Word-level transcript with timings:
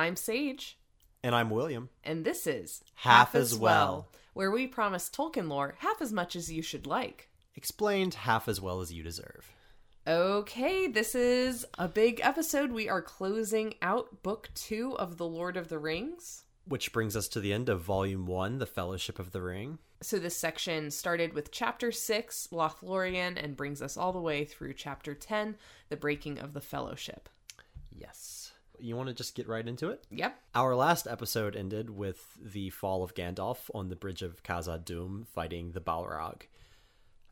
I'm 0.00 0.16
Sage, 0.16 0.78
And 1.22 1.34
I'm 1.34 1.50
William. 1.50 1.90
and 2.02 2.24
this 2.24 2.46
is 2.46 2.82
Half 2.94 3.34
as 3.34 3.54
Well. 3.54 4.08
where 4.32 4.50
we 4.50 4.66
promise 4.66 5.10
Tolkien 5.10 5.46
lore 5.48 5.74
half 5.80 6.00
as 6.00 6.10
much 6.10 6.34
as 6.34 6.50
you 6.50 6.62
should 6.62 6.86
like. 6.86 7.28
Explained 7.54 8.14
half 8.14 8.48
as 8.48 8.62
well 8.62 8.80
as 8.80 8.90
you 8.90 9.02
deserve. 9.02 9.52
Okay, 10.06 10.86
this 10.86 11.14
is 11.14 11.66
a 11.78 11.86
big 11.86 12.18
episode. 12.22 12.72
We 12.72 12.88
are 12.88 13.02
closing 13.02 13.74
out 13.82 14.22
book 14.22 14.48
two 14.54 14.96
of 14.98 15.18
The 15.18 15.26
Lord 15.26 15.58
of 15.58 15.68
the 15.68 15.78
Rings. 15.78 16.44
Which 16.64 16.92
brings 16.94 17.14
us 17.14 17.28
to 17.28 17.40
the 17.40 17.52
end 17.52 17.68
of 17.68 17.82
Volume 17.82 18.26
1, 18.26 18.56
The 18.58 18.64
Fellowship 18.66 19.18
of 19.18 19.32
the 19.32 19.42
Ring. 19.42 19.78
So 20.00 20.18
this 20.18 20.36
section 20.36 20.90
started 20.90 21.34
with 21.34 21.50
chapter 21.50 21.92
6, 21.92 22.48
Lothlorien, 22.52 23.36
and 23.42 23.54
brings 23.54 23.82
us 23.82 23.98
all 23.98 24.12
the 24.14 24.20
way 24.20 24.46
through 24.46 24.72
chapter 24.72 25.14
10, 25.14 25.56
The 25.90 25.96
Breaking 25.98 26.38
of 26.38 26.54
the 26.54 26.62
Fellowship. 26.62 27.28
Yes. 27.92 28.39
You 28.82 28.96
want 28.96 29.08
to 29.08 29.14
just 29.14 29.34
get 29.34 29.48
right 29.48 29.66
into 29.66 29.90
it? 29.90 30.04
Yep. 30.10 30.36
Our 30.54 30.74
last 30.74 31.06
episode 31.06 31.56
ended 31.56 31.90
with 31.90 32.24
the 32.42 32.70
fall 32.70 33.02
of 33.02 33.14
Gandalf 33.14 33.70
on 33.74 33.88
the 33.88 33.96
bridge 33.96 34.22
of 34.22 34.42
Khazad 34.42 34.84
Dûm 34.84 35.26
fighting 35.26 35.72
the 35.72 35.80
Balrog. 35.80 36.42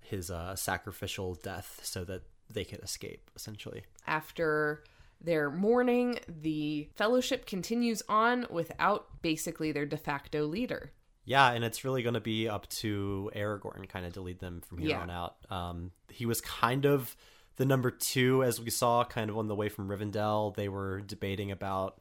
His 0.00 0.30
uh, 0.30 0.56
sacrificial 0.56 1.34
death 1.34 1.80
so 1.82 2.04
that 2.04 2.22
they 2.50 2.64
could 2.64 2.80
escape, 2.82 3.30
essentially. 3.36 3.82
After 4.06 4.82
their 5.20 5.50
mourning, 5.50 6.18
the 6.28 6.88
fellowship 6.94 7.44
continues 7.44 8.02
on 8.08 8.46
without 8.50 9.20
basically 9.20 9.72
their 9.72 9.84
de 9.86 9.96
facto 9.98 10.46
leader. 10.46 10.92
Yeah, 11.26 11.50
and 11.52 11.62
it's 11.62 11.84
really 11.84 12.02
going 12.02 12.14
to 12.14 12.20
be 12.20 12.48
up 12.48 12.66
to 12.70 13.30
Aragorn 13.36 13.86
kind 13.86 14.06
of 14.06 14.14
to 14.14 14.22
lead 14.22 14.38
them 14.38 14.62
from 14.62 14.78
here 14.78 14.90
Yeah. 14.90 15.00
on 15.02 15.10
out. 15.10 15.36
Um, 15.50 15.90
he 16.10 16.24
was 16.24 16.40
kind 16.40 16.86
of 16.86 17.14
the 17.58 17.66
number 17.66 17.90
two, 17.90 18.42
as 18.44 18.60
we 18.60 18.70
saw, 18.70 19.04
kind 19.04 19.28
of 19.28 19.36
on 19.36 19.48
the 19.48 19.54
way 19.54 19.68
from 19.68 19.88
Rivendell. 19.88 20.54
They 20.54 20.68
were 20.68 21.00
debating 21.00 21.50
about, 21.50 22.00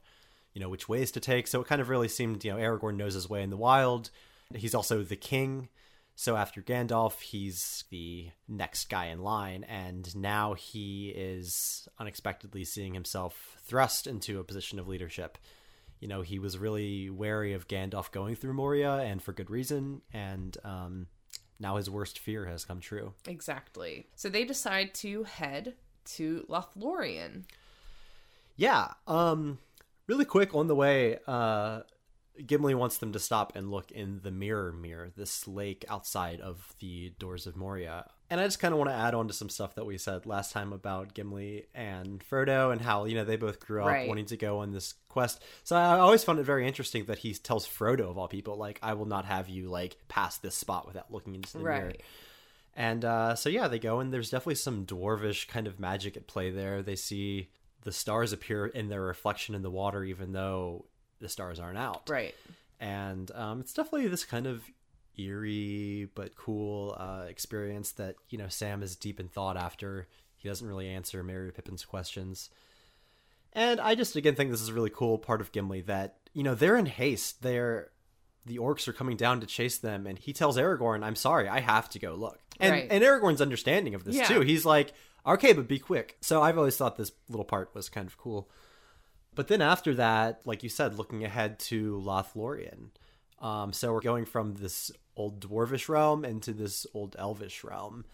you 0.53 0.61
know, 0.61 0.69
which 0.69 0.87
ways 0.87 1.11
to 1.11 1.19
take. 1.19 1.47
So 1.47 1.61
it 1.61 1.67
kind 1.67 1.81
of 1.81 1.89
really 1.89 2.07
seemed, 2.07 2.45
you 2.45 2.51
know, 2.51 2.57
Aragorn 2.57 2.95
knows 2.95 3.15
his 3.15 3.29
way 3.29 3.41
in 3.41 3.49
the 3.49 3.57
wild. 3.57 4.11
He's 4.55 4.75
also 4.75 5.03
the 5.03 5.15
king. 5.15 5.69
So 6.15 6.35
after 6.35 6.61
Gandalf, 6.61 7.21
he's 7.21 7.83
the 7.89 8.29
next 8.47 8.85
guy 8.89 9.07
in 9.07 9.21
line, 9.21 9.63
and 9.65 10.15
now 10.15 10.53
he 10.53 11.09
is 11.09 11.87
unexpectedly 11.99 12.63
seeing 12.63 12.93
himself 12.93 13.57
thrust 13.63 14.07
into 14.07 14.39
a 14.39 14.43
position 14.43 14.79
of 14.79 14.87
leadership 14.87 15.37
you 15.99 16.07
know 16.07 16.21
he 16.21 16.39
was 16.39 16.57
really 16.57 17.09
wary 17.09 17.53
of 17.53 17.67
Gandalf 17.67 18.11
going 18.11 18.35
through 18.35 18.53
Moria 18.53 18.97
and 18.97 19.21
for 19.21 19.33
good 19.33 19.49
reason 19.49 20.01
and 20.13 20.55
um 20.63 21.07
now 21.59 21.77
his 21.77 21.89
worst 21.89 22.19
fear 22.19 22.45
has 22.45 22.65
come 22.65 22.79
true. 22.79 23.13
Exactly. 23.27 24.07
So 24.15 24.29
they 24.29 24.43
decide 24.45 24.93
to 24.95 25.23
head 25.23 25.75
to 26.15 26.45
Lothlorien. 26.49 27.43
Yeah, 28.55 28.93
um 29.07 29.59
really 30.07 30.25
quick 30.25 30.55
on 30.55 30.67
the 30.67 30.75
way 30.75 31.19
uh 31.27 31.81
Gimli 32.45 32.75
wants 32.75 32.97
them 32.97 33.13
to 33.13 33.19
stop 33.19 33.55
and 33.55 33.71
look 33.71 33.91
in 33.91 34.19
the 34.23 34.31
Mirrormere, 34.31 35.13
this 35.15 35.47
lake 35.47 35.85
outside 35.89 36.39
of 36.41 36.75
the 36.79 37.13
doors 37.19 37.47
of 37.47 37.55
Moria. 37.55 38.05
And 38.29 38.41
I 38.41 38.43
just 38.43 38.59
kind 38.59 38.73
of 38.73 38.77
want 38.77 38.89
to 38.89 38.95
add 38.95 39.15
on 39.15 39.27
to 39.29 39.33
some 39.33 39.49
stuff 39.49 39.75
that 39.75 39.85
we 39.85 39.97
said 39.97 40.25
last 40.25 40.51
time 40.51 40.73
about 40.73 41.13
Gimli 41.13 41.65
and 41.73 42.21
Frodo 42.29 42.71
and 42.71 42.81
how, 42.81 43.05
you 43.05 43.15
know, 43.15 43.23
they 43.23 43.37
both 43.37 43.59
grew 43.59 43.81
up 43.81 43.87
Right. 43.87 44.07
wanting 44.07 44.25
to 44.25 44.37
go 44.37 44.59
on 44.59 44.73
this 44.73 44.95
quest. 45.07 45.41
So 45.63 45.75
I 45.75 45.97
always 45.99 46.23
found 46.23 46.37
it 46.39 46.43
very 46.43 46.67
interesting 46.67 47.05
that 47.05 47.19
he 47.19 47.33
tells 47.33 47.65
Frodo, 47.67 48.09
of 48.09 48.17
all 48.17 48.27
people, 48.27 48.57
like, 48.57 48.79
I 48.83 48.93
will 48.93 49.05
not 49.05 49.25
have 49.25 49.47
you, 49.47 49.69
like, 49.69 49.97
pass 50.09 50.37
this 50.37 50.55
spot 50.55 50.85
without 50.85 51.11
looking 51.11 51.35
into 51.35 51.53
the 51.53 51.63
mirror. 51.63 51.93
And 52.75 53.03
uh, 53.03 53.33
so 53.35 53.49
yeah, 53.49 53.67
they 53.67 53.79
go 53.79 53.99
and 53.99 54.13
there's 54.13 54.29
definitely 54.29 54.55
some 54.55 54.85
dwarvish 54.85 55.47
kind 55.47 55.65
of 55.65 55.79
magic 55.79 56.15
at 56.15 56.27
play 56.27 56.51
there. 56.51 56.83
They 56.83 56.95
see 56.95 57.49
the 57.81 57.91
stars 57.91 58.33
appear 58.33 58.67
in 58.67 58.89
their 58.89 59.01
reflection 59.01 59.55
in 59.55 59.63
the 59.63 59.71
water, 59.71 60.03
even 60.03 60.33
though 60.33 60.85
the 61.19 61.29
stars 61.29 61.59
aren't 61.59 61.77
out. 61.77 62.09
Right. 62.09 62.35
And 62.79 63.31
um, 63.33 63.59
it's 63.59 63.73
definitely 63.73 64.07
this 64.07 64.23
kind 64.25 64.45
of 64.47 64.63
eerie 65.17 66.07
but 66.15 66.35
cool 66.35 66.95
uh, 66.99 67.25
experience 67.27 67.91
that 67.93 68.15
you 68.29 68.37
know 68.37 68.47
Sam 68.47 68.83
is 68.83 68.95
deep 68.95 69.19
in 69.19 69.27
thought 69.27 69.57
after. 69.57 70.07
He 70.37 70.47
doesn't 70.47 70.67
really 70.67 70.87
answer 70.87 71.23
Merry 71.23 71.51
Pippin's 71.51 71.83
questions. 71.85 72.49
And 73.53 73.79
I 73.79 73.95
just 73.95 74.15
again 74.15 74.35
think 74.35 74.51
this 74.51 74.61
is 74.61 74.69
a 74.69 74.73
really 74.73 74.91
cool 74.91 75.17
part 75.17 75.41
of 75.41 75.51
Gimli 75.51 75.81
that 75.81 76.17
you 76.33 76.43
know 76.43 76.53
they're 76.55 76.77
in 76.77 76.85
haste. 76.85 77.41
They're 77.41 77.89
the 78.45 78.59
orcs 78.59 78.87
are 78.87 78.93
coming 78.93 79.17
down 79.17 79.41
to 79.41 79.47
chase 79.47 79.77
them, 79.77 80.07
and 80.07 80.17
he 80.17 80.31
tells 80.33 80.57
Aragorn, 80.57 81.03
"I'm 81.03 81.15
sorry, 81.15 81.47
I 81.49 81.59
have 81.59 81.89
to 81.89 81.99
go 81.99 82.13
look." 82.15 82.39
And 82.59 82.71
Right. 82.71 82.87
and 82.89 83.03
Aragorn's 83.03 83.41
understanding 83.41 83.95
of 83.95 84.03
this 84.03 84.15
Yeah. 84.15 84.27
too. 84.27 84.41
He's 84.41 84.65
like, 84.65 84.93
"Okay, 85.25 85.53
but 85.53 85.67
be 85.67 85.79
quick." 85.79 86.17
So 86.21 86.41
I've 86.43 86.57
always 86.57 86.77
thought 86.77 86.95
this 86.97 87.11
little 87.27 87.45
part 87.45 87.73
was 87.73 87.89
kind 87.89 88.07
of 88.07 88.17
cool. 88.17 88.49
But 89.37 89.49
then 89.49 89.61
after 89.61 89.93
that, 89.93 90.41
like 90.45 90.63
you 90.63 90.69
said, 90.69 90.97
looking 90.97 91.23
ahead 91.23 91.59
to 91.59 92.01
Lothlorien. 92.03 92.89
Um, 93.39 93.71
so 93.71 93.93
we're 93.93 94.01
going 94.01 94.25
from 94.25 94.55
this 94.55 94.91
old 95.15 95.39
dwarvish 95.39 95.87
realm 95.87 96.25
into 96.25 96.53
this 96.53 96.87
old 96.95 97.15
elvish 97.19 97.63
realm. 97.63 98.05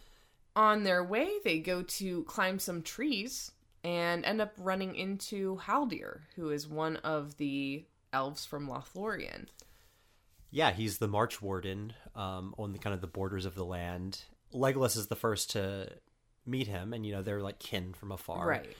On 0.57 0.83
their 0.83 1.01
way, 1.01 1.29
they 1.45 1.59
go 1.59 1.81
to 1.81 2.23
climb 2.25 2.59
some 2.59 2.81
trees 2.81 3.53
and 3.85 4.25
end 4.25 4.41
up 4.41 4.51
running 4.57 4.95
into 4.97 5.59
Haldir, 5.59 6.23
who 6.35 6.49
is 6.49 6.67
one 6.67 6.97
of 6.97 7.37
the 7.37 7.85
elves 8.11 8.45
from 8.45 8.67
Lothlorien. 8.67 9.45
Yeah, 10.51 10.71
he's 10.71 10.97
the 10.97 11.07
March 11.07 11.41
Warden 11.41 11.93
um, 12.17 12.53
on 12.59 12.73
the 12.73 12.79
kind 12.79 12.93
of 12.93 12.99
the 12.99 13.07
borders 13.07 13.45
of 13.45 13.55
the 13.55 13.63
land. 13.63 14.23
Legolas 14.53 14.97
is 14.97 15.07
the 15.07 15.15
first 15.15 15.51
to 15.51 15.89
meet 16.45 16.67
him, 16.67 16.91
and 16.91 17.05
you 17.05 17.13
know 17.13 17.21
they're 17.21 17.41
like 17.41 17.59
kin 17.59 17.93
from 17.93 18.11
afar. 18.11 18.45
Right. 18.45 18.75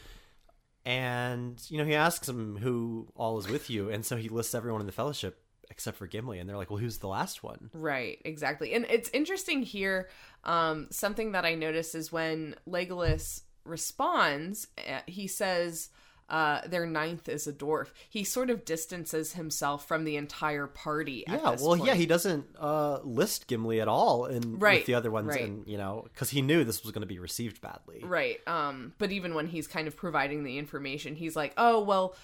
And 0.86 1.62
you 1.70 1.78
know 1.78 1.86
he 1.86 1.96
asks 1.96 2.28
him 2.28 2.58
who 2.58 3.08
all 3.16 3.38
is 3.38 3.48
with 3.48 3.70
you, 3.70 3.90
and 3.90 4.06
so 4.06 4.18
he 4.18 4.30
lists 4.30 4.54
everyone 4.54 4.82
in 4.82 4.88
the 4.88 4.94
Fellowship 4.94 5.40
except 5.70 5.98
for 5.98 6.08
Gimli, 6.08 6.40
and 6.40 6.50
they're 6.50 6.58
like, 6.58 6.70
"Well, 6.70 6.80
who's 6.80 6.98
the 6.98 7.08
last 7.08 7.42
one?" 7.44 7.70
Right, 7.74 8.22
exactly. 8.26 8.74
And 8.74 8.86
it's 8.90 9.10
interesting 9.14 9.64
here. 9.64 10.10
Um, 10.44 10.88
something 10.92 11.32
that 11.32 11.46
I 11.46 11.56
noticed 11.56 11.96
is 11.96 12.12
when 12.12 12.56
Legolas 12.68 13.42
responds, 13.66 14.68
uh, 14.78 15.00
he 15.08 15.28
says 15.28 15.90
uh, 16.30 16.62
their 16.68 16.86
ninth 16.86 17.30
is 17.30 17.48
a 17.48 17.54
dwarf. 17.54 17.88
He 18.10 18.24
sort 18.24 18.50
of 18.50 18.66
distances 18.66 19.34
himself 19.34 19.88
from 19.88 20.04
the 20.04 20.16
entire 20.16 20.68
party. 20.68 21.24
Yeah, 21.28 21.42
well, 21.42 21.58
point. 21.58 21.86
yeah, 21.86 21.94
he 21.94 22.06
doesn't 22.06 22.46
uh, 22.60 23.00
list 23.04 23.48
Gimli 23.48 23.82
at 23.82 23.88
all, 23.88 24.26
in 24.26 24.60
Right, 24.60 24.80
with 24.80 24.86
the 24.86 24.96
other 24.96 25.12
ones, 25.12 25.28
right. 25.28 25.42
and 25.42 25.68
you 25.68 25.78
know, 25.78 26.06
because 26.12 26.30
he 26.30 26.42
knew 26.42 26.64
this 26.64 26.84
was 26.84 26.92
going 26.92 27.02
to 27.02 27.08
be 27.08 27.20
received 27.20 27.62
badly. 27.62 28.02
Right. 28.04 28.40
Um, 28.48 28.94
but 28.98 29.12
even 29.12 29.36
when 29.36 29.48
he's 29.48 29.68
kind 29.68 29.88
of 29.88 29.96
providing 29.96 30.44
the 30.44 30.58
information, 30.58 31.16
he's 31.16 31.36
like, 31.36 31.54
"Oh, 31.58 31.82
well, 31.84 32.16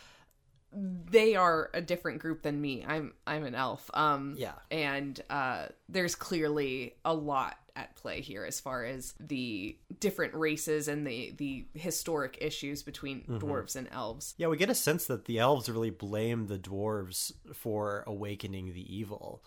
they 0.71 1.35
are 1.35 1.69
a 1.73 1.81
different 1.81 2.19
group 2.19 2.43
than 2.43 2.59
me. 2.61 2.85
I'm 2.87 3.13
I'm 3.25 3.43
an 3.43 3.55
elf." 3.55 3.89
Um, 3.93 4.35
Yeah. 4.37 4.53
And 4.71 5.19
uh, 5.29 5.67
there's 5.87 6.15
clearly 6.15 6.95
a 7.03 7.13
lot 7.13 7.57
at 7.75 7.95
play 7.95 8.19
here 8.19 8.43
as 8.43 8.59
far 8.59 8.83
as 8.83 9.13
the 9.19 9.77
different 9.99 10.33
races 10.33 10.87
and 10.87 11.07
the 11.07 11.33
the 11.37 11.65
historic 11.73 12.37
issues 12.41 12.83
between 12.83 13.23
dwarves 13.23 13.75
and 13.75 13.87
elves. 13.91 14.35
Yeah, 14.37 14.47
we 14.47 14.57
get 14.57 14.69
a 14.69 14.75
sense 14.75 15.05
that 15.07 15.25
the 15.25 15.39
elves 15.39 15.69
really 15.69 15.89
blame 15.89 16.47
the 16.47 16.59
dwarves 16.59 17.31
for 17.53 18.03
awakening 18.05 18.73
the 18.73 18.95
evil 18.95 19.43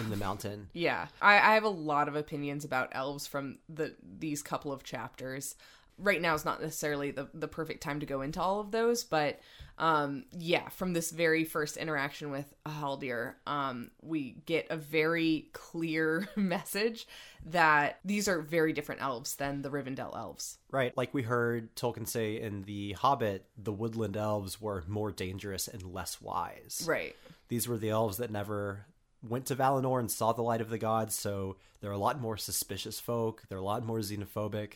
in 0.00 0.10
the 0.10 0.16
mountain. 0.26 0.68
Yeah, 0.72 1.08
I, 1.20 1.34
I 1.34 1.54
have 1.54 1.64
a 1.64 1.68
lot 1.68 2.08
of 2.08 2.16
opinions 2.16 2.64
about 2.64 2.88
elves 2.92 3.26
from 3.26 3.58
the 3.68 3.94
these 4.02 4.42
couple 4.42 4.72
of 4.72 4.82
chapters. 4.82 5.54
Right 5.98 6.20
now 6.20 6.34
is 6.34 6.44
not 6.44 6.60
necessarily 6.60 7.10
the 7.10 7.28
the 7.32 7.48
perfect 7.48 7.82
time 7.82 8.00
to 8.00 8.06
go 8.06 8.20
into 8.20 8.40
all 8.40 8.60
of 8.60 8.70
those, 8.70 9.04
but 9.04 9.40
um, 9.78 10.24
yeah, 10.32 10.68
from 10.70 10.94
this 10.94 11.10
very 11.10 11.44
first 11.44 11.76
interaction 11.76 12.30
with 12.30 12.54
Haldir, 12.66 13.34
um, 13.46 13.90
we 14.00 14.38
get 14.46 14.66
a 14.70 14.76
very 14.76 15.50
clear 15.52 16.28
message 16.36 17.06
that 17.44 18.00
these 18.04 18.26
are 18.26 18.40
very 18.40 18.72
different 18.72 19.02
elves 19.02 19.34
than 19.34 19.60
the 19.62 19.70
Rivendell 19.70 20.16
elves. 20.16 20.58
Right, 20.70 20.96
like 20.96 21.12
we 21.12 21.22
heard 21.22 21.74
Tolkien 21.76 22.08
say 22.08 22.40
in 22.40 22.62
The 22.62 22.92
Hobbit, 22.92 23.44
the 23.58 23.72
woodland 23.72 24.16
elves 24.16 24.60
were 24.60 24.82
more 24.86 25.12
dangerous 25.12 25.68
and 25.68 25.82
less 25.82 26.22
wise. 26.22 26.84
Right. 26.88 27.14
These 27.48 27.68
were 27.68 27.76
the 27.76 27.90
elves 27.90 28.16
that 28.16 28.30
never 28.30 28.86
went 29.22 29.46
to 29.46 29.56
Valinor 29.56 30.00
and 30.00 30.10
saw 30.10 30.32
the 30.32 30.42
light 30.42 30.60
of 30.60 30.70
the 30.70 30.78
gods, 30.78 31.14
so 31.14 31.56
they're 31.80 31.90
a 31.90 31.98
lot 31.98 32.20
more 32.20 32.36
suspicious 32.36 32.98
folk, 32.98 33.42
they're 33.48 33.58
a 33.58 33.62
lot 33.62 33.84
more 33.84 33.98
xenophobic, 33.98 34.74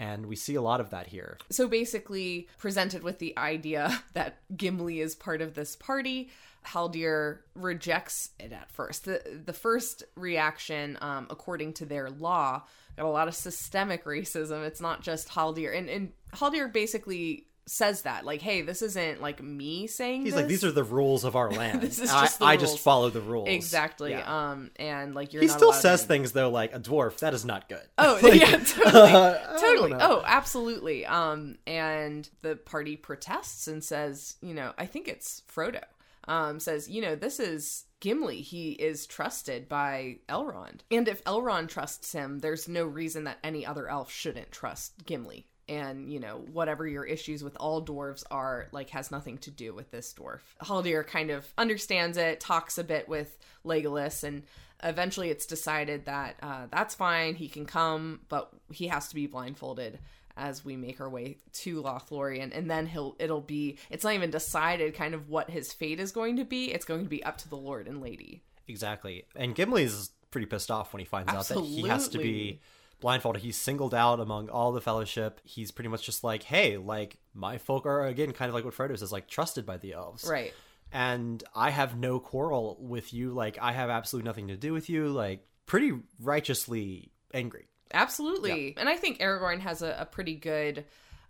and 0.00 0.24
we 0.24 0.34
see 0.34 0.54
a 0.54 0.62
lot 0.62 0.80
of 0.80 0.90
that 0.90 1.06
here. 1.06 1.36
So 1.50 1.68
basically, 1.68 2.48
presented 2.56 3.02
with 3.02 3.18
the 3.18 3.38
idea 3.38 4.02
that 4.14 4.38
Gimli 4.56 5.00
is 5.00 5.14
part 5.14 5.42
of 5.42 5.54
this 5.54 5.76
party, 5.76 6.30
Haldir 6.66 7.40
rejects 7.54 8.30
it 8.40 8.50
at 8.52 8.70
first. 8.70 9.04
The 9.04 9.42
the 9.44 9.52
first 9.52 10.02
reaction, 10.16 10.96
um, 11.02 11.26
according 11.28 11.74
to 11.74 11.84
their 11.84 12.08
law, 12.08 12.62
got 12.96 13.04
a 13.04 13.08
lot 13.08 13.28
of 13.28 13.34
systemic 13.34 14.06
racism. 14.06 14.66
It's 14.66 14.80
not 14.80 15.02
just 15.02 15.28
Haldir, 15.28 15.76
and 15.76 15.90
and 15.90 16.12
Haldir 16.32 16.72
basically 16.72 17.46
says 17.70 18.02
that 18.02 18.24
like 18.24 18.42
hey 18.42 18.62
this 18.62 18.82
isn't 18.82 19.22
like 19.22 19.40
me 19.40 19.86
saying 19.86 20.22
He's 20.22 20.32
this. 20.32 20.40
like, 20.40 20.48
these 20.48 20.64
are 20.64 20.72
the 20.72 20.82
rules 20.82 21.22
of 21.24 21.36
our 21.36 21.50
land. 21.60 21.80
This 21.80 22.00
is 22.00 22.10
I, 22.10 22.20
just 22.22 22.38
the 22.40 22.44
I 22.44 22.56
just 22.56 22.80
follow 22.80 23.10
the 23.10 23.20
rules. 23.20 23.48
exactly 23.48 24.10
Yeah. 24.10 24.50
um 24.50 24.70
and 24.76 25.14
like 25.14 25.32
you're 25.32 25.42
he 25.42 25.48
still 25.48 25.72
says 25.72 26.02
in. 26.02 26.08
things 26.08 26.32
though, 26.32 26.50
like 26.50 26.74
a 26.74 26.80
dwarf. 26.80 27.18
That 27.20 27.32
is 27.32 27.44
not 27.44 27.68
good. 27.68 27.86
oh 27.96 28.18
Like, 28.24 28.40
yeah 28.40 28.56
totally 28.64 29.12
uh, 29.12 29.58
totally 29.60 29.92
oh 29.94 30.22
absolutely 30.26 31.06
um 31.06 31.58
and 31.66 32.28
the 32.42 32.56
party 32.56 32.96
protests 32.96 33.68
and 33.68 33.84
says 33.84 34.36
you 34.42 34.52
know 34.54 34.72
i 34.76 34.86
think 34.86 35.06
it's 35.06 35.42
frodo 35.54 35.82
um 36.26 36.58
says 36.60 36.88
you 36.88 37.00
know 37.00 37.14
this 37.14 37.38
is 37.40 37.84
gimli 38.00 38.40
he 38.42 38.72
is 38.72 39.06
trusted 39.06 39.68
by 39.68 40.16
elrond 40.28 40.80
and 40.90 41.06
if 41.08 41.22
elrond 41.24 41.68
trusts 41.68 42.12
him 42.12 42.38
there's 42.40 42.66
no 42.68 42.84
reason 42.84 43.24
that 43.24 43.38
any 43.44 43.64
other 43.64 43.88
elf 43.88 44.10
shouldn't 44.10 44.50
trust 44.50 44.92
gimli 45.06 45.46
and 45.70 46.12
you 46.12 46.18
know 46.18 46.42
whatever 46.52 46.86
your 46.86 47.04
issues 47.04 47.42
with 47.42 47.56
all 47.58 47.82
dwarves 47.82 48.24
are 48.30 48.68
like 48.72 48.90
has 48.90 49.10
nothing 49.10 49.38
to 49.38 49.50
do 49.50 49.72
with 49.72 49.90
this 49.90 50.12
dwarf. 50.12 50.40
Haldir 50.62 51.06
kind 51.06 51.30
of 51.30 51.46
understands 51.56 52.18
it 52.18 52.40
talks 52.40 52.76
a 52.76 52.84
bit 52.84 53.08
with 53.08 53.38
legolas 53.64 54.24
and 54.24 54.42
eventually 54.82 55.30
it's 55.30 55.46
decided 55.46 56.06
that 56.06 56.36
uh, 56.42 56.66
that's 56.70 56.94
fine 56.94 57.34
he 57.34 57.48
can 57.48 57.64
come 57.64 58.20
but 58.28 58.50
he 58.72 58.88
has 58.88 59.08
to 59.08 59.14
be 59.14 59.26
blindfolded 59.26 59.98
as 60.36 60.64
we 60.64 60.76
make 60.76 61.00
our 61.00 61.08
way 61.08 61.36
to 61.52 61.82
Lothlorien 61.82 62.56
and 62.56 62.70
then 62.70 62.86
he'll 62.86 63.14
it'll 63.18 63.40
be 63.40 63.78
it's 63.90 64.04
not 64.04 64.14
even 64.14 64.30
decided 64.30 64.94
kind 64.94 65.14
of 65.14 65.28
what 65.28 65.50
his 65.50 65.72
fate 65.72 66.00
is 66.00 66.12
going 66.12 66.36
to 66.36 66.44
be 66.44 66.72
it's 66.72 66.84
going 66.84 67.04
to 67.04 67.10
be 67.10 67.22
up 67.22 67.38
to 67.38 67.48
the 67.48 67.56
lord 67.56 67.86
and 67.86 68.00
lady. 68.00 68.42
Exactly. 68.66 69.24
And 69.36 69.54
Gimli's 69.54 69.92
is 69.92 70.10
pretty 70.30 70.46
pissed 70.46 70.70
off 70.70 70.92
when 70.92 71.00
he 71.00 71.06
finds 71.06 71.32
out 71.32 71.46
that 71.48 71.60
he 71.60 71.86
has 71.88 72.08
to 72.08 72.18
be 72.18 72.60
blindfolded. 73.00 73.42
He's 73.42 73.56
singled 73.56 73.94
out 73.94 74.20
among 74.20 74.48
all 74.48 74.72
the 74.72 74.80
fellowship. 74.80 75.40
He's 75.44 75.70
pretty 75.70 75.88
much 75.88 76.04
just 76.04 76.22
like, 76.24 76.42
hey, 76.42 76.76
like 76.76 77.18
my 77.34 77.58
folk 77.58 77.86
are 77.86 78.04
again 78.06 78.32
kind 78.32 78.48
of 78.48 78.54
like 78.54 78.64
what 78.64 78.74
Frodo 78.74 78.98
says, 78.98 79.12
like 79.12 79.28
trusted 79.28 79.66
by 79.66 79.76
the 79.78 79.92
elves. 79.92 80.24
right 80.24 80.52
And 80.92 81.42
I 81.54 81.70
have 81.70 81.96
no 81.96 82.18
quarrel 82.20 82.76
with 82.80 83.12
you. 83.12 83.30
Like 83.30 83.58
I 83.60 83.72
have 83.72 83.90
absolutely 83.90 84.28
nothing 84.28 84.48
to 84.48 84.56
do 84.56 84.72
with 84.72 84.88
you. 84.88 85.08
Like 85.08 85.46
pretty 85.66 85.92
righteously 86.20 87.12
angry. 87.32 87.68
Absolutely. 87.92 88.74
And 88.76 88.88
I 88.88 88.96
think 88.96 89.18
Aragorn 89.18 89.60
has 89.60 89.82
a, 89.82 89.96
a 90.00 90.06
pretty 90.06 90.36
good 90.36 90.84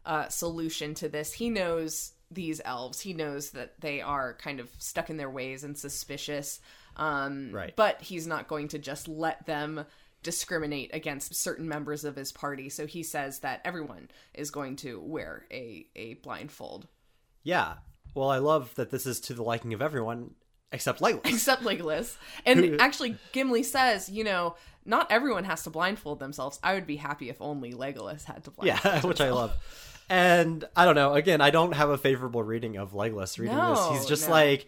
uh, 0.05 0.29
solution 0.29 0.95
to 0.95 1.09
this. 1.09 1.33
He 1.33 1.51
knows 1.51 2.13
these 2.31 2.61
elves, 2.65 3.01
he 3.01 3.13
knows 3.13 3.51
that 3.51 3.81
they 3.81 4.01
are 4.01 4.35
kind 4.35 4.61
of 4.61 4.71
stuck 4.79 5.11
in 5.11 5.17
their 5.17 5.31
ways 5.31 5.65
and 5.65 5.77
suspicious. 5.77 6.61
Um, 6.97 7.51
Right. 7.53 7.75
But 7.75 8.01
he's 8.03 8.27
not 8.27 8.47
going 8.47 8.69
to 8.69 8.79
just 8.79 9.09
let 9.09 9.47
them 9.47 9.85
discriminate 10.23 10.91
against 10.93 11.35
certain 11.35 11.69
members 11.69 12.05
of 12.05 12.17
his 12.17 12.33
party. 12.33 12.69
So 12.69 12.87
he 12.87 13.03
says 13.03 13.41
that 13.41 13.61
everyone 13.65 14.11
is 14.35 14.51
going 14.51 14.77
to 14.77 15.01
wear 15.01 15.47
a, 15.51 15.87
a 15.97 16.15
blindfold. 16.15 16.87
Yeah. 17.43 17.75
Well, 18.15 18.31
I 18.31 18.39
love 18.39 18.75
that 18.75 18.91
this 18.91 19.07
is 19.07 19.21
to 19.23 19.35
the 19.35 19.43
liking 19.43 19.73
of 19.73 19.81
everyone 19.81 20.33
except 20.73 21.01
Legolas. 21.03 21.27
except 21.27 21.63
Legolas. 21.63 22.17
And 22.45 22.81
actually, 22.81 23.17
Gimli 23.33 23.63
says, 23.63 24.09
you 24.09 24.25
know, 24.25 24.57
not 24.85 25.11
everyone 25.11 25.45
has 25.45 25.63
to 25.65 25.71
blindfold 25.71 26.19
themselves. 26.19 26.59
I 26.63 26.75
would 26.75 26.87
be 26.87 26.97
happy 26.97 27.29
if 27.29 27.41
only 27.41 27.73
Legolas 27.73 28.25
had 28.25 28.45
to 28.45 28.51
blindfold. 28.51 28.95
Yeah, 28.95 29.07
which 29.07 29.21
I 29.21 29.31
love. 29.31 29.57
And 30.09 30.65
I 30.75 30.85
don't 30.85 30.97
know. 30.97 31.15
Again, 31.15 31.41
I 31.41 31.51
don't 31.51 31.73
have 31.73 31.91
a 31.91 31.99
favorable 31.99 32.43
reading 32.43 32.77
of 32.77 32.93
Legolas 32.93 33.39
reading 33.39 33.57
this. 33.57 33.89
He's 33.91 34.07
just 34.07 34.27
no. 34.27 34.35
like 34.35 34.67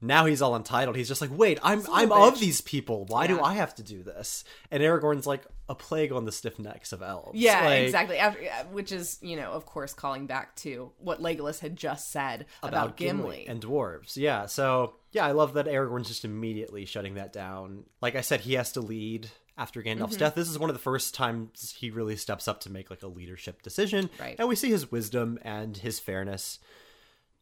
now 0.00 0.26
he's 0.26 0.40
all 0.42 0.54
entitled. 0.56 0.96
He's 0.96 1.08
just 1.08 1.20
like, 1.20 1.30
wait, 1.32 1.58
I'm 1.62 1.82
I'm 1.92 2.08
little 2.08 2.28
of 2.28 2.38
these 2.40 2.60
people. 2.60 3.04
Why 3.06 3.26
do 3.26 3.40
I 3.40 3.54
have 3.54 3.74
to 3.76 3.82
do 3.82 4.02
this? 4.02 4.44
And 4.70 4.82
Aragorn's 4.82 5.26
like 5.26 5.44
a 5.68 5.74
plague 5.74 6.12
on 6.12 6.24
the 6.24 6.32
stiff 6.32 6.58
necks 6.58 6.92
of 6.92 7.02
elves. 7.02 7.38
Yeah, 7.38 7.64
Like, 7.64 7.82
exactly. 7.82 8.16
After, 8.18 8.40
which 8.72 8.90
is, 8.92 9.18
you 9.20 9.36
know, 9.36 9.50
of 9.52 9.66
course, 9.66 9.92
calling 9.92 10.26
back 10.26 10.54
to 10.56 10.92
what 10.98 11.20
Legolas 11.20 11.58
had 11.60 11.76
just 11.76 12.10
said 12.10 12.46
about, 12.62 12.96
Gimli. 12.96 13.46
and 13.48 13.60
dwarves. 13.60 14.16
Yeah, 14.16 14.46
so 14.46 14.94
yeah, 15.12 15.26
I 15.26 15.32
love 15.32 15.54
that 15.54 15.66
Aragorn's 15.66 16.08
just 16.08 16.24
immediately 16.24 16.84
shutting 16.86 17.14
that 17.14 17.32
down. 17.32 17.84
Like 18.00 18.14
I 18.16 18.20
said, 18.22 18.40
he 18.40 18.54
has 18.54 18.72
to 18.72 18.80
lead 18.80 19.28
after 19.58 19.82
Gandalf's 19.82 20.12
Mm-hmm. 20.12 20.18
death. 20.20 20.34
This 20.36 20.48
is 20.48 20.58
one 20.58 20.70
of 20.70 20.76
the 20.76 20.82
first 20.82 21.14
times 21.14 21.74
he 21.76 21.90
really 21.90 22.14
steps 22.16 22.46
up 22.46 22.60
to 22.60 22.70
make 22.70 22.88
like 22.90 23.02
a 23.02 23.08
leadership 23.08 23.60
decision. 23.62 24.08
Right. 24.20 24.36
And 24.38 24.48
we 24.48 24.54
see 24.54 24.70
his 24.70 24.90
wisdom 24.92 25.38
and 25.42 25.76
his 25.76 25.98
fairness. 25.98 26.60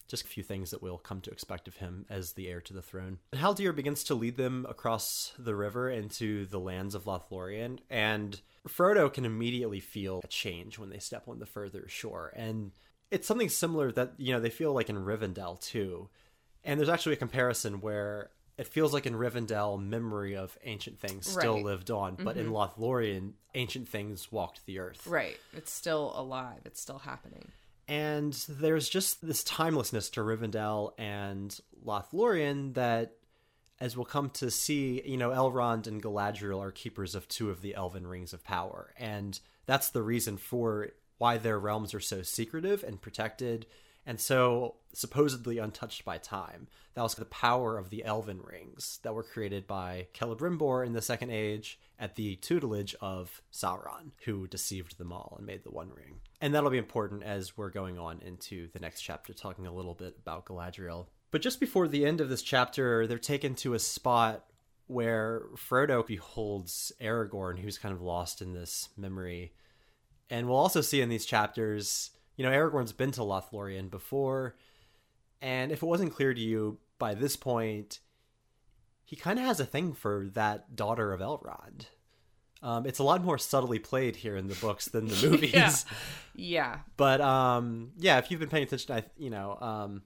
Just 0.09 0.25
a 0.25 0.29
few 0.29 0.43
things 0.43 0.71
that 0.71 0.83
we'll 0.83 0.99
come 0.99 1.21
to 1.23 1.31
expect 1.31 1.67
of 1.69 1.77
him 1.77 2.07
as 2.09 2.33
the 2.33 2.49
heir 2.49 2.61
to 2.61 2.73
the 2.73 2.83
throne. 2.83 3.19
And 3.33 3.41
Haldir 3.41 3.75
begins 3.75 4.05
to 4.05 4.15
lead 4.15 4.37
them 4.37 4.67
across 4.69 5.33
the 5.39 5.55
river 5.55 5.91
into 5.91 6.47
the 6.47 6.61
lands 6.61 6.95
of 6.95 7.05
Lothlorien, 7.05 7.79
and 7.91 8.41
Frodo 8.69 9.13
can 9.13 9.25
immediately 9.25 9.81
feel 9.81 10.21
a 10.25 10.29
change 10.29 10.79
when 10.79 10.91
they 10.91 10.99
step 10.99 11.29
on 11.29 11.39
the 11.39 11.47
further 11.47 11.87
shore. 11.89 12.33
And 12.35 12.73
it's 13.11 13.27
something 13.27 13.49
similar 13.49 13.93
that, 13.93 14.15
you 14.17 14.33
know, 14.33 14.41
they 14.41 14.51
feel 14.51 14.73
like 14.73 14.89
in 14.89 14.97
Rivendell 14.97 15.61
too. 15.61 16.09
And 16.65 16.79
there's 16.79 16.89
actually 16.89 17.13
a 17.13 17.17
comparison 17.17 17.81
where 17.81 18.31
it 18.59 18.67
feels 18.67 18.93
like 18.93 19.07
in 19.07 19.15
Rivendell, 19.15 19.81
memory 19.81 20.35
of 20.35 20.59
ancient 20.65 20.99
things 20.99 21.29
still 21.29 21.55
Right. 21.55 21.65
lived 21.65 21.91
on, 21.91 22.17
but 22.17 22.37
in 22.37 22.47
mm-hmm. 22.47 22.55
Lothlorien, 22.55 23.33
ancient 23.55 23.89
things 23.89 24.33
walked 24.33 24.65
the 24.67 24.79
earth. 24.79 25.07
Right. 25.07 25.39
It's 25.53 25.71
still 25.71 26.13
alive. 26.17 26.61
It's 26.65 26.81
still 26.81 26.99
happening. 26.99 27.53
And 27.89 28.33
there's 28.49 28.89
just 28.89 29.25
this 29.25 29.45
timelessness 29.45 30.11
to 30.11 30.21
Rivendell 30.21 30.93
and 30.99 31.59
Lothlorien 31.85 32.75
that, 32.75 33.13
as 33.81 33.97
we'll 33.97 34.07
come 34.07 34.31
to 34.31 34.51
see, 34.51 35.03
you 35.05 35.17
know, 35.17 35.31
Elrond 35.31 35.87
and 35.87 36.03
Galadriel 36.03 36.61
are 36.61 36.73
keepers 36.73 37.15
of 37.15 37.29
two 37.29 37.51
of 37.51 37.63
the 37.63 37.75
Elven 37.75 38.07
Rings 38.07 38.33
of 38.33 38.43
Power. 38.43 38.93
And 38.99 39.39
that's 39.67 39.91
the 39.91 40.03
reason 40.03 40.37
for 40.37 40.89
why 41.19 41.39
their 41.39 41.59
realms 41.59 41.95
are 41.95 42.01
so 42.01 42.23
secretive 42.23 42.83
and 42.83 43.01
protected 43.01 43.67
and 44.07 44.21
so 44.21 44.77
supposedly 44.93 45.59
untouched 45.59 46.05
by 46.05 46.17
time. 46.17 46.69
That 46.95 47.03
was 47.03 47.15
the 47.15 47.25
power 47.27 47.77
of 47.77 47.91
the 47.91 48.05
Elven 48.05 48.41
Rings 48.43 49.01
that 49.03 49.15
were 49.15 49.23
created 49.23 49.67
by 49.67 50.07
Celebrimbor 50.15 50.87
in 50.87 50.93
the 50.93 51.03
Second 51.03 51.31
Age 51.31 51.79
at 51.99 52.15
the 52.15 52.37
tutelage 52.37 52.95
of 53.01 53.43
Sauron, 53.53 54.13
who 54.25 54.47
deceived 54.47 54.97
them 54.97 55.13
all 55.13 55.35
and 55.37 55.47
made 55.47 55.65
the 55.65 55.71
One 55.71 55.91
Ring. 55.91 56.21
And 56.41 56.55
that'll 56.55 56.71
be 56.71 56.79
important 56.79 57.25
as 57.25 57.57
we're 57.57 57.71
going 57.71 57.99
on 57.99 58.21
into 58.23 58.69
the 58.73 58.79
next 58.79 59.03
chapter, 59.03 59.35
talking 59.35 59.67
a 59.67 59.75
little 59.75 59.95
bit 59.95 60.17
about 60.23 60.47
Galadriel. 60.47 61.07
But 61.31 61.43
just 61.43 61.61
before 61.61 61.89
the 61.89 62.07
end 62.07 62.21
of 62.21 62.29
this 62.29 62.43
chapter, 62.43 63.07
they're 63.07 63.19
taken 63.19 63.55
to 63.57 63.75
a 63.75 63.79
spot 63.79 64.45
where 64.87 65.43
Frodo 65.57 66.07
beholds 66.07 66.93
Aragorn, 67.01 67.59
who's 67.59 67.77
kind 67.77 67.93
of 67.93 68.01
lost 68.01 68.41
in 68.41 68.53
this 68.53 68.89
memory. 68.97 69.53
And 70.31 70.47
we'll 70.47 70.57
also 70.57 70.81
see 70.81 71.01
in 71.01 71.09
these 71.09 71.27
chapters, 71.27 72.13
you 72.37 72.45
know, 72.45 72.51
Aragorn's 72.51 72.93
been 72.93 73.13
to 73.13 73.21
Lothlorien 73.21 73.91
before, 73.91 74.57
and 75.41 75.73
if 75.73 75.83
it 75.83 75.87
wasn't 75.87 76.15
clear 76.15 76.33
to 76.35 76.41
you 76.41 76.79
by 76.99 77.15
this 77.15 77.37
point, 77.37 78.01
he 79.05 79.17
kind 79.17 79.39
of 79.39 79.45
has 79.45 79.61
a 79.61 79.65
thing 79.67 79.93
for 79.93 80.29
that 80.35 80.75
daughter 80.77 81.13
of 81.13 81.21
Elrond. 81.21 81.87
Um, 82.63 82.87
it's 82.87 82.99
a 82.99 83.05
lot 83.05 83.23
more 83.23 83.39
subtly 83.39 83.79
played 83.79 84.17
here 84.17 84.37
in 84.37 84.49
the 84.49 84.55
books 84.57 84.87
than 84.87 85.07
the 85.07 85.17
movies. 85.31 85.53
Yeah. 85.55 85.75
Yeah. 86.35 86.79
But 86.97 87.21
um, 87.21 87.93
yeah, 87.99 88.19
if 88.19 88.31
you've 88.31 88.41
been 88.41 88.49
paying 88.49 88.65
attention, 88.65 88.95
I 88.95 89.05
you 89.17 89.31
know, 89.31 89.57
um, 89.61 90.03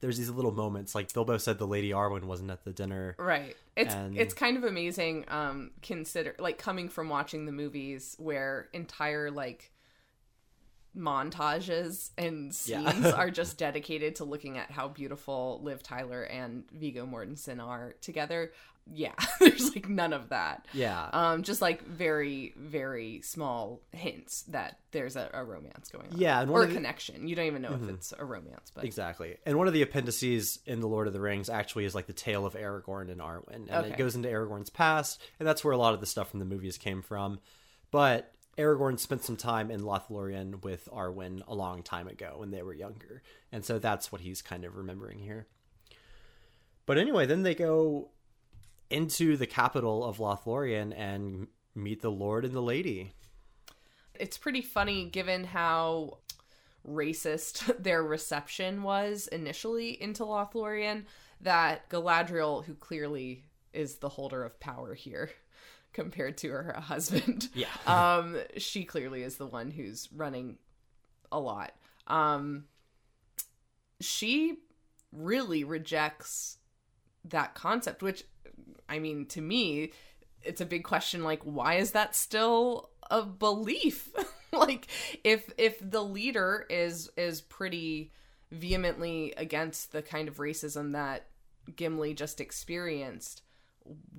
there's 0.00 0.18
these 0.18 0.28
little 0.28 0.52
moments. 0.52 0.94
Like 0.94 1.12
Bilbo 1.12 1.38
said, 1.38 1.58
the 1.58 1.66
Lady 1.66 1.90
Arwen 1.90 2.24
wasn't 2.24 2.50
at 2.50 2.64
the 2.64 2.72
dinner. 2.72 3.14
Right. 3.18 3.56
It's 3.76 3.94
And- 3.94 4.18
it's 4.18 4.34
kind 4.34 4.56
of 4.56 4.64
amazing 4.64 5.24
um 5.28 5.70
consider 5.82 6.34
like 6.38 6.58
coming 6.58 6.88
from 6.88 7.08
watching 7.08 7.46
the 7.46 7.52
movies 7.52 8.14
where 8.18 8.68
entire 8.72 9.30
like 9.30 9.72
montages 10.96 12.10
and 12.18 12.46
Yeah. 12.64 12.90
scenes 12.90 13.06
are 13.06 13.30
just 13.40 13.58
dedicated 13.58 14.16
to 14.16 14.24
looking 14.24 14.58
at 14.58 14.70
how 14.70 14.88
beautiful 14.88 15.60
Liv 15.62 15.82
Tyler 15.82 16.22
and 16.22 16.64
Viggo 16.72 17.06
Mortensen 17.06 17.60
are 17.64 17.94
together. 18.00 18.52
Yeah, 18.88 19.14
there's 19.40 19.74
like 19.74 19.88
none 19.88 20.12
of 20.12 20.28
that. 20.28 20.64
Yeah. 20.72 21.08
Um 21.12 21.42
just 21.42 21.60
like 21.60 21.82
very 21.84 22.52
very 22.56 23.20
small 23.22 23.80
hints 23.90 24.42
that 24.42 24.78
there's 24.92 25.16
a, 25.16 25.28
a 25.34 25.42
romance 25.44 25.88
going 25.88 26.06
on. 26.12 26.18
Yeah, 26.18 26.42
or 26.42 26.42
a 26.42 26.44
the- 26.44 26.66
Mm-hmm. 26.68 26.74
connection. 26.76 27.26
You 27.28 27.34
don't 27.34 27.46
even 27.46 27.62
know 27.62 27.74
if 27.82 27.88
it's 27.88 28.14
a 28.16 28.24
romance, 28.24 28.70
but 28.72 28.84
Exactly. 28.84 29.38
And 29.44 29.58
one 29.58 29.66
of 29.66 29.72
the 29.72 29.82
appendices 29.82 30.60
in 30.66 30.80
The 30.80 30.86
Lord 30.86 31.08
of 31.08 31.12
the 31.12 31.20
Rings 31.20 31.50
actually 31.50 31.84
is 31.84 31.96
like 31.96 32.06
the 32.06 32.12
tale 32.12 32.46
of 32.46 32.54
Aragorn 32.54 33.10
and 33.10 33.20
Arwen. 33.20 33.66
And 33.68 33.70
Okay. 33.70 33.88
it 33.90 33.96
goes 33.98 34.14
into 34.14 34.28
Aragorn's 34.28 34.70
past, 34.70 35.20
and 35.40 35.48
that's 35.48 35.64
where 35.64 35.72
a 35.72 35.76
lot 35.76 35.92
of 35.94 35.98
the 36.00 36.06
stuff 36.06 36.30
from 36.30 36.38
the 36.38 36.46
movies 36.46 36.78
came 36.78 37.02
from. 37.02 37.40
But 37.90 38.32
Aragorn 38.58 38.98
spent 38.98 39.22
some 39.22 39.36
time 39.36 39.70
in 39.70 39.82
Lothlorien 39.82 40.62
with 40.62 40.88
Arwen 40.90 41.42
a 41.46 41.54
long 41.54 41.82
time 41.82 42.08
ago 42.08 42.36
when 42.38 42.50
they 42.50 42.62
were 42.62 42.72
younger. 42.74 43.22
And 43.52 43.64
so 43.64 43.78
that's 43.78 44.10
what 44.10 44.22
he's 44.22 44.40
kind 44.40 44.64
of 44.64 44.76
remembering 44.76 45.18
here. 45.18 45.46
But 46.86 46.98
anyway, 46.98 47.26
then 47.26 47.42
they 47.42 47.54
go 47.54 48.10
into 48.88 49.36
the 49.36 49.46
capital 49.46 50.04
of 50.04 50.18
Lothlorien 50.18 50.94
and 50.96 51.48
meet 51.74 52.00
the 52.00 52.10
Lord 52.10 52.44
and 52.44 52.54
the 52.54 52.62
Lady. 52.62 53.12
it's 54.18 54.38
pretty 54.38 54.62
funny 54.62 55.04
given 55.04 55.44
how 55.44 56.18
racist 56.88 57.76
their 57.82 58.02
reception 58.02 58.82
was 58.82 59.26
initially 59.28 60.00
into 60.00 60.22
Lothlorien 60.22 61.04
that 61.42 61.90
Galadriel, 61.90 62.64
who 62.64 62.74
clearly 62.74 63.44
is 63.74 63.96
the 63.96 64.08
holder 64.08 64.42
of 64.42 64.58
power 64.58 64.94
here 64.94 65.30
compared 65.96 66.36
to 66.38 66.50
her 66.50 66.74
husband, 66.78 67.48
Yeah. 67.54 67.66
um, 67.86 68.36
she 68.58 68.84
clearly 68.84 69.22
is 69.24 69.36
the 69.38 69.46
one 69.46 69.70
who's 69.72 70.08
running 70.14 70.58
a 71.32 71.40
lot. 71.40 71.72
um 72.06 72.66
she 74.00 74.58
really 75.12 75.64
rejects 75.64 76.58
that 77.24 77.54
concept 77.54 78.02
which 78.02 78.22
i 78.88 78.98
mean 78.98 79.26
to 79.26 79.40
me 79.40 79.90
it's 80.42 80.60
a 80.60 80.66
big 80.66 80.84
question 80.84 81.24
like 81.24 81.40
why 81.42 81.74
is 81.74 81.92
that 81.92 82.14
still 82.14 82.90
a 83.10 83.22
belief 83.22 84.10
like 84.52 84.86
if 85.24 85.50
if 85.58 85.78
the 85.80 86.02
leader 86.04 86.66
is 86.70 87.10
is 87.16 87.40
pretty 87.40 88.12
vehemently 88.52 89.32
against 89.36 89.92
the 89.92 90.02
kind 90.02 90.28
of 90.28 90.36
racism 90.36 90.92
that 90.92 91.26
Gimli 91.74 92.14
just 92.14 92.40
experienced 92.40 93.42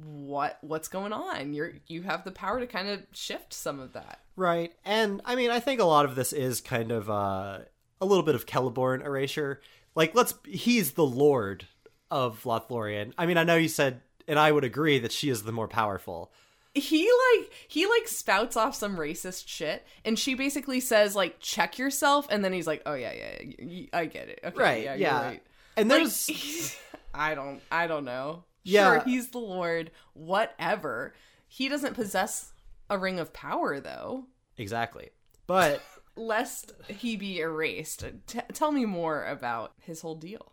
what 0.03 0.57
what's 0.62 0.88
going 0.88 1.13
on 1.13 1.53
you're 1.53 1.74
you 1.88 2.01
have 2.03 2.24
the 2.24 2.31
power 2.31 2.59
to 2.59 2.67
kind 2.67 2.88
of 2.88 3.01
shift 3.12 3.53
some 3.53 3.79
of 3.79 3.93
that 3.93 4.19
Right. 4.39 4.71
And 4.86 5.19
I 5.25 5.36
mean, 5.36 5.50
I 5.50 5.59
think 5.59 5.81
a 5.81 5.83
lot 5.83 6.05
of 6.05 6.13
this 6.13 6.31
is 6.31 6.62
kind 6.62 6.91
of 6.91 7.09
uh, 7.09 7.57
a 8.00 8.05
little 8.05 8.21
bit 8.24 8.36
of 8.36 8.45
Celeborn 8.45 9.03
erasure. 9.03 9.62
Like, 9.95 10.13
let's, 10.13 10.36
he's 10.45 10.91
the 10.91 11.03
lord 11.07 11.65
of 12.12 12.43
Lothlorien. 12.43 13.13
I 13.17 13.25
mean, 13.25 13.38
I 13.38 13.43
know 13.43 13.55
you 13.55 13.67
said, 13.67 14.01
and 14.27 14.38
I 14.38 14.51
would 14.51 14.63
agree 14.63 15.00
that 15.00 15.12
she 15.12 15.29
is 15.29 15.41
the 15.41 15.51
more 15.51 15.67
powerful. 15.67 16.31
he 16.75 17.09
like 17.39 17.51
he 17.67 17.88
like 17.88 18.07
spouts 18.07 18.55
off 18.55 18.75
some 18.75 18.95
racist 18.95 19.47
shit 19.47 19.83
and 20.05 20.19
she 20.19 20.36
basically 20.36 20.79
says 20.81 21.15
like 21.15 21.38
check 21.39 21.79
yourself 21.79 22.27
and 22.29 22.45
then 22.45 22.53
he's 22.53 22.67
like 22.67 22.83
oh 22.86 22.93
yeah 22.93 23.13
yeah, 23.13 23.53
yeah 23.57 23.86
i 23.93 24.05
get 24.05 24.29
it 24.29 24.39
okay 24.43 24.62
Right. 24.62 24.83
yeah, 24.83 24.93
Yeah. 24.93 25.21
right 25.24 25.43
And 25.75 25.89
Like, 25.89 25.97
there's, 26.01 26.77
i 27.15 27.33
don't 27.33 27.59
i 27.71 27.88
don't 27.88 28.05
know 28.05 28.43
Yeah. 28.67 28.93
sure 28.93 29.03
he's 29.05 29.29
the 29.29 29.39
lord 29.39 29.91
whatever 30.13 31.13
he 31.47 31.69
doesn't 31.69 31.93
possess 31.93 32.53
a 32.89 32.97
ring 32.97 33.19
of 33.19 33.33
power 33.33 33.79
though 33.79 34.25
exactly. 34.57 35.09
But 35.45 35.81
lest 36.15 36.74
he 36.88 37.15
be 37.15 37.39
erased 37.39 38.03
T- 38.25 38.39
tell 38.53 38.71
me 38.71 38.86
more 38.86 39.25
about 39.25 39.74
his 39.79 40.01
whole 40.01 40.15
deal 40.15 40.51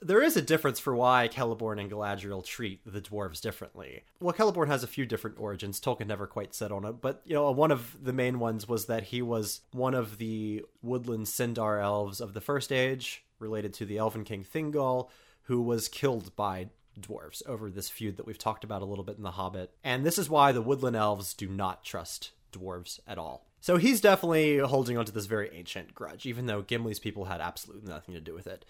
there 0.00 0.22
is 0.22 0.36
a 0.36 0.42
difference 0.42 0.78
for 0.78 0.94
why 0.94 1.28
Celeborn 1.32 1.80
and 1.80 1.90
Galadriel 1.90 2.44
treat 2.44 2.80
the 2.84 3.00
dwarves 3.00 3.40
differently. 3.40 4.04
Well, 4.20 4.34
Celeborn 4.34 4.66
has 4.68 4.82
a 4.82 4.88
few 4.88 5.06
different 5.06 5.38
origins. 5.40 5.80
Tolkien 5.80 6.06
never 6.06 6.26
quite 6.26 6.54
said 6.54 6.70
on 6.70 6.84
it, 6.84 7.00
but 7.00 7.22
you 7.24 7.34
know, 7.34 7.50
one 7.50 7.70
of 7.70 7.96
the 8.04 8.12
main 8.12 8.38
ones 8.38 8.68
was 8.68 8.86
that 8.86 9.04
he 9.04 9.22
was 9.22 9.62
one 9.72 9.94
of 9.94 10.18
the 10.18 10.64
woodland 10.82 11.26
Sindar 11.26 11.82
elves 11.82 12.20
of 12.20 12.34
the 12.34 12.40
First 12.40 12.72
Age, 12.72 13.24
related 13.38 13.72
to 13.74 13.86
the 13.86 13.98
Elven 13.98 14.24
King 14.24 14.44
Thingol, 14.44 15.08
who 15.42 15.62
was 15.62 15.88
killed 15.88 16.34
by 16.36 16.68
dwarves 17.00 17.46
over 17.46 17.70
this 17.70 17.88
feud 17.88 18.16
that 18.16 18.26
we've 18.26 18.38
talked 18.38 18.64
about 18.64 18.82
a 18.82 18.86
little 18.86 19.04
bit 19.04 19.16
in 19.16 19.22
The 19.22 19.32
Hobbit. 19.32 19.72
And 19.84 20.04
this 20.04 20.18
is 20.18 20.30
why 20.30 20.52
the 20.52 20.62
woodland 20.62 20.96
elves 20.96 21.34
do 21.34 21.48
not 21.48 21.84
trust 21.84 22.32
dwarves 22.52 23.00
at 23.06 23.18
all. 23.18 23.46
So 23.60 23.76
he's 23.76 24.00
definitely 24.00 24.58
holding 24.58 24.96
onto 24.96 25.12
this 25.12 25.26
very 25.26 25.50
ancient 25.52 25.94
grudge, 25.94 26.26
even 26.26 26.46
though 26.46 26.62
Gimli's 26.62 27.00
people 27.00 27.24
had 27.24 27.40
absolutely 27.40 27.88
nothing 27.90 28.14
to 28.14 28.20
do 28.20 28.34
with 28.34 28.46
it. 28.46 28.64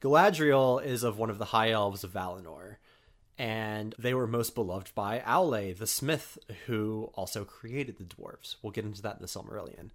Galadriel 0.00 0.84
is 0.84 1.02
of 1.02 1.18
one 1.18 1.30
of 1.30 1.38
the 1.38 1.46
high 1.46 1.70
elves 1.70 2.04
of 2.04 2.12
Valinor, 2.12 2.76
and 3.38 3.94
they 3.98 4.14
were 4.14 4.26
most 4.26 4.54
beloved 4.54 4.94
by 4.94 5.20
Aule, 5.20 5.76
the 5.76 5.86
smith, 5.86 6.38
who 6.66 7.10
also 7.14 7.44
created 7.44 7.98
the 7.98 8.04
dwarves. 8.04 8.56
We'll 8.62 8.72
get 8.72 8.84
into 8.84 9.02
that 9.02 9.16
in 9.16 9.22
the 9.22 9.28
Silmarillion. 9.28 9.90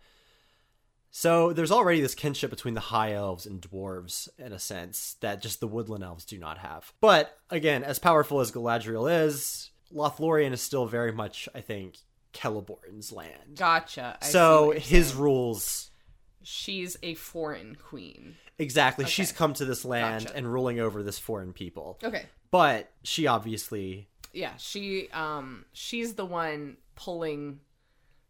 So 1.18 1.54
there's 1.54 1.72
already 1.72 2.02
this 2.02 2.14
kinship 2.14 2.50
between 2.50 2.74
the 2.74 2.82
high 2.82 3.14
elves 3.14 3.46
and 3.46 3.62
dwarves, 3.62 4.28
in 4.38 4.52
a 4.52 4.60
sense, 4.60 5.16
that 5.22 5.42
just 5.42 5.62
the 5.62 5.68
woodland 5.68 6.04
elves 6.04 6.26
do 6.26 6.38
not 6.38 6.58
have. 6.58 6.92
But 7.00 7.38
again, 7.50 7.86
as 7.86 8.00
powerful 8.00 8.42
as 8.42 8.52
Galadriel 8.52 9.26
is, 9.26 9.72
Lothlorien 9.94 10.52
is 10.52 10.62
still 10.62 10.86
very 10.86 11.14
much, 11.14 11.48
I 11.56 11.62
think, 11.62 11.96
Celeborn's 12.34 13.14
land. 13.14 13.56
gotcha 13.56 14.18
I 14.22 14.26
so 14.26 14.72
his 14.72 15.12
saying. 15.12 15.22
rules 15.22 15.90
she's 16.44 16.98
a 17.02 17.14
foreign 17.16 17.76
queen 17.76 18.36
exactly 18.60 19.06
she's 19.06 19.32
come 19.32 19.54
to 19.54 19.64
this 19.64 19.86
land 19.86 20.26
Gotcha. 20.26 20.38
and 20.38 20.52
ruling 20.52 20.82
over 20.82 21.02
this 21.02 21.18
foreign 21.18 21.54
people 21.54 21.98
okay 22.04 22.26
but 22.52 22.92
she 23.04 23.26
obviously 23.26 24.10
yeah 24.34 24.58
she 24.58 25.10
um 25.12 25.64
she's 25.72 26.16
the 26.16 26.26
one 26.26 26.76
pulling 26.96 27.62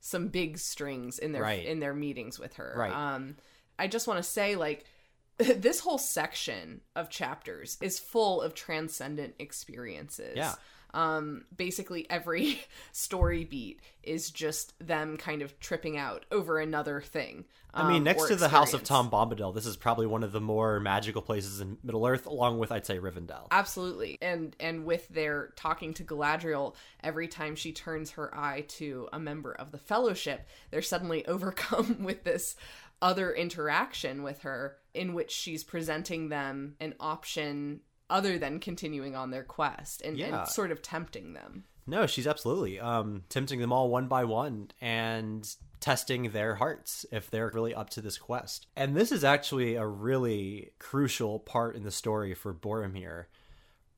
some 0.08 0.28
big 0.28 0.60
strings 0.60 1.18
in 1.18 1.32
their 1.32 1.42
Right. 1.42 1.66
in 1.66 1.80
their 1.80 1.94
meetings 1.96 2.38
with 2.38 2.54
her 2.58 2.76
Right. 2.78 2.94
um 2.94 3.38
i 3.80 3.88
just 3.88 4.08
want 4.08 4.18
to 4.24 4.30
say 4.30 4.56
like 4.56 4.86
this 5.38 5.80
whole 5.80 5.98
section 5.98 6.82
of 6.96 7.10
chapters 7.10 7.78
is 7.82 7.98
full 7.98 8.40
of 8.42 8.54
transcendent 8.54 9.34
experiences 9.40 10.34
Yeah. 10.38 10.54
Um 10.96 11.46
basically 11.56 12.10
every 12.10 12.60
story 12.92 13.44
beat 13.44 13.80
is 14.02 14.32
just 14.32 14.74
them 14.80 15.18
kind 15.18 15.42
of 15.42 15.60
tripping 15.60 15.98
out 15.98 16.25
over 16.32 16.60
another 16.60 17.02
thing 17.02 17.46
I 17.75 17.90
mean, 17.90 17.98
um, 17.98 18.04
next 18.06 18.28
to 18.28 18.36
the 18.38 18.48
House 18.48 18.74
of. 18.74 18.84
Tom 18.84 19.10
Bombadil, 19.12 19.54
this 19.54 19.66
is 19.66 19.75
probably 19.75 20.06
one 20.06 20.24
of 20.24 20.32
the 20.32 20.40
more 20.40 20.80
magical 20.80 21.22
places 21.22 21.60
in 21.60 21.78
Middle 21.84 22.08
Earth, 22.08 22.25
along 22.25 22.58
with, 22.58 22.72
I'd 22.72 22.86
say, 22.86 23.00
Rivendell. 23.00 23.48
Absolutely. 23.52 24.18
And 24.22 24.56
and 24.60 24.86
with 24.86 25.08
their 25.10 25.50
talking 25.58 25.94
to 25.96 26.04
Galadriel, 26.06 26.75
every 27.04 27.28
time 27.28 27.56
she 27.56 27.74
turns 27.74 28.12
her 28.12 28.34
eye 28.34 28.62
to 28.70 29.10
a 29.12 29.20
member 29.20 29.52
of 29.52 29.72
the 29.72 29.78
fellowship, 29.78 30.48
they're 30.72 30.82
suddenly 30.82 31.25
overcome 31.28 32.04
with 32.04 32.24
this 32.24 32.56
other 33.02 33.34
interaction 33.34 34.24
with 34.24 34.44
her 34.44 34.78
in 34.94 35.14
which 35.14 35.32
she's 35.32 35.64
presenting 35.64 36.30
them 36.30 36.75
an 36.80 36.94
option 37.00 37.82
other 38.10 38.38
than 38.38 38.60
continuing 38.60 39.16
on 39.16 39.32
their 39.32 39.44
quest 39.44 40.02
and, 40.02 40.18
Yeah. 40.18 40.42
and 40.42 40.48
sort 40.48 40.72
of 40.72 40.82
tempting 40.82 41.34
them. 41.34 41.66
No, 41.88 42.08
she's 42.08 42.28
absolutely 42.28 42.80
um, 42.80 43.24
tempting 43.30 43.60
them 43.60 43.72
all 43.72 43.90
one 43.90 44.08
by 44.08 44.24
one 44.24 44.72
and 44.82 45.48
testing 45.80 46.32
their 46.32 46.56
hearts 46.56 47.06
if 47.12 47.30
they're 47.30 47.52
really 47.54 47.76
up 47.76 47.92
to 47.92 48.02
this 48.02 48.18
quest. 48.18 48.66
And 48.76 48.96
this 48.96 49.12
is 49.12 49.24
actually 49.24 49.76
a 49.76 49.86
really 49.86 50.72
crucial 50.80 51.40
part 51.40 51.76
in 51.76 51.84
the 51.84 51.92
story 51.92 52.34
for 52.34 52.54
Boromir. 52.54 53.26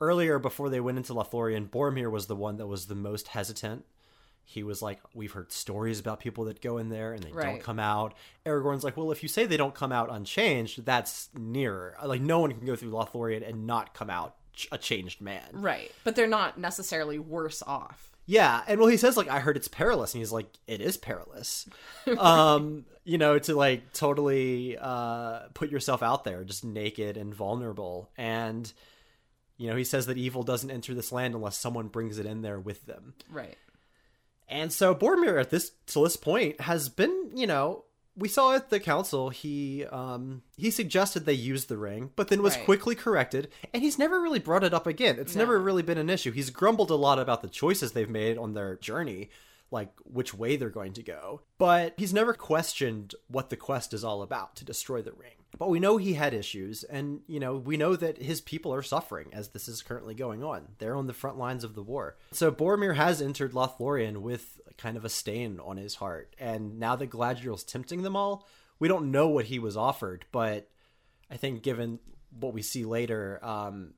Earlier, 0.02 0.38
before 0.38 0.70
they 0.70 0.82
went 0.82 0.98
into 0.98 1.14
Lothlorien, 1.14 1.70
Boromir 1.70 2.12
was 2.12 2.28
the 2.28 2.36
one 2.36 2.58
that 2.58 2.68
was 2.68 2.88
the 2.88 2.96
most 2.96 3.30
hesitant. 3.30 3.86
He 4.50 4.64
was 4.64 4.82
like, 4.82 5.00
We've 5.14 5.34
heard 5.34 5.52
stories 5.52 6.00
about 6.00 6.22
people 6.22 6.46
that 6.46 6.62
go 6.62 6.78
in 6.78 6.88
there 6.88 7.12
and 7.12 7.22
they 7.22 7.32
don't 7.32 7.62
come 7.62 7.80
out. 7.80 8.14
Aragorn's 8.46 8.84
like, 8.84 8.96
Well, 8.96 9.12
if 9.12 9.22
you 9.22 9.28
say 9.28 9.46
they 9.46 9.58
don't 9.58 9.76
come 9.76 9.92
out 9.92 10.10
unchanged, 10.10 10.86
that's 10.86 11.30
nearer. 11.38 11.98
Like, 12.04 12.22
no 12.22 12.40
one 12.40 12.54
can 12.54 12.66
go 12.66 12.78
through 12.78 12.92
Lothlorien 12.92 13.48
and 13.48 13.68
not 13.68 13.94
come 13.94 14.10
out 14.10 14.36
a 14.72 14.78
changed 14.78 15.20
man. 15.20 15.50
Right. 15.52 15.92
But 16.06 16.16
they're 16.16 16.28
not 16.28 16.58
necessarily 16.58 17.20
worse 17.20 17.62
off. 17.62 18.08
Yeah, 18.26 18.62
and 18.68 18.80
well, 18.80 18.90
he 18.90 18.98
says 18.98 19.16
like 19.16 19.30
I 19.30 19.40
heard 19.40 19.56
it's 19.56 19.70
perilous, 19.70 20.14
and 20.14 20.20
he's 20.20 20.34
like 20.34 20.48
it 20.68 20.82
is 20.82 20.98
perilous. 20.98 21.66
um, 22.18 22.86
you 23.06 23.18
know, 23.18 23.40
to 23.40 23.56
like 23.56 23.94
totally 23.94 24.78
uh, 24.78 25.48
put 25.54 25.72
yourself 25.72 26.04
out 26.04 26.26
there, 26.26 26.44
just 26.44 26.66
naked 26.66 27.16
and 27.16 27.34
vulnerable, 27.34 28.10
and 28.18 28.72
you 29.58 29.70
know, 29.70 29.76
he 29.76 29.84
says 29.84 30.06
that 30.06 30.18
evil 30.18 30.44
doesn't 30.44 30.70
enter 30.70 30.94
this 30.94 31.12
land 31.12 31.34
unless 31.34 31.58
someone 31.58 31.88
brings 31.88 32.20
it 32.20 32.26
in 32.26 32.42
there 32.42 32.60
with 32.60 32.86
them. 32.86 33.14
Right. 33.30 33.58
And 34.50 34.72
so 34.72 34.96
Boromir 34.96 35.40
at 35.40 35.50
this 35.50 35.72
to 35.88 36.04
this 36.04 36.16
point 36.18 36.62
has 36.62 36.90
been, 36.90 37.32
you 37.36 37.48
know, 37.48 37.84
we 38.16 38.28
saw 38.30 38.56
at 38.56 38.70
the 38.70 38.80
council 38.80 39.30
he 39.30 39.86
um 39.86 40.42
he 40.58 40.72
suggested 40.72 41.26
they 41.26 41.34
use 41.34 41.66
the 41.66 41.78
ring, 41.78 42.12
but 42.16 42.30
then 42.30 42.42
was 42.42 42.56
Right. 42.56 42.66
quickly 42.66 42.96
corrected, 42.96 43.50
and 43.74 43.84
he's 43.84 44.00
never 44.00 44.20
really 44.22 44.40
brought 44.40 44.64
it 44.64 44.74
up 44.74 44.88
again. 44.88 45.18
It's 45.20 45.36
No. 45.36 45.42
never 45.42 45.60
really 45.60 45.84
been 45.84 45.98
an 45.98 46.10
issue. 46.10 46.32
He's 46.32 46.50
grumbled 46.50 46.90
a 46.92 46.96
lot 46.96 47.20
about 47.20 47.42
the 47.42 47.50
choices 47.50 47.92
they've 47.92 48.10
made 48.10 48.38
on 48.38 48.54
their 48.54 48.76
journey, 48.78 49.30
like 49.70 49.92
which 50.06 50.34
way 50.34 50.56
they're 50.56 50.70
going 50.70 50.94
to 50.94 51.04
go. 51.04 51.42
But 51.58 51.94
he's 51.98 52.14
never 52.14 52.34
questioned 52.34 53.14
what 53.28 53.50
the 53.50 53.58
quest 53.58 53.94
is 53.94 54.04
all 54.04 54.22
about 54.22 54.56
to 54.56 54.66
destroy 54.66 55.02
the 55.02 55.12
ring. 55.12 55.37
But 55.58 55.70
we 55.70 55.80
know 55.80 55.98
he 55.98 56.14
had 56.14 56.34
issues, 56.34 56.84
and 56.84 57.22
you 57.28 57.40
know, 57.40 57.56
we 57.58 57.78
know 57.78 57.96
that 57.96 58.22
his 58.22 58.42
people 58.42 58.74
are 58.74 58.82
suffering 58.84 59.30
as 59.34 59.50
this 59.50 59.68
is 59.68 59.82
currently 59.82 60.14
going 60.14 60.44
on. 60.44 60.68
They're 60.78 60.96
on 60.96 61.08
the 61.08 61.14
front 61.14 61.38
lines 61.38 61.64
of 61.64 61.74
the 61.76 61.84
war. 61.84 62.18
So 62.32 62.52
Boromir 62.52 62.96
has 62.96 63.22
entered 63.22 63.54
Lothlorien 63.54 64.18
with 64.18 64.60
kind 64.78 64.98
of 64.98 65.04
a 65.06 65.10
stain 65.10 65.60
on 65.60 65.78
his 65.78 65.96
heart, 65.96 66.36
and 66.40 66.80
now 66.80 66.96
that 66.96 67.10
Galadriel's 67.10 67.64
tempting 67.64 68.04
them 68.04 68.16
all, 68.16 68.48
we 68.80 68.88
don't 68.88 69.12
know 69.12 69.28
what 69.28 69.46
he 69.46 69.58
was 69.60 69.76
offered, 69.76 70.26
but 70.32 70.70
I 71.32 71.38
think 71.38 71.64
given 71.64 72.00
what 72.40 72.54
we 72.54 72.62
see 72.62 72.86
later, 72.86 73.40
um, 73.44 73.94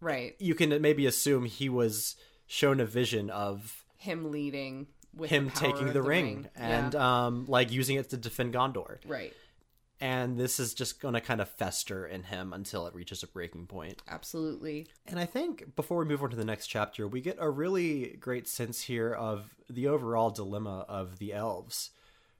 Right. 0.00 0.34
you 0.40 0.54
can 0.54 0.80
maybe 0.82 1.06
assume 1.06 1.44
he 1.44 1.68
was 1.68 2.16
shown 2.46 2.80
a 2.80 2.84
vision 2.86 3.30
of 3.30 3.84
Him 3.96 4.30
leading 4.30 4.86
with 5.14 5.30
him 5.30 5.46
the 5.46 5.50
taking 5.52 5.88
of 5.88 5.94
the, 5.94 6.02
ring, 6.02 6.48
and 6.56 6.94
Yeah. 6.94 7.26
um, 7.26 7.46
like 7.46 7.70
using 7.72 7.96
it 7.96 8.10
to 8.10 8.16
defend 8.16 8.54
Gondor. 8.54 8.98
right. 9.06 9.32
And 10.00 10.38
this 10.38 10.60
is 10.60 10.74
just 10.74 11.00
going 11.00 11.14
to 11.14 11.20
kind 11.20 11.40
of 11.40 11.48
fester 11.48 12.06
in 12.06 12.22
him 12.22 12.52
until 12.52 12.86
it 12.86 12.94
reaches 12.94 13.22
a 13.22 13.26
breaking 13.26 13.66
point. 13.66 14.00
Absolutely. 14.08 14.86
And 15.06 15.18
I 15.18 15.26
think 15.26 15.74
before 15.74 15.98
we 15.98 16.04
move 16.04 16.22
on 16.22 16.30
to 16.30 16.36
the 16.36 16.44
next 16.44 16.68
chapter, 16.68 17.08
we 17.08 17.20
get 17.20 17.36
a 17.40 17.50
really 17.50 18.16
great 18.20 18.46
sense 18.46 18.82
here 18.82 19.12
of 19.12 19.54
the 19.68 19.88
overall 19.88 20.30
dilemma 20.30 20.84
of 20.88 21.18
the 21.18 21.32
elves. 21.32 21.90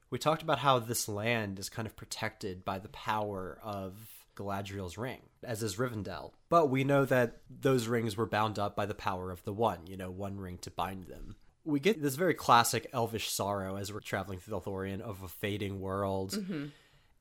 We 0.09 0.17
talked 0.17 0.41
about 0.41 0.59
how 0.59 0.79
this 0.79 1.07
land 1.07 1.59
is 1.59 1.69
kind 1.69 1.85
of 1.85 1.95
protected 1.95 2.63
by 2.63 2.79
the 2.79 2.89
power 2.89 3.59
of 3.61 3.93
Galadriel's 4.35 4.97
ring, 4.97 5.19
as 5.43 5.61
is 5.61 5.75
Rivendell. 5.75 6.31
But 6.47 6.69
we 6.69 6.83
know 6.83 7.05
that 7.05 7.37
those 7.49 7.87
rings 7.87 8.15
were 8.15 8.25
bound 8.25 8.57
up 8.57 8.75
by 8.75 8.85
the 8.85 8.95
power 8.95 9.31
of 9.31 9.43
the 9.43 9.53
One, 9.53 9.85
you 9.85 9.97
know, 9.97 10.09
one 10.09 10.39
ring 10.39 10.57
to 10.59 10.71
bind 10.71 11.05
them. 11.07 11.35
We 11.65 11.79
get 11.79 12.01
this 12.01 12.15
very 12.15 12.33
classic 12.33 12.89
elvish 12.93 13.29
sorrow 13.29 13.75
as 13.75 13.91
we're 13.93 13.99
traveling 13.99 14.39
through 14.39 14.51
the 14.51 14.61
Lothlorien 14.61 15.01
of 15.01 15.21
a 15.21 15.27
fading 15.27 15.81
world. 15.81 16.31
Mm-hmm. 16.31 16.67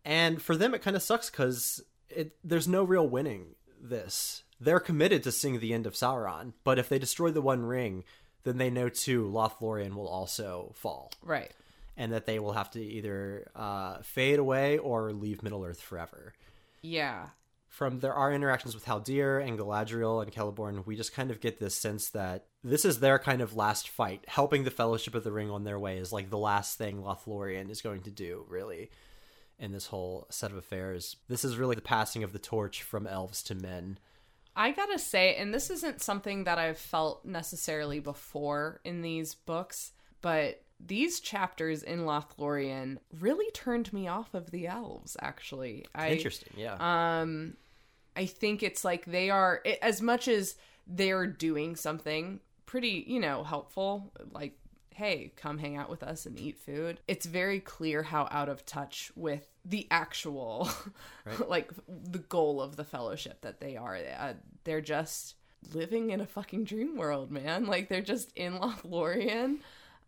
And 0.08 0.40
for 0.40 0.56
them, 0.56 0.72
it 0.72 0.80
kind 0.80 0.96
of 0.96 1.02
sucks 1.02 1.28
because 1.28 1.82
there's 2.42 2.66
no 2.66 2.82
real 2.82 3.06
winning 3.06 3.56
this. 3.78 4.42
They're 4.58 4.80
committed 4.80 5.22
to 5.24 5.30
seeing 5.30 5.60
the 5.60 5.74
end 5.74 5.86
of 5.86 5.92
Sauron, 5.92 6.54
but 6.64 6.78
if 6.78 6.88
they 6.88 6.98
destroy 6.98 7.30
the 7.30 7.42
One 7.42 7.66
Ring, 7.66 8.04
then 8.42 8.56
they 8.56 8.70
know 8.70 8.88
too 8.88 9.30
Lothlorien 9.30 9.94
will 9.94 10.08
also 10.08 10.72
fall. 10.74 11.12
Right. 11.22 11.52
And 11.94 12.10
that 12.14 12.24
they 12.24 12.38
will 12.38 12.54
have 12.54 12.70
to 12.70 12.80
either 12.82 13.50
uh, 13.54 13.98
fade 13.98 14.38
away 14.38 14.78
or 14.78 15.12
leave 15.12 15.42
Middle 15.42 15.62
Earth 15.62 15.82
forever. 15.82 16.32
Yeah. 16.80 17.26
From 17.68 18.00
there 18.00 18.14
our 18.14 18.32
interactions 18.32 18.74
with 18.74 18.86
Haldir 18.86 19.46
and 19.46 19.58
Galadriel 19.58 20.22
and 20.22 20.32
Celeborn, 20.32 20.86
we 20.86 20.96
just 20.96 21.12
kind 21.12 21.30
of 21.30 21.42
get 21.42 21.60
this 21.60 21.74
sense 21.74 22.08
that 22.10 22.46
this 22.64 22.86
is 22.86 23.00
their 23.00 23.18
kind 23.18 23.42
of 23.42 23.54
last 23.54 23.90
fight. 23.90 24.24
Helping 24.26 24.64
the 24.64 24.70
Fellowship 24.70 25.14
of 25.14 25.22
the 25.22 25.32
Ring 25.32 25.50
on 25.50 25.64
their 25.64 25.78
way 25.78 25.98
is 25.98 26.12
like 26.12 26.30
the 26.30 26.38
last 26.38 26.78
thing 26.78 27.02
Lothlorien 27.02 27.68
is 27.68 27.82
going 27.82 28.00
to 28.04 28.10
do, 28.10 28.46
really, 28.48 28.90
in 29.58 29.72
this 29.72 29.86
whole 29.86 30.26
set 30.30 30.50
of 30.50 30.56
affairs. 30.56 31.16
This 31.28 31.44
is 31.44 31.56
really 31.56 31.74
the 31.74 31.82
passing 31.82 32.22
of 32.22 32.32
the 32.32 32.38
torch 32.38 32.82
from 32.82 33.06
elves 33.06 33.42
to 33.44 33.54
men. 33.54 33.98
I 34.54 34.72
gotta 34.72 34.98
say, 34.98 35.36
and 35.36 35.54
this 35.54 35.70
isn't 35.70 36.02
something 36.02 36.44
that 36.44 36.58
I've 36.58 36.78
felt 36.78 37.24
necessarily 37.24 38.00
before 38.00 38.80
in 38.84 39.02
these 39.02 39.34
books, 39.34 39.92
but 40.20 40.62
these 40.84 41.20
chapters 41.20 41.82
in 41.82 42.00
Lothlorien 42.00 42.98
really 43.20 43.50
turned 43.52 43.92
me 43.92 44.08
off 44.08 44.34
of 44.34 44.50
the 44.50 44.66
elves. 44.66 45.16
Actually, 45.20 45.86
I, 45.94 46.10
interesting, 46.10 46.52
yeah. 46.56 46.76
Um, 46.80 47.56
I 48.16 48.26
think 48.26 48.62
it's 48.62 48.84
like 48.84 49.04
they 49.04 49.30
are 49.30 49.62
as 49.82 50.02
much 50.02 50.26
as 50.28 50.56
they're 50.86 51.26
doing 51.26 51.76
something 51.76 52.40
pretty, 52.66 53.04
you 53.06 53.20
know, 53.20 53.44
helpful, 53.44 54.12
like 54.32 54.58
hey, 54.98 55.30
come 55.36 55.58
hang 55.58 55.76
out 55.76 55.88
with 55.88 56.02
us 56.02 56.26
and 56.26 56.36
eat 56.40 56.58
food. 56.58 56.98
It's 57.06 57.24
very 57.24 57.60
clear 57.60 58.02
how 58.02 58.26
out 58.32 58.48
of 58.48 58.66
touch 58.66 59.12
with 59.14 59.46
the 59.64 59.86
actual, 59.92 60.68
right. 61.24 61.48
like, 61.48 61.70
the 61.86 62.18
goal 62.18 62.60
of 62.60 62.74
the 62.74 62.82
fellowship 62.82 63.42
that 63.42 63.60
they 63.60 63.76
are. 63.76 63.96
Uh, 63.96 64.32
they're 64.64 64.80
just 64.80 65.36
living 65.72 66.10
in 66.10 66.20
a 66.20 66.26
fucking 66.26 66.64
dream 66.64 66.96
world, 66.96 67.30
man. 67.30 67.66
Like, 67.66 67.88
they're 67.88 68.00
just 68.00 68.32
in 68.34 68.54
Lothlorien 68.54 69.58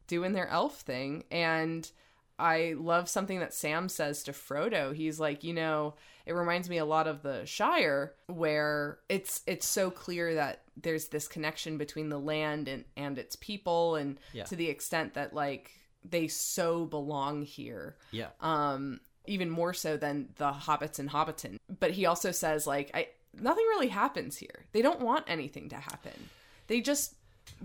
doing 0.09 0.33
their 0.33 0.49
elf 0.49 0.81
thing. 0.81 1.23
And 1.31 1.89
I 2.37 2.75
love 2.77 3.09
something 3.09 3.39
that 3.39 3.55
Sam 3.55 3.89
says 3.89 4.25
to 4.25 4.33
Frodo. 4.33 4.93
He's 4.93 5.21
like, 5.21 5.45
you 5.45 5.55
know, 5.55 5.95
it 6.27 6.33
reminds 6.33 6.69
me 6.69 6.79
a 6.79 6.85
lot 6.85 7.07
of 7.07 7.23
the 7.23 7.45
Shire 7.45 8.15
where 8.27 8.99
it's 9.09 9.43
it's 9.47 9.67
so 9.67 9.91
clear 9.91 10.35
that 10.35 10.63
there's 10.83 11.09
this 11.09 11.29
connection 11.29 11.79
between 11.79 12.09
the 12.09 12.19
land 12.19 12.69
and 12.69 12.85
and 12.97 13.19
its 13.19 13.37
people 13.37 13.97
and 13.97 14.19
yeah. 14.33 14.45
to 14.45 14.57
the 14.57 14.69
extent 14.69 15.15
that 15.15 15.35
like 15.35 15.71
they 16.05 16.29
so 16.29 16.85
belong 16.87 17.43
here. 17.43 17.97
Yeah. 18.11 18.29
Um 18.41 19.01
even 19.27 19.51
more 19.51 19.75
so 19.75 19.97
than 19.97 20.31
the 20.37 20.51
hobbits 20.51 20.99
in 20.99 21.09
Hobbiton. 21.09 21.59
But 21.79 21.93
he 21.93 22.07
also 22.07 22.31
says 22.31 22.67
like 22.67 22.91
I 22.95 23.09
nothing 23.35 23.65
really 23.69 23.89
happens 23.89 24.37
here. 24.37 24.67
They 24.73 24.83
don't 24.83 25.01
want 25.01 25.25
anything 25.29 25.69
to 25.71 25.77
happen. 25.77 26.29
They 26.67 26.81
just 26.81 27.15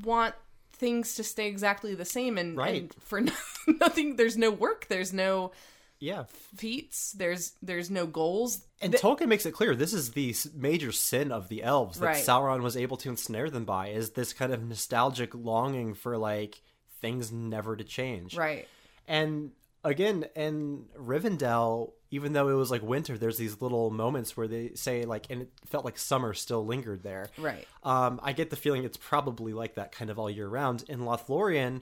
want 0.03 0.35
things 0.73 1.15
to 1.15 1.23
stay 1.23 1.47
exactly 1.47 1.95
the 1.95 2.05
same 2.05 2.37
and, 2.37 2.57
right. 2.57 2.81
and 2.81 2.93
for 2.95 3.21
nothing 3.67 4.17
there's 4.17 4.37
no 4.37 4.51
work, 4.51 4.87
there's 4.89 5.13
no 5.13 5.51
yeah. 5.99 6.25
feats. 6.55 7.13
There's 7.13 7.53
there's 7.61 7.89
no 7.89 8.05
goals. 8.05 8.65
And 8.81 8.91
Th- 8.91 9.01
tolkien 9.01 9.27
makes 9.27 9.45
it 9.45 9.51
clear 9.51 9.75
this 9.75 9.93
is 9.93 10.11
the 10.11 10.35
major 10.53 10.91
sin 10.91 11.31
of 11.31 11.49
the 11.49 11.63
elves 11.63 11.99
that 11.99 12.05
right. 12.05 12.23
sauron 12.23 12.61
was 12.61 12.77
able 12.77 12.97
to 12.97 13.09
ensnare 13.09 13.49
them 13.49 13.65
by 13.65 13.89
is 13.89 14.11
this 14.11 14.33
kind 14.33 14.53
of 14.53 14.63
nostalgic 14.63 15.33
longing 15.33 15.93
for 15.93 16.17
like 16.17 16.61
things 17.01 17.31
never 17.31 17.75
to 17.75 17.83
change. 17.83 18.35
Right. 18.35 18.67
And 19.07 19.51
again 19.83 20.25
in 20.35 20.85
rivendell 20.97 21.91
even 22.09 22.33
though 22.33 22.49
it 22.49 22.53
was 22.53 22.71
like 22.71 22.81
winter 22.81 23.19
there's 23.19 23.37
these 23.37 23.61
little 23.61 23.91
moments 23.91 24.35
where 24.35 24.47
they 24.47 24.71
say 24.73 25.05
like 25.05 25.27
and 25.29 25.43
it 25.43 25.51
felt 25.67 25.85
like 25.85 25.97
summer 25.97 26.33
still 26.33 26.65
lingered 26.65 27.03
there. 27.03 27.29
Right. 27.37 27.67
Um 27.83 28.19
i 28.23 28.33
get 28.33 28.49
the 28.49 28.55
feeling 28.55 28.83
it's 28.83 28.97
probably 28.97 29.53
like 29.53 29.75
that 29.75 29.91
kind 29.91 30.09
of 30.09 30.19
all 30.19 30.29
year 30.29 30.47
round. 30.47 30.83
In 30.87 31.01
lothlorien 31.01 31.81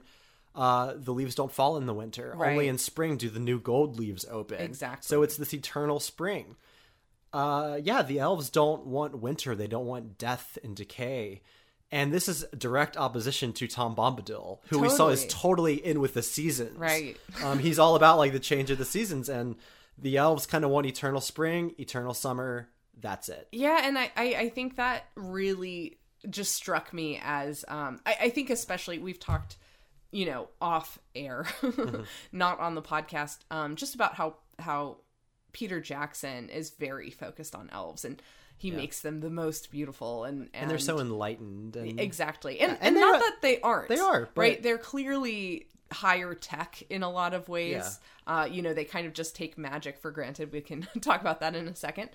uh, 0.54 0.94
the 0.96 1.12
leaves 1.12 1.34
don't 1.34 1.52
fall 1.52 1.76
in 1.76 1.86
the 1.86 1.94
winter. 1.94 2.32
Right. 2.36 2.52
Only 2.52 2.68
in 2.68 2.78
spring 2.78 3.16
do 3.16 3.28
the 3.28 3.40
new 3.40 3.58
gold 3.58 3.98
leaves 3.98 4.24
open. 4.30 4.60
Exactly. 4.60 5.06
So 5.06 5.22
it's 5.22 5.36
this 5.36 5.52
eternal 5.52 6.00
spring. 6.00 6.56
Uh, 7.32 7.80
yeah, 7.82 8.02
the 8.02 8.20
elves 8.20 8.50
don't 8.50 8.86
want 8.86 9.18
winter. 9.18 9.56
They 9.56 9.66
don't 9.66 9.86
want 9.86 10.18
death 10.18 10.56
and 10.62 10.76
decay. 10.76 11.42
And 11.90 12.12
this 12.12 12.28
is 12.28 12.44
direct 12.56 12.96
opposition 12.96 13.52
to 13.54 13.66
Tom 13.66 13.96
Bombadil, 13.96 14.58
who 14.64 14.76
totally. 14.76 14.88
we 14.88 14.94
saw 14.94 15.08
is 15.08 15.26
totally 15.28 15.74
in 15.74 16.00
with 16.00 16.14
the 16.14 16.22
seasons. 16.22 16.78
Right. 16.78 17.16
um, 17.44 17.58
he's 17.58 17.78
all 17.78 17.96
about 17.96 18.18
like 18.18 18.32
the 18.32 18.40
change 18.40 18.70
of 18.70 18.78
the 18.78 18.84
seasons, 18.84 19.28
and 19.28 19.56
the 19.98 20.16
elves 20.16 20.46
kind 20.46 20.64
of 20.64 20.70
want 20.70 20.86
eternal 20.86 21.20
spring, 21.20 21.74
eternal 21.78 22.14
summer. 22.14 22.68
That's 23.00 23.28
it. 23.28 23.48
Yeah, 23.50 23.80
and 23.82 23.98
I, 23.98 24.10
I, 24.16 24.24
I 24.34 24.48
think 24.50 24.76
that 24.76 25.06
really 25.16 25.98
just 26.30 26.54
struck 26.54 26.92
me 26.92 27.20
as 27.22 27.64
um, 27.68 28.00
I, 28.06 28.16
I 28.22 28.30
think 28.30 28.50
especially 28.50 28.98
we've 28.98 29.20
talked 29.20 29.56
you 30.14 30.26
know, 30.26 30.48
off 30.60 30.98
air, 31.14 31.44
mm-hmm. 31.60 32.02
not 32.30 32.60
on 32.60 32.76
the 32.76 32.82
podcast, 32.82 33.38
um, 33.50 33.74
just 33.76 33.94
about 33.94 34.14
how 34.14 34.36
how 34.58 34.98
Peter 35.52 35.80
Jackson 35.80 36.48
is 36.48 36.70
very 36.70 37.10
focused 37.10 37.54
on 37.54 37.68
elves 37.72 38.04
and 38.04 38.22
he 38.56 38.68
yeah. 38.68 38.76
makes 38.76 39.00
them 39.00 39.20
the 39.20 39.30
most 39.30 39.70
beautiful 39.70 40.24
and, 40.24 40.42
and, 40.42 40.50
and 40.54 40.70
they're 40.70 40.78
so 40.78 41.00
enlightened 41.00 41.76
and 41.76 41.98
exactly 41.98 42.60
and, 42.60 42.72
and, 42.72 42.82
and 42.82 42.96
not 42.96 43.18
that 43.18 43.36
they 43.42 43.60
aren't 43.60 43.88
they 43.88 43.98
are 43.98 44.28
but... 44.34 44.40
right 44.40 44.62
they're 44.62 44.78
clearly 44.78 45.66
higher 45.92 46.34
tech 46.34 46.82
in 46.88 47.02
a 47.02 47.10
lot 47.10 47.34
of 47.34 47.48
ways 47.48 47.98
yeah. 48.26 48.42
uh, 48.42 48.44
you 48.44 48.62
know 48.62 48.72
they 48.72 48.84
kind 48.84 49.06
of 49.06 49.12
just 49.12 49.34
take 49.34 49.58
magic 49.58 49.98
for 49.98 50.10
granted 50.10 50.52
we 50.52 50.60
can 50.60 50.86
talk 51.00 51.20
about 51.20 51.40
that 51.40 51.54
in 51.54 51.66
a 51.66 51.74
second 51.74 52.10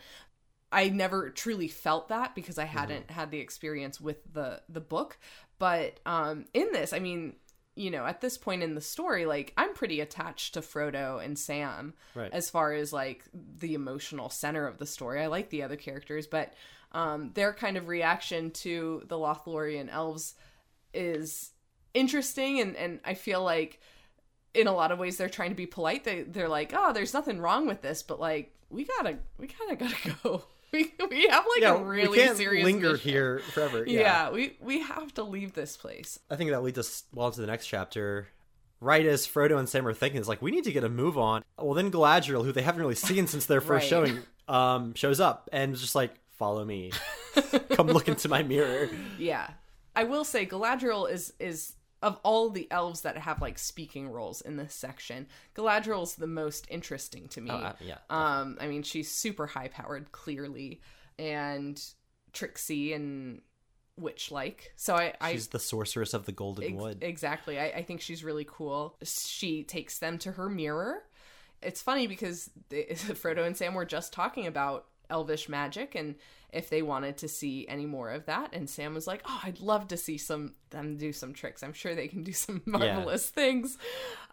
i 0.72 0.90
never 0.90 1.30
truly 1.30 1.68
felt 1.68 2.10
that 2.10 2.36
because 2.36 2.58
i 2.58 2.66
hadn't 2.66 3.08
mm-hmm. 3.08 3.20
had 3.20 3.32
the 3.32 3.40
experience 3.40 4.00
with 4.00 4.18
the 4.34 4.62
the 4.70 4.82
book 4.82 5.18
but 5.60 6.00
um 6.06 6.46
in 6.54 6.72
this 6.72 6.94
i 6.94 7.00
mean 7.00 7.34
you 7.80 7.90
know, 7.90 8.06
at 8.06 8.20
this 8.20 8.38
point 8.38 8.62
in 8.62 8.76
the 8.76 8.82
story, 8.82 9.26
like 9.26 9.54
I'm 9.56 9.74
pretty 9.74 10.02
attached 10.02 10.54
to 10.56 10.62
Frodo 10.62 11.24
and 11.24 11.40
Sam 11.40 11.94
right. 12.14 12.30
as 12.34 12.50
far 12.50 12.74
as 12.74 12.92
like 12.92 13.24
the 13.34 13.74
emotional 13.74 14.30
center 14.30 14.68
of 14.68 14.80
the 14.80 14.86
story. 14.86 15.22
I 15.22 15.28
like 15.28 15.50
the 15.50 15.64
other 15.64 15.78
characters, 15.78 16.28
but 16.28 16.54
um, 16.92 17.32
their 17.36 17.54
kind 17.54 17.78
of 17.78 17.88
reaction 17.88 18.52
to 18.52 19.04
the 19.08 19.16
Lothlorien 19.16 19.88
elves 19.90 20.36
is 20.94 21.52
interesting, 21.94 22.60
and 22.60 22.76
and 22.76 23.00
I 23.06 23.14
feel 23.14 23.42
like 23.42 23.80
in 24.54 24.68
a 24.68 24.74
lot 24.74 24.92
of 24.92 25.00
ways 25.00 25.16
they're 25.16 25.30
trying 25.30 25.52
to 25.52 25.56
be 25.56 25.66
polite. 25.66 26.04
They 26.04 26.24
they're 26.24 26.50
like, 26.50 26.74
oh, 26.76 26.92
there's 26.92 27.14
nothing 27.14 27.40
wrong 27.40 27.66
with 27.66 27.82
this, 27.82 28.04
but 28.04 28.20
like 28.20 28.54
we 28.70 28.84
gotta 28.84 29.20
we 29.38 29.48
kind 29.48 29.72
of 29.72 29.80
gotta 29.80 30.16
go. 30.24 30.44
we, 30.74 30.94
we 31.10 31.28
have 31.28 31.46
like 31.56 31.62
yeah, 31.62 31.76
a 31.76 31.84
really 31.84 32.10
we 32.10 32.18
can't 32.18 32.38
serious 32.38 32.64
linger 32.64 32.94
mission. 32.94 33.10
here 33.10 33.40
forever. 33.40 33.84
Yeah. 33.88 34.02
yeah, 34.02 34.30
we 34.32 34.58
we 34.60 34.82
have 34.82 35.14
to 35.16 35.24
leave 35.24 35.54
this 35.54 35.78
place. 35.78 36.20
I 36.30 36.36
think 36.36 36.52
that 36.52 36.62
leads 36.62 36.78
us 36.78 37.04
well 37.14 37.28
into 37.28 37.42
the 37.42 37.48
next 37.48 37.68
chapter. 37.68 38.28
Right 38.82 39.06
as 39.06 39.28
Frodo 39.28 39.58
and 39.58 39.68
Sam 39.68 39.86
are 39.88 39.94
thinking, 39.94 40.20
it's 40.20 40.30
like 40.30 40.42
we 40.42 40.52
need 40.52 40.64
to 40.66 40.72
get 40.72 40.84
a 40.84 40.90
move 40.90 41.18
on. 41.18 41.44
Well, 41.58 41.74
then 41.74 41.92
Galadriel, 41.92 42.46
who 42.46 42.52
they 42.52 42.62
haven't 42.62 42.82
really 42.82 42.96
seen 42.96 43.28
since 43.28 43.46
their 43.46 43.62
first 43.62 43.84
right. 43.84 43.90
showing, 43.90 44.20
um, 44.48 44.94
shows 44.94 45.20
up 45.20 45.50
and 45.52 45.74
is 45.74 45.82
just 45.82 45.96
like, 45.96 46.12
"Follow 46.38 46.64
me, 46.64 46.92
come 47.72 47.88
look 47.88 48.08
into 48.08 48.30
my 48.30 48.44
mirror." 48.44 48.90
Yeah, 49.18 49.50
I 49.96 50.06
will 50.06 50.24
say 50.24 50.46
Galadriel 50.46 51.12
is 51.12 51.34
is 51.40 51.74
of 52.02 52.20
all 52.24 52.50
the 52.50 52.68
elves 52.72 53.02
that 53.02 53.18
have 53.18 53.42
like 53.42 53.60
speaking 53.60 54.10
roles 54.10 54.42
in 54.42 54.58
this 54.58 54.74
section, 54.74 55.28
Galadriel's 55.56 56.16
the 56.16 56.28
most 56.28 56.66
interesting 56.70 57.28
to 57.30 57.42
me. 57.42 57.52
Oh, 57.52 57.56
uh, 57.56 57.74
yeah. 57.82 57.98
Um, 58.10 58.58
I 58.60 58.68
mean, 58.68 58.84
she's 58.84 59.12
super 59.12 59.48
high 59.48 59.68
powered, 59.68 60.12
clearly, 60.12 60.82
and 61.18 61.82
tricksy 62.32 62.94
and 62.94 63.42
witch 63.98 64.32
like. 64.32 64.72
So 64.76 64.96
I, 64.96 65.14
I 65.20 65.34
she's 65.34 65.48
the 65.48 65.60
sorceress 65.60 66.14
of 66.14 66.26
the 66.26 66.32
Golden 66.32 66.66
ex- 66.66 66.74
Wood. 66.74 67.00
Exactly. 67.02 67.60
I, 67.60 67.68
I 67.68 67.84
think 67.84 68.02
she's 68.02 68.24
really 68.24 68.48
cool. 68.50 68.98
She 69.04 69.64
takes 69.64 70.00
them 70.00 70.18
to 70.20 70.34
her 70.34 70.50
mirror. 70.50 71.04
It's 71.62 71.82
funny 71.82 72.08
because 72.08 72.50
they, 72.70 72.84
Frodo 72.90 73.46
and 73.46 73.58
Sam 73.58 73.74
were 73.74 73.86
just 73.86 74.14
talking 74.14 74.48
about 74.48 74.86
elvish 75.10 75.50
magic 75.50 75.96
and 75.96 76.16
if 76.52 76.70
they 76.70 76.82
wanted 76.82 77.18
to 77.18 77.28
see 77.28 77.68
any 77.68 77.86
more 77.86 78.10
of 78.10 78.26
that. 78.26 78.54
And 78.54 78.70
Sam 78.70 78.94
was 78.94 79.08
like, 79.08 79.22
"Oh, 79.26 79.40
I'd 79.44 79.60
love 79.60 79.88
to 79.90 79.98
see 79.98 80.18
some 80.18 80.54
them 80.72 80.98
do 80.98 81.14
some 81.14 81.34
tricks. 81.34 81.64
I'm 81.64 81.74
sure 81.74 81.96
they 81.96 82.08
can 82.08 82.24
do 82.24 82.34
some 82.34 82.62
marvelous 82.66 83.32
yeah. 83.32 83.42
things." 83.42 83.78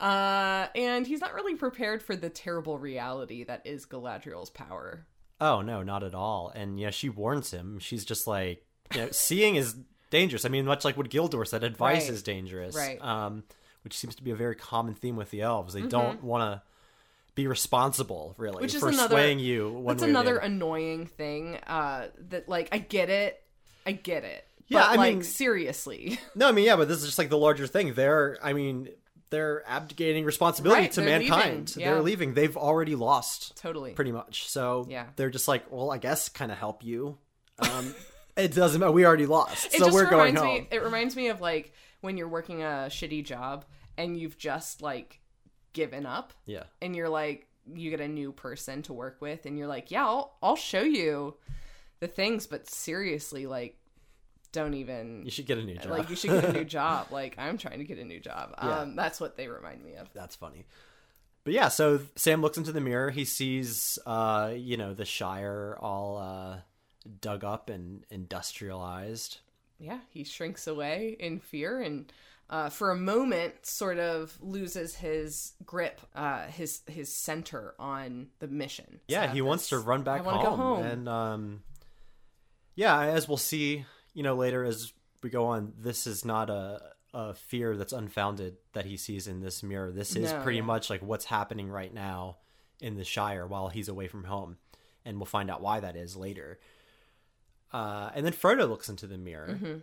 Uh, 0.01 0.67
and 0.75 1.07
he's 1.07 1.21
not 1.21 1.35
really 1.35 1.55
prepared 1.55 2.03
for 2.03 2.17
the 2.17 2.31
terrible 2.31 2.79
reality 2.79 3.45
that 3.45 3.67
is 3.67 3.87
Galadriel's 3.87 4.51
power. 4.51 5.07
Oh 5.41 5.61
no, 5.61 5.83
not 5.83 6.03
at 6.03 6.15
all. 6.15 6.51
And 6.55 6.81
yeah, 6.81 6.91
she 6.91 7.09
warns 7.09 7.51
him. 7.51 7.79
She's 7.79 8.05
just 8.05 8.27
like, 8.27 8.65
you 8.95 9.03
know, 9.03 9.09
seeing 9.11 9.57
is 9.57 9.77
dangerous. 10.11 10.45
I 10.45 10.49
mean, 10.49 10.65
much 10.65 10.85
like 10.85 10.97
what 10.97 11.11
Gildor 11.11 11.47
said, 11.47 11.62
advice 11.62 12.05
right. 12.05 12.12
is 12.12 12.23
dangerous. 12.23 12.75
Right. 12.75 13.03
Um, 13.03 13.45
which 13.83 13.97
seems 13.97 14.17
to 14.17 14.23
be 14.25 14.33
a 14.33 14.37
very 14.37 14.57
common 14.57 14.95
theme 14.95 15.15
with 15.15 15.31
the 15.31 15.43
elves. 15.43 15.75
They 15.75 15.81
mm-hmm. 15.81 15.89
don't 15.91 16.25
want 16.25 16.43
to 16.43 16.62
be 17.37 17.46
responsible 17.46 18.35
really 18.38 18.62
Which 18.62 18.75
is 18.75 18.81
for 18.81 18.88
another, 18.88 19.14
swaying 19.14 19.38
you 19.38 19.70
one 19.70 19.96
that's 19.96 20.03
another 20.03 20.38
annoying 20.38 21.07
thing 21.07 21.57
uh 21.68 22.09
that 22.31 22.49
like 22.49 22.68
i 22.72 22.79
get 22.79 23.09
it 23.11 23.40
i 23.87 23.92
get 23.92 24.25
it 24.25 24.44
yeah 24.66 24.81
but, 24.81 24.90
i 24.90 24.94
like 24.96 25.14
mean 25.14 25.22
seriously 25.22 26.18
no 26.35 26.49
i 26.49 26.53
mean 26.53 26.64
yeah 26.64 26.75
but 26.77 26.88
this 26.88 26.99
is 26.99 27.05
just 27.05 27.18
like 27.18 27.29
the 27.29 27.38
larger 27.38 27.66
thing 27.68 27.94
they're 27.94 28.37
i 28.42 28.53
mean 28.53 28.88
they're 29.31 29.64
abdicating 29.66 30.25
responsibility 30.25 30.83
Right, 30.83 30.92
to 30.92 31.01
they're 31.01 31.18
mankind. 31.18 31.68
leaving, 31.68 31.83
yeah. 31.83 31.90
They're 31.94 32.03
leaving. 32.03 32.35
They've 32.35 32.57
already 32.57 32.94
lost 32.94 33.57
Totally. 33.57 33.90
pretty 33.90 34.12
much. 34.12 34.49
So 34.49 34.87
Yeah. 34.88 35.07
they're 35.16 35.31
just 35.31 35.49
like, 35.49 35.64
well, 35.68 35.90
I 35.90 35.99
guess 35.99 36.29
kind 36.29 36.53
of 36.53 36.59
help 36.59 36.85
you. 36.85 37.18
Um, 37.59 37.92
it 38.37 38.55
doesn't 38.55 38.79
matter. 38.79 38.92
We 38.92 39.05
already 39.05 39.27
lost, 39.27 39.75
it 39.75 39.81
so 39.81 39.92
we're 39.92 40.09
going 40.09 40.37
home. 40.37 40.46
me 40.46 40.68
it 40.70 40.81
reminds 40.81 41.16
me 41.16 41.27
of 41.31 41.40
like 41.40 41.72
when 42.03 42.16
you're 42.16 42.29
working 42.29 42.62
a 42.62 42.87
shitty 42.88 43.25
job 43.25 43.64
and 43.99 44.16
you've 44.16 44.38
just 44.38 44.81
like 44.81 45.18
given 45.77 46.07
up 46.07 46.33
Yeah, 46.47 46.65
and 46.83 46.97
you're 46.97 47.09
like 47.11 47.47
you 47.75 47.91
get 47.91 48.01
a 48.01 48.09
new 48.09 48.33
person 48.33 48.83
to 48.83 48.93
work 48.93 49.19
with 49.21 49.45
and 49.47 49.59
you're 49.59 49.67
like 49.67 49.91
yeah 49.91 50.05
I'll, 50.07 50.37
I'll 50.43 50.57
show 50.57 50.83
you 50.83 51.35
the 52.01 52.07
things 52.09 52.47
but 52.47 52.69
seriously 52.71 53.47
like 53.47 53.77
don't 54.53 54.75
even 54.75 55.23
you 55.25 55.31
should 55.31 55.47
get 55.47 55.59
a 55.59 55.62
new 55.65 55.75
job. 55.77 55.91
like 55.91 56.09
you 56.09 56.17
should 56.17 56.31
get 56.31 56.45
a 56.45 56.53
new 56.53 56.65
job 56.79 57.09
like 57.11 57.35
i'm 57.39 57.59
trying 57.59 57.79
to 57.81 57.85
get 57.85 57.99
a 57.99 58.05
new 58.05 58.21
job 58.21 58.55
Yeah. 58.62 58.79
um 58.81 58.97
that's 58.97 59.21
what 59.21 59.37
they 59.37 59.49
remind 59.49 59.85
me 59.85 59.95
of 59.97 60.09
That's 60.15 60.35
funny. 60.37 60.65
But 61.45 61.53
yeah, 61.55 61.69
so 61.69 62.01
Sam 62.17 62.43
looks 62.43 62.59
into 62.59 62.73
the 62.73 62.81
mirror. 62.81 63.11
He 63.12 63.25
sees, 63.25 64.01
uh, 64.05 64.53
you 64.57 64.77
know, 64.77 64.95
the 64.95 65.05
Shire 65.05 65.79
all 65.81 66.19
uh, 66.19 66.57
dug 67.21 67.45
up 67.45 67.71
and 67.71 68.05
industrialized. 68.11 69.39
yeah 69.79 69.99
he 70.11 70.25
shrinks 70.25 70.67
away 70.67 71.17
in 71.21 71.39
fear 71.39 71.81
and 71.81 72.12
uh, 72.49 72.69
for 72.71 72.91
a 72.91 72.97
moment 72.97 73.67
sort 73.67 73.99
of 73.99 74.37
loses 74.41 74.95
his 74.97 75.53
grip 75.65 76.01
uh, 76.15 76.47
his 76.47 76.83
his 76.87 77.13
center 77.13 77.75
on 77.79 78.29
the 78.39 78.47
mission 78.49 79.01
Yeah, 79.09 79.33
he 79.33 79.43
wants 79.43 79.69
to 79.71 79.79
run 79.79 80.03
back 80.03 80.23
home. 80.25 80.45
go 80.45 80.57
home. 80.57 80.85
And 80.85 81.09
um, 81.09 81.63
yeah, 82.75 83.01
as 83.01 83.27
we'll 83.29 83.37
see, 83.37 83.85
you 84.15 84.23
know, 84.23 84.35
later 84.35 84.65
as 84.65 84.93
we 85.23 85.31
go 85.31 85.47
on, 85.47 85.73
this 85.79 86.07
is 86.07 86.25
not 86.25 86.51
a 86.51 86.81
a 87.15 87.33
fear 87.35 87.77
that's 87.77 87.95
unfounded 87.95 88.57
that 88.75 88.85
he 88.85 88.97
sees 88.99 89.27
in 89.27 89.41
this 89.41 89.63
mirror. 89.63 89.91
This 89.91 90.15
is 90.17 90.31
No, 90.33 90.43
pretty 90.43 90.59
yeah. 90.59 90.65
much 90.65 90.91
like 90.91 91.01
what's 91.01 91.25
happening 91.25 91.69
right 91.71 91.93
now 91.93 92.37
in 92.81 92.97
the 92.97 93.05
Shire 93.05 93.47
while 93.47 93.69
he's 93.69 93.89
away 93.89 94.07
from 94.07 94.25
home, 94.25 94.59
and 95.05 95.17
we'll 95.17 95.25
find 95.25 95.51
out 95.51 95.63
why 95.63 95.81
that 95.81 95.97
is 95.97 96.15
later. 96.15 96.59
Uh, 97.73 98.11
and 98.15 98.25
then 98.27 98.33
Frodo 98.35 98.69
looks 98.69 98.89
into 98.91 99.07
the 99.07 99.17
mirror. 99.17 99.49
Mm-hmm. 99.49 99.79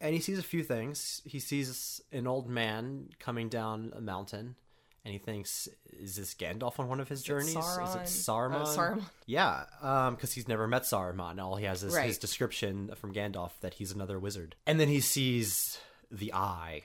And 0.00 0.14
he 0.14 0.20
sees 0.20 0.38
a 0.38 0.42
few 0.42 0.62
things. 0.62 1.22
He 1.24 1.38
sees 1.40 2.00
an 2.12 2.26
old 2.26 2.48
man 2.48 3.10
coming 3.18 3.48
down 3.48 3.92
a 3.96 4.00
mountain, 4.00 4.56
and 5.04 5.12
he 5.12 5.18
thinks, 5.18 5.68
"Is 5.98 6.16
this 6.16 6.34
Gandalf 6.34 6.78
on 6.78 6.88
one 6.88 7.00
of 7.00 7.08
his 7.08 7.22
journeys? 7.22 7.48
Is 7.56 7.94
it 7.94 8.02
Saruman?" 8.04 8.62
Uh, 8.62 8.66
Saruman. 8.66 9.04
Yeah, 9.24 10.10
because 10.10 10.32
he's 10.34 10.48
never 10.48 10.66
met 10.68 10.82
Saruman. 10.82 11.42
All 11.42 11.56
he 11.56 11.64
has 11.64 11.82
is 11.82 11.96
his 11.96 12.18
description 12.18 12.94
from 12.96 13.14
Gandalf 13.14 13.52
that 13.60 13.74
he's 13.74 13.90
another 13.92 14.18
wizard. 14.18 14.54
And 14.66 14.78
then 14.78 14.88
he 14.88 15.00
sees 15.00 15.78
the 16.10 16.32
eye, 16.34 16.82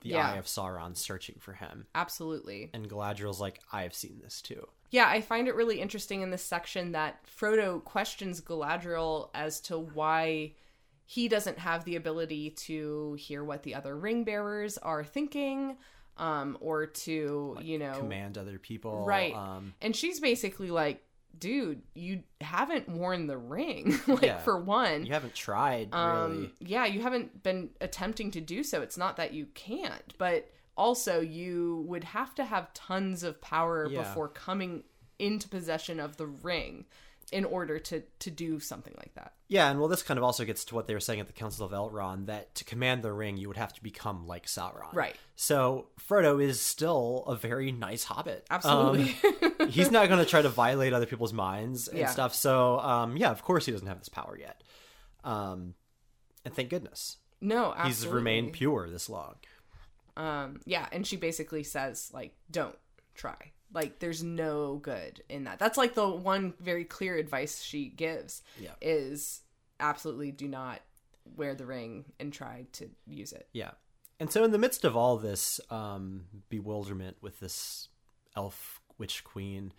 the 0.00 0.10
Yeah. 0.10 0.32
eye 0.32 0.36
of 0.36 0.46
Sauron 0.46 0.96
searching 0.96 1.36
for 1.40 1.52
him. 1.54 1.86
absolutely 1.94 2.70
And 2.74 2.88
Galadriel's 2.90 3.40
like, 3.40 3.60
I 3.72 3.82
have 3.82 3.94
seen 3.94 4.20
this 4.22 4.42
too. 4.42 4.68
Yeah, 4.90 5.08
I 5.08 5.20
find 5.20 5.48
it 5.48 5.54
really 5.54 5.80
interesting 5.80 6.22
in 6.22 6.30
this 6.30 6.42
section 6.44 6.92
that 6.92 7.24
Frodo 7.26 7.82
questions 7.84 8.40
Galadriel 8.40 9.30
as 9.34 9.60
to 9.62 9.78
why 9.78 10.54
he 11.10 11.26
doesn't 11.26 11.58
have 11.58 11.84
the 11.86 11.96
ability 11.96 12.50
to 12.50 13.14
hear 13.18 13.42
what 13.42 13.62
the 13.62 13.74
other 13.74 13.96
ring 13.96 14.24
bearers 14.24 14.76
are 14.76 15.02
thinking, 15.02 15.78
um, 16.18 16.58
or 16.60 16.84
to, 16.84 17.56
you 17.62 17.78
know, 17.78 17.94
Command 17.98 18.36
other 18.36 18.58
people. 18.58 19.06
right. 19.06 19.34
Um, 19.34 19.72
and 19.80 19.96
she's 19.96 20.20
basically 20.20 20.70
like, 20.70 21.02
dude, 21.38 21.80
you 21.94 22.24
haven't 22.42 22.90
worn 22.90 23.26
the 23.26 23.38
ring, 23.38 23.98
like 24.06 24.22
Yeah. 24.22 24.38
for 24.38 24.60
one. 24.60 25.06
you 25.06 25.14
haven't 25.14 25.34
tried, 25.34 25.94
Um, 25.94 26.30
really. 26.32 26.54
yeah, 26.60 26.84
you 26.84 27.00
haven't 27.00 27.42
been 27.42 27.70
attempting 27.80 28.30
to 28.32 28.42
do 28.42 28.62
so. 28.62 28.82
It's 28.82 28.98
not 28.98 29.16
that 29.16 29.32
you 29.32 29.46
can't, 29.54 30.12
but 30.18 30.50
also 30.76 31.20
you 31.20 31.84
would 31.88 32.04
have 32.04 32.34
to 32.34 32.44
have 32.44 32.74
tons 32.74 33.22
of 33.22 33.40
power 33.40 33.88
Yeah. 33.90 34.02
before 34.02 34.28
coming 34.28 34.84
into 35.18 35.48
possession 35.48 36.00
of 36.00 36.18
the 36.18 36.26
ring 36.26 36.84
in 37.32 37.44
order 37.44 37.78
to 37.78 38.02
to 38.20 38.30
do 38.30 38.60
something 38.60 38.94
like 38.98 39.14
that. 39.14 39.32
Yeah, 39.48 39.70
and 39.70 39.78
well, 39.78 39.88
this 39.88 40.02
kind 40.02 40.18
of 40.18 40.24
also 40.24 40.44
gets 40.44 40.64
to 40.66 40.74
what 40.74 40.86
they 40.86 40.94
were 40.94 41.00
saying 41.00 41.20
at 41.20 41.26
the 41.26 41.32
Council 41.32 41.64
of 41.66 41.72
Elrond 41.72 42.26
that 42.26 42.54
to 42.56 42.64
command 42.64 43.02
the 43.02 43.12
ring, 43.12 43.36
you 43.36 43.48
would 43.48 43.56
have 43.56 43.72
to 43.74 43.82
become 43.82 44.26
like 44.26 44.46
Sauron. 44.46 44.92
Right. 44.94 45.16
So 45.36 45.88
Frodo 46.08 46.42
is 46.42 46.60
still 46.60 47.24
a 47.26 47.34
very 47.36 47.72
nice 47.72 48.04
hobbit. 48.04 48.46
Absolutely. 48.50 49.16
Um, 49.60 49.68
he's 49.70 49.90
not 49.90 50.08
going 50.08 50.20
to 50.20 50.26
try 50.30 50.42
to 50.42 50.48
violate 50.48 50.92
other 50.92 51.06
people's 51.06 51.32
minds 51.32 51.88
and 51.88 51.98
Yeah. 51.98 52.10
stuff. 52.10 52.34
So, 52.34 52.78
um, 52.80 53.16
yeah, 53.16 53.30
of 53.30 53.42
course 53.42 53.64
he 53.66 53.72
doesn't 53.72 53.86
have 53.88 53.98
this 53.98 54.08
power 54.10 54.36
yet. 54.38 54.62
Um, 55.24 55.74
and 56.44 56.54
thank 56.54 56.68
goodness 56.70 57.16
no, 57.40 57.66
absolutely. 57.72 57.88
he's 57.90 58.06
remained 58.06 58.52
pure 58.52 58.88
this 58.90 59.08
long. 59.08 59.36
Um, 60.16 60.60
yeah, 60.64 60.86
and 60.90 61.06
she 61.06 61.16
basically 61.16 61.62
says 61.62 62.10
like, 62.12 62.34
"Don't 62.50 62.76
try." 63.14 63.52
Like, 63.72 63.98
there's 63.98 64.22
no 64.22 64.76
good 64.76 65.22
in 65.28 65.44
that. 65.44 65.58
That's 65.58 65.76
like 65.76 65.94
the 65.94 66.08
one 66.08 66.54
very 66.60 66.84
clear 66.84 67.16
advice 67.16 67.62
she 67.62 67.88
gives. 67.88 68.42
Yeah. 68.60 68.72
Is 68.80 69.42
absolutely 69.80 70.32
do 70.32 70.48
not 70.48 70.80
wear 71.36 71.54
the 71.54 71.66
ring 71.66 72.06
and 72.18 72.32
try 72.32 72.66
to 72.72 72.88
use 73.06 73.32
it. 73.32 73.48
Yeah. 73.52 73.72
And 74.20 74.32
so, 74.32 74.42
in 74.44 74.50
the 74.50 74.58
midst 74.58 74.84
of 74.84 74.96
all 74.96 75.16
this 75.16 75.60
um, 75.70 76.24
bewilderment 76.48 77.18
with 77.20 77.38
this 77.40 77.88
elf 78.36 78.80
witch 78.98 79.22
queen, 79.22 79.72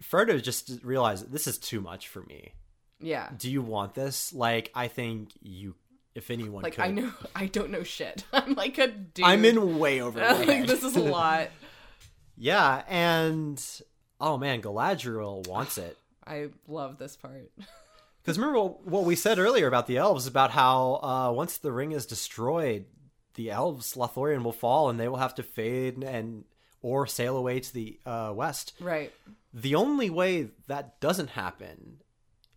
Frodo 0.00 0.40
just 0.40 0.78
realized 0.82 1.32
this 1.32 1.46
is 1.46 1.58
too 1.58 1.80
much 1.80 2.08
for 2.08 2.22
me. 2.22 2.52
Yeah. 3.00 3.30
Do 3.36 3.50
you 3.50 3.62
want 3.62 3.94
this? 3.94 4.32
Like, 4.32 4.70
I 4.74 4.86
think 4.88 5.30
you, 5.40 5.74
if 6.14 6.30
anyone 6.30 6.62
Like 6.62 6.76
could. 6.76 6.84
I 6.84 6.90
know 6.92 7.12
I 7.34 7.46
don't 7.46 7.70
know 7.70 7.82
shit. 7.82 8.24
I'm 8.32 8.54
like 8.54 8.78
a 8.78 8.88
dude. 8.88 9.24
I'm 9.24 9.44
in 9.44 9.78
way 9.78 10.00
over 10.00 10.20
like 10.46 10.66
this 10.66 10.84
is 10.84 10.96
a 10.96 11.00
lot. 11.00 11.48
Yeah, 12.36 12.82
and 12.88 13.62
oh 14.20 14.36
man, 14.38 14.62
Galadriel 14.62 15.46
wants 15.46 15.78
it. 15.78 15.96
I 16.26 16.48
love 16.68 16.98
this 16.98 17.16
part. 17.16 17.50
Because 18.22 18.38
remember 18.38 18.60
what, 18.60 19.04
we 19.04 19.16
said 19.16 19.40
earlier 19.40 19.66
about 19.66 19.88
the 19.88 19.96
elves, 19.96 20.28
about 20.28 20.52
how 20.52 21.00
uh, 21.02 21.32
once 21.32 21.56
the 21.58 21.72
ring 21.72 21.90
is 21.90 22.06
destroyed, 22.06 22.84
the 23.34 23.50
elves, 23.50 23.94
Lothlorien, 23.94 24.44
will 24.44 24.52
fall 24.52 24.88
and 24.88 25.00
they 25.00 25.08
will 25.08 25.16
have 25.16 25.34
to 25.34 25.42
fade 25.42 26.04
and 26.04 26.44
or 26.82 27.06
sail 27.06 27.36
away 27.36 27.58
to 27.58 27.74
the 27.74 27.98
uh, 28.06 28.32
west. 28.32 28.74
Right. 28.78 29.12
The 29.52 29.74
only 29.74 30.08
way 30.08 30.50
that 30.68 31.00
doesn't 31.00 31.30
happen 31.30 31.98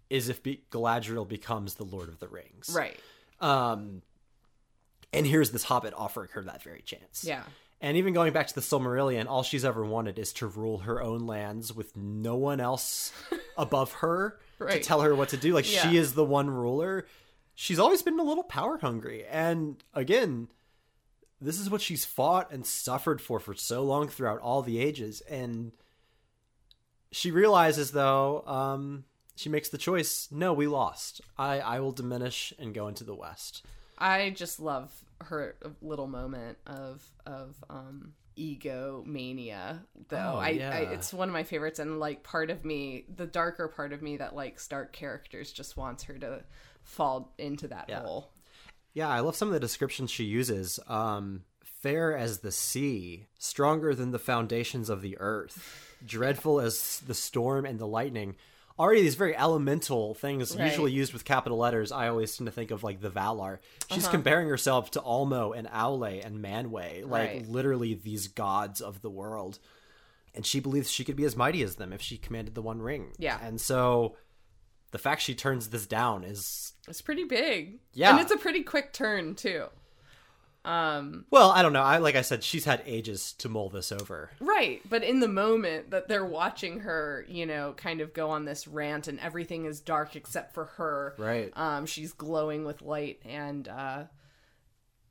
is 0.10 0.30
if 0.30 0.44
be- 0.44 0.64
Galadriel 0.72 1.28
becomes 1.28 1.76
the 1.76 1.84
Lord 1.84 2.10
of 2.10 2.20
the 2.20 2.28
Rings. 2.28 2.72
Right. 2.72 3.00
Um, 3.42 4.04
and 5.12 5.26
here's 5.26 5.52
this 5.52 5.64
hobbit 5.64 5.94
offering 5.98 6.30
her 6.34 6.44
that 6.44 6.62
very 6.62 6.82
chance. 6.82 7.24
Yeah. 7.26 7.44
And 7.82 7.98
even 7.98 8.14
going 8.14 8.34
back 8.34 8.48
to 8.48 8.56
the 8.56 8.62
Silmarillion, 8.62 9.28
all 9.28 9.44
she's 9.44 9.66
ever 9.66 9.84
wanted 9.86 10.18
is 10.18 10.34
to 10.34 10.48
rule 10.48 10.80
her 10.80 11.02
own 11.02 11.28
lands 11.28 11.74
with 11.74 11.96
no 11.96 12.36
one 12.36 12.60
else 12.60 13.12
above 13.58 13.92
her 13.94 14.40
to 14.60 14.80
tell 14.80 15.02
her 15.02 15.14
what 15.14 15.30
to 15.30 15.38
do. 15.38 15.54
Like 15.54 15.72
Yeah. 15.72 15.90
she 15.90 15.98
is 15.98 16.14
the 16.14 16.24
one 16.24 16.50
ruler. 16.50 17.06
She's 17.54 17.78
always 17.80 18.02
been 18.02 18.20
a 18.20 18.24
little 18.24 18.44
power 18.44 18.78
hungry. 18.78 19.26
And 19.30 19.84
again, 19.94 20.48
this 21.42 21.60
is 21.60 21.70
what 21.70 21.82
she's 21.82 22.06
fought 22.06 22.52
and 22.52 22.66
suffered 22.66 23.22
for 23.22 23.40
for 23.40 23.54
so 23.54 23.84
long 23.84 24.08
throughout 24.08 24.40
all 24.40 24.62
the 24.62 24.80
ages. 24.80 25.22
And 25.30 25.74
she 27.12 27.30
realizes 27.32 27.92
though, 27.92 28.42
um, 28.48 29.04
she 29.36 29.50
makes 29.50 29.70
the 29.70 29.78
choice, 29.78 30.30
no, 30.32 30.54
we 30.54 30.66
lost. 30.66 31.22
I, 31.38 31.60
I 31.60 31.80
will 31.82 31.92
diminish 31.92 32.54
and 32.58 32.74
go 32.74 32.88
into 32.88 33.04
the 33.04 33.16
west. 33.16 33.66
I 33.98 34.30
just 34.32 34.60
love 34.60 34.92
her 35.22 35.56
little 35.82 36.08
moment 36.08 36.58
of 36.68 37.04
of 37.26 37.56
um 37.70 38.14
ego 38.36 39.02
mania 39.08 39.82
though 40.10 40.34
Oh, 40.36 40.38
I, 40.38 40.50
yeah. 40.50 40.70
I 40.72 40.78
it's 40.94 41.14
one 41.14 41.30
of 41.30 41.34
my 41.34 41.44
favorites 41.44 41.80
and 41.80 42.00
like 42.00 42.22
part 42.24 42.50
of 42.50 42.66
me 42.66 43.06
the 43.16 43.26
darker 43.26 43.68
part 43.70 43.94
of 43.94 44.02
me 44.02 44.18
that 44.18 44.36
likes 44.36 44.68
dark 44.68 44.92
characters 44.92 45.54
just 45.54 45.78
wants 45.78 46.04
her 46.04 46.18
to 46.20 46.44
fall 46.84 47.34
into 47.38 47.68
that 47.70 47.86
Yeah. 47.88 48.02
hole 48.02 48.32
Yeah, 48.94 49.10
I 49.10 49.22
love 49.22 49.36
some 49.36 49.48
of 49.50 49.54
the 49.54 49.60
descriptions 49.60 50.10
she 50.12 50.24
uses. 50.26 50.80
Um, 50.88 51.44
fair 51.64 52.16
as 52.16 52.40
the 52.40 52.52
sea, 52.52 53.28
stronger 53.38 53.94
than 53.94 54.12
the 54.12 54.20
foundations 54.20 54.90
of 54.90 55.02
the 55.02 55.18
earth, 55.20 55.96
dreadful 56.06 56.60
as 56.62 57.02
the 57.06 57.14
storm 57.14 57.66
and 57.66 57.78
the 57.78 57.88
lightning. 57.88 58.36
Already 58.78 59.02
these 59.04 59.16
very 59.16 59.36
elemental 59.36 60.16
things, 60.16 60.56
Right. 60.56 60.66
usually 60.66 60.92
used 60.92 61.14
with 61.14 61.24
capital 61.24 61.58
letters. 61.58 61.92
I 61.94 62.10
always 62.10 62.36
tend 62.36 62.48
to 62.48 62.52
think 62.52 62.72
of 62.72 62.84
like 62.84 63.00
the 63.00 63.10
Valar. 63.10 63.60
She's 63.90 64.04
Uh-huh. 64.04 64.12
comparing 64.12 64.50
herself 64.50 64.92
to 64.92 65.00
Ulmo 65.00 65.58
and 65.58 65.68
Aule 65.70 66.26
and 66.26 66.44
Manwë, 66.44 67.08
like 67.08 67.30
Right. 67.30 67.48
literally 67.48 67.94
these 67.94 68.28
gods 68.28 68.82
of 68.82 69.02
the 69.02 69.10
world. 69.10 69.60
And 70.34 70.46
she 70.46 70.60
believes 70.60 70.92
she 70.92 71.06
could 71.06 71.16
be 71.16 71.24
as 71.24 71.38
mighty 71.38 71.64
as 71.64 71.78
them 71.78 71.94
if 71.94 72.02
she 72.02 72.18
commanded 72.18 72.54
the 72.56 72.62
One 72.62 72.82
Ring. 72.82 73.14
Yeah. 73.18 73.40
And 73.42 73.62
so 73.62 74.18
the 74.92 74.98
fact 74.98 75.22
she 75.22 75.36
turns 75.36 75.70
this 75.70 75.86
down 75.88 76.26
is 76.26 76.74
it's 76.88 77.02
pretty 77.02 77.24
big 77.24 77.80
Yeah. 77.94 78.12
and 78.12 78.20
it's 78.20 78.32
a 78.32 78.38
pretty 78.38 78.62
quick 78.64 78.92
turn 78.92 79.36
too 79.36 79.68
um 80.66 81.26
Well, 81.30 81.52
I 81.52 81.62
don't 81.62 81.74
know. 81.74 81.84
I 81.84 81.98
like 81.98 82.16
I 82.16 82.22
said, 82.22 82.44
she's 82.44 82.66
had 82.66 82.82
ages 82.86 83.34
to 83.34 83.50
mull 83.50 83.70
this 83.70 83.92
over. 83.92 84.32
Right, 84.40 84.82
but 84.90 85.04
in 85.04 85.20
the 85.20 85.28
moment 85.28 85.92
that 85.92 86.08
they're 86.08 86.26
watching 86.26 86.82
her, 86.82 87.26
you 87.30 87.46
know, 87.46 87.74
kind 87.78 88.02
of 88.02 88.14
go 88.14 88.30
on 88.30 88.46
this 88.46 88.68
rant 88.68 89.08
and 89.08 89.20
everything 89.20 89.66
is 89.66 89.80
dark 89.80 90.16
except 90.16 90.54
for 90.54 90.66
her. 90.66 91.16
Right. 91.18 91.52
Um 91.56 91.86
she's 91.86 92.14
glowing 92.14 92.66
with 92.66 92.82
light 92.82 93.20
and 93.26 93.68
uh 93.68 94.04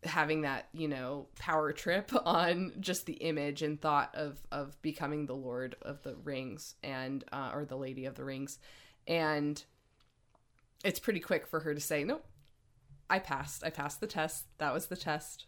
having 0.06 0.42
that 0.42 0.68
you 0.72 0.88
know 0.88 1.26
power 1.38 1.72
trip 1.72 2.10
on 2.26 2.72
just 2.80 3.06
the 3.06 3.14
image 3.14 3.62
and 3.62 3.80
thought 3.80 4.14
of 4.14 4.38
of 4.52 4.80
becoming 4.82 5.26
the 5.26 5.34
lord 5.34 5.76
of 5.82 6.02
the 6.02 6.14
rings 6.16 6.74
and 6.82 7.24
uh, 7.32 7.50
or 7.54 7.64
the 7.64 7.76
lady 7.76 8.04
of 8.04 8.14
the 8.14 8.24
rings 8.24 8.58
and 9.06 9.64
it's 10.84 11.00
pretty 11.00 11.20
quick 11.20 11.46
for 11.46 11.60
her 11.60 11.74
to 11.74 11.80
say 11.80 12.04
nope 12.04 12.24
i 13.10 13.18
passed 13.18 13.62
i 13.64 13.70
passed 13.70 14.00
the 14.00 14.06
test 14.06 14.44
that 14.58 14.72
was 14.72 14.86
the 14.86 14.96
test 14.96 15.46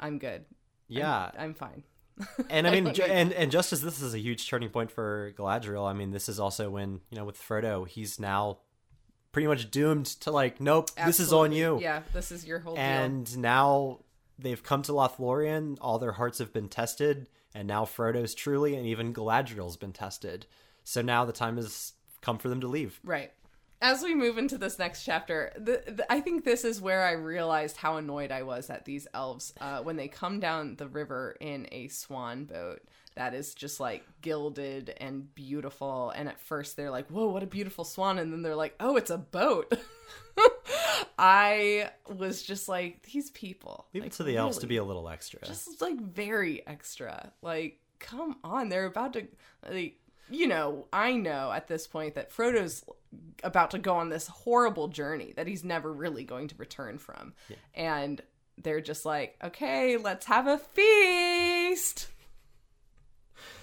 i'm 0.00 0.18
good 0.18 0.44
Yeah, 0.88 1.30
i'm, 1.34 1.40
I'm 1.50 1.54
fine 1.54 1.82
and 2.50 2.66
I 2.66 2.70
mean, 2.70 2.84
don't 2.84 2.94
ju- 2.94 3.02
need- 3.02 3.10
and 3.10 3.32
and 3.34 3.50
just 3.50 3.72
as 3.74 3.82
this 3.82 4.00
is 4.00 4.14
a 4.14 4.18
huge 4.18 4.48
turning 4.48 4.70
point 4.70 4.90
for 4.90 5.32
Galadriel, 5.36 5.86
I 5.86 5.92
mean, 5.92 6.12
this 6.12 6.30
is 6.30 6.40
also 6.40 6.70
when 6.70 7.00
you 7.10 7.18
know 7.18 7.26
with 7.26 7.38
Frodo, 7.38 7.86
he's 7.86 8.18
now 8.18 8.60
pretty 9.32 9.46
much 9.46 9.70
doomed 9.70 10.06
to 10.06 10.30
like, 10.30 10.58
nope, 10.58 10.88
this 11.04 11.20
is 11.20 11.30
on 11.30 11.52
you. 11.52 11.78
yeah 11.78 12.00
this 12.14 12.32
is 12.32 12.46
your 12.46 12.60
whole 12.60 12.74
deal 12.74 12.82
And 12.82 13.36
now 13.36 14.00
they've 14.38 14.62
come 14.62 14.80
to 14.84 14.92
Lothlorien, 14.92 15.76
all 15.82 15.98
their 15.98 16.12
hearts 16.12 16.38
have 16.38 16.54
been 16.54 16.70
tested, 16.70 17.28
and 17.54 17.68
now 17.68 17.84
Frodo's 17.84 18.34
truly, 18.34 18.76
and 18.76 18.86
even 18.86 19.12
Galadriel's 19.12 19.76
been 19.76 19.92
tested. 19.92 20.46
So 20.84 21.02
now 21.02 21.26
the 21.26 21.32
time 21.34 21.56
has 21.58 21.92
come 22.22 22.38
for 22.38 22.48
them 22.48 22.62
to 22.62 22.66
leave. 22.66 22.98
Right. 23.04 23.32
As 23.82 24.02
we 24.02 24.14
move 24.14 24.38
into 24.38 24.56
this 24.56 24.78
next 24.78 25.04
chapter, 25.04 25.52
the, 25.56 25.82
the, 25.86 26.12
I 26.12 26.20
think 26.20 26.44
this 26.44 26.64
is 26.64 26.80
where 26.80 27.04
I 27.04 27.12
realized 27.12 27.76
how 27.76 27.96
annoyed 27.96 28.32
I 28.32 28.42
was 28.42 28.70
at 28.70 28.86
these 28.86 29.06
elves 29.12 29.52
uh, 29.60 29.80
when 29.82 29.96
they 29.96 30.08
come 30.08 30.40
down 30.40 30.76
the 30.76 30.88
river 30.88 31.36
in 31.40 31.68
a 31.70 31.88
swan 31.88 32.44
boat 32.44 32.80
that 33.16 33.34
is 33.34 33.54
just 33.54 33.80
like 33.80 34.04
gilded 34.22 34.94
and 34.98 35.34
beautiful. 35.34 36.10
And 36.10 36.28
at 36.28 36.40
first 36.40 36.76
they're 36.76 36.90
like, 36.90 37.08
whoa, 37.08 37.28
what 37.28 37.42
a 37.42 37.46
beautiful 37.46 37.84
swan. 37.84 38.18
And 38.18 38.32
then 38.32 38.42
they're 38.42 38.56
like, 38.56 38.74
oh, 38.80 38.96
it's 38.96 39.10
a 39.10 39.18
boat. 39.18 39.72
I 41.18 41.90
was 42.08 42.42
just 42.42 42.68
like, 42.68 43.02
these 43.02 43.30
people. 43.30 43.86
Leave 43.92 44.04
like, 44.04 44.12
it 44.12 44.16
to 44.16 44.22
the 44.22 44.36
elves 44.36 44.58
to 44.58 44.66
be 44.66 44.76
a 44.76 44.84
little 44.84 45.08
extra. 45.08 45.40
just 45.44 45.80
like 45.80 45.98
very 46.00 46.66
extra. 46.66 47.32
Like, 47.42 47.80
come 47.98 48.36
on, 48.44 48.68
they're 48.68 48.86
about 48.86 49.14
to 49.14 49.26
like 49.68 49.98
you 50.28 50.48
know, 50.48 50.86
I 50.92 51.12
know 51.12 51.52
at 51.52 51.68
this 51.68 51.86
point 51.86 52.16
that 52.16 52.32
Frodo's 52.32 52.84
about 53.42 53.70
to 53.72 53.78
go 53.78 53.94
on 53.96 54.08
this 54.08 54.26
horrible 54.26 54.88
journey 54.88 55.32
that 55.36 55.46
he's 55.46 55.64
never 55.64 55.92
really 55.92 56.24
going 56.24 56.48
to 56.48 56.54
return 56.56 56.98
from. 56.98 57.34
And 57.74 58.20
they're 58.58 58.80
just 58.80 59.04
like, 59.04 59.36
"Okay, 59.42 59.96
let's 59.96 60.26
have 60.26 60.46
a 60.46 60.58
feast." 60.58 62.08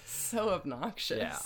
So 0.06 0.50
obnoxious. 0.50 1.18
Yeah. 1.18 1.38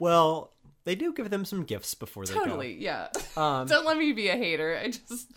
Well, 0.00 0.52
they 0.84 0.94
do 0.94 1.12
give 1.12 1.28
them 1.28 1.44
some 1.44 1.64
gifts 1.64 1.92
before 1.92 2.24
they 2.24 2.32
Totally, 2.32 2.74
yeah. 2.74 3.08
Um, 3.36 3.66
Don't 3.68 3.84
let 3.84 3.98
me 3.98 4.12
be 4.12 4.28
a 4.28 4.36
hater. 4.36 4.78
I 4.82 4.88
just 4.88 5.30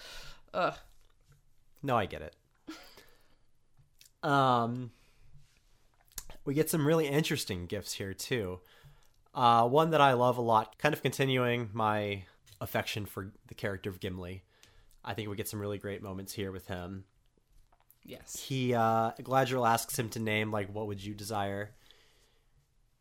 ugh. 0.54 0.76
No, 1.84 1.98
I 1.98 2.06
get 2.06 2.22
it. 2.22 2.36
Um, 4.24 4.92
we 6.46 6.54
get 6.54 6.70
some 6.70 6.88
really 6.88 7.08
interesting 7.08 7.66
gifts 7.66 7.94
here 7.94 8.14
too. 8.14 8.60
Uh, 9.34 9.68
one 9.68 9.92
that 9.92 10.02
I 10.02 10.14
love 10.14 10.38
a 10.38 10.42
lot, 10.42 10.78
kind 10.78 10.94
of 10.94 11.02
continuing 11.02 11.70
my 11.74 12.24
affection 12.60 13.06
for 13.06 13.32
the 13.48 13.56
character 13.56 13.90
of 13.90 14.00
Gimli. 14.00 14.44
I 15.04 15.14
think 15.14 15.30
we 15.30 15.36
get 15.36 15.48
some 15.48 15.60
really 15.60 15.78
great 15.78 16.04
moments 16.04 16.34
here 16.34 16.52
with 16.52 16.68
him. 16.68 17.06
Yes. 18.04 18.40
He 18.48 18.74
uh, 18.74 19.12
Galadriel 19.22 19.68
asks 19.68 19.98
him 19.98 20.10
to 20.10 20.20
name 20.20 20.52
like 20.52 20.74
what 20.74 20.88
would 20.88 21.04
you 21.04 21.14
desire. 21.14 21.72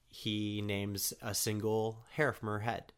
He 0.09 0.61
names 0.61 1.12
a 1.23 1.35
single 1.35 2.05
hair 2.12 2.33
from 2.33 2.49
her 2.49 2.59
head, 2.61 2.93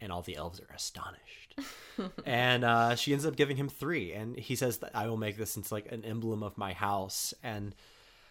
and 0.00 0.10
all 0.10 0.22
the 0.22 0.36
elves 0.36 0.60
are 0.60 0.74
astonished. 0.74 1.58
and 2.26 2.64
uh, 2.64 2.96
she 2.96 3.12
ends 3.12 3.26
up 3.26 3.36
giving 3.36 3.56
him 3.56 3.68
three, 3.68 4.12
and 4.12 4.36
he 4.36 4.56
says 4.56 4.78
that 4.78 4.92
I 4.94 5.08
will 5.08 5.16
make 5.16 5.36
this 5.36 5.56
into 5.56 5.72
like 5.72 5.90
an 5.92 6.04
emblem 6.04 6.42
of 6.42 6.56
my 6.56 6.72
house. 6.72 7.34
And 7.42 7.74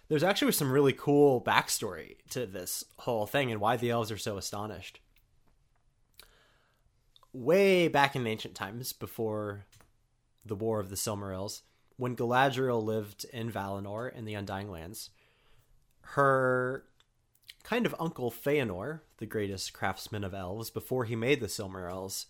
there's 0.10 0.24
actually 0.24 0.54
some 0.54 0.72
really 0.72 0.94
cool 0.94 1.42
backstory 1.42 2.18
to 2.30 2.46
this 2.46 2.86
whole 3.00 3.26
thing 3.26 3.52
and 3.52 3.60
why 3.60 3.78
the 3.78 3.90
elves 3.90 4.12
are 4.12 4.18
so 4.18 4.38
astonished. 4.38 5.00
Way 7.34 7.88
back 7.88 8.16
in 8.16 8.26
ancient 8.26 8.56
times, 8.56 8.94
before 8.94 9.66
the 10.46 10.56
War 10.56 10.80
of 10.80 10.90
the 10.90 10.96
Silmarils, 10.96 11.62
when 11.98 12.16
Galadriel 12.16 12.84
lived 12.84 13.26
in 13.34 13.52
Valinor 13.52 14.14
in 14.14 14.26
the 14.26 14.34
Undying 14.34 14.72
Lands, 14.72 15.10
her 16.02 16.86
kind 17.64 17.86
of 17.86 17.96
uncle 18.00 18.32
Feanor, 18.32 19.02
the 19.18 19.26
greatest 19.26 19.74
craftsman 19.74 20.24
of 20.24 20.34
elves, 20.34 20.70
before 20.70 21.04
he 21.04 21.16
made 21.16 21.42
the 21.42 21.48
Silmarils, 21.48 22.26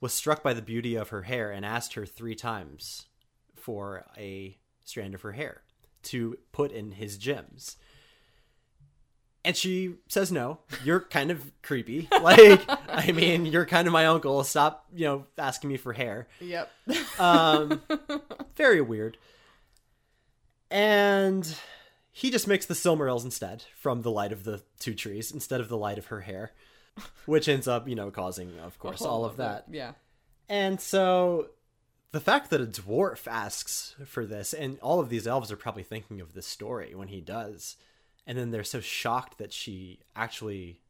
was 0.00 0.12
struck 0.12 0.42
by 0.42 0.52
the 0.52 0.62
beauty 0.62 0.94
of 0.94 1.08
her 1.08 1.22
hair 1.22 1.50
and 1.50 1.64
asked 1.64 1.94
her 1.94 2.04
three 2.04 2.34
times 2.34 3.06
for 3.54 4.04
a 4.16 4.58
strand 4.84 5.14
of 5.14 5.22
her 5.22 5.32
hair 5.32 5.62
to 6.10 6.38
put 6.52 6.72
in 6.72 6.92
his 6.92 7.16
gems. 7.16 7.76
And 9.44 9.56
she 9.56 9.94
says 10.08 10.30
no. 10.30 10.58
You're 10.84 11.00
kind 11.00 11.30
of 11.30 11.50
creepy. 11.62 12.08
Like, 12.20 12.60
I 12.88 13.12
mean, 13.12 13.46
you're 13.46 13.64
kind 13.64 13.86
of 13.86 13.92
my 13.92 14.06
uncle. 14.06 14.42
Stop, 14.44 14.86
you 14.94 15.06
know, 15.06 15.26
asking 15.38 15.70
me 15.70 15.76
for 15.76 15.92
hair. 15.92 16.28
Yep. 16.40 16.70
Um, 17.18 17.80
very 18.56 18.80
weird. 18.80 19.16
And 20.70 21.56
he 22.10 22.30
just 22.30 22.46
makes 22.48 22.66
the 22.66 22.74
Silmarils 22.74 23.24
instead 23.24 23.64
from 23.76 24.02
the 24.02 24.10
light 24.10 24.32
of 24.32 24.44
the 24.44 24.62
two 24.80 24.94
trees 24.94 25.30
instead 25.30 25.60
of 25.60 25.68
the 25.68 25.78
light 25.78 25.96
of 25.96 26.06
her 26.06 26.20
hair, 26.20 26.52
which 27.24 27.48
ends 27.48 27.68
up, 27.68 27.88
you 27.88 27.94
know, 27.94 28.10
causing, 28.10 28.58
of 28.58 28.78
course, 28.78 29.00
all 29.00 29.24
of 29.24 29.36
that. 29.36 29.66
Yeah. 29.70 29.92
And 30.48 30.80
so 30.80 31.48
the 32.12 32.20
fact 32.20 32.50
that 32.50 32.60
a 32.60 32.66
dwarf 32.66 33.26
asks 33.26 33.94
for 34.06 34.24
this, 34.24 34.54
and 34.54 34.78
all 34.80 35.00
of 35.00 35.08
these 35.08 35.26
elves 35.26 35.52
are 35.52 35.56
probably 35.56 35.82
thinking 35.82 36.20
of 36.20 36.34
this 36.34 36.46
story 36.46 36.94
when 36.94 37.08
he 37.08 37.20
does, 37.20 37.76
and 38.26 38.38
then 38.38 38.50
they're 38.50 38.64
so 38.64 38.80
shocked 38.80 39.38
that 39.38 39.52
she 39.52 40.00
actually 40.16 40.80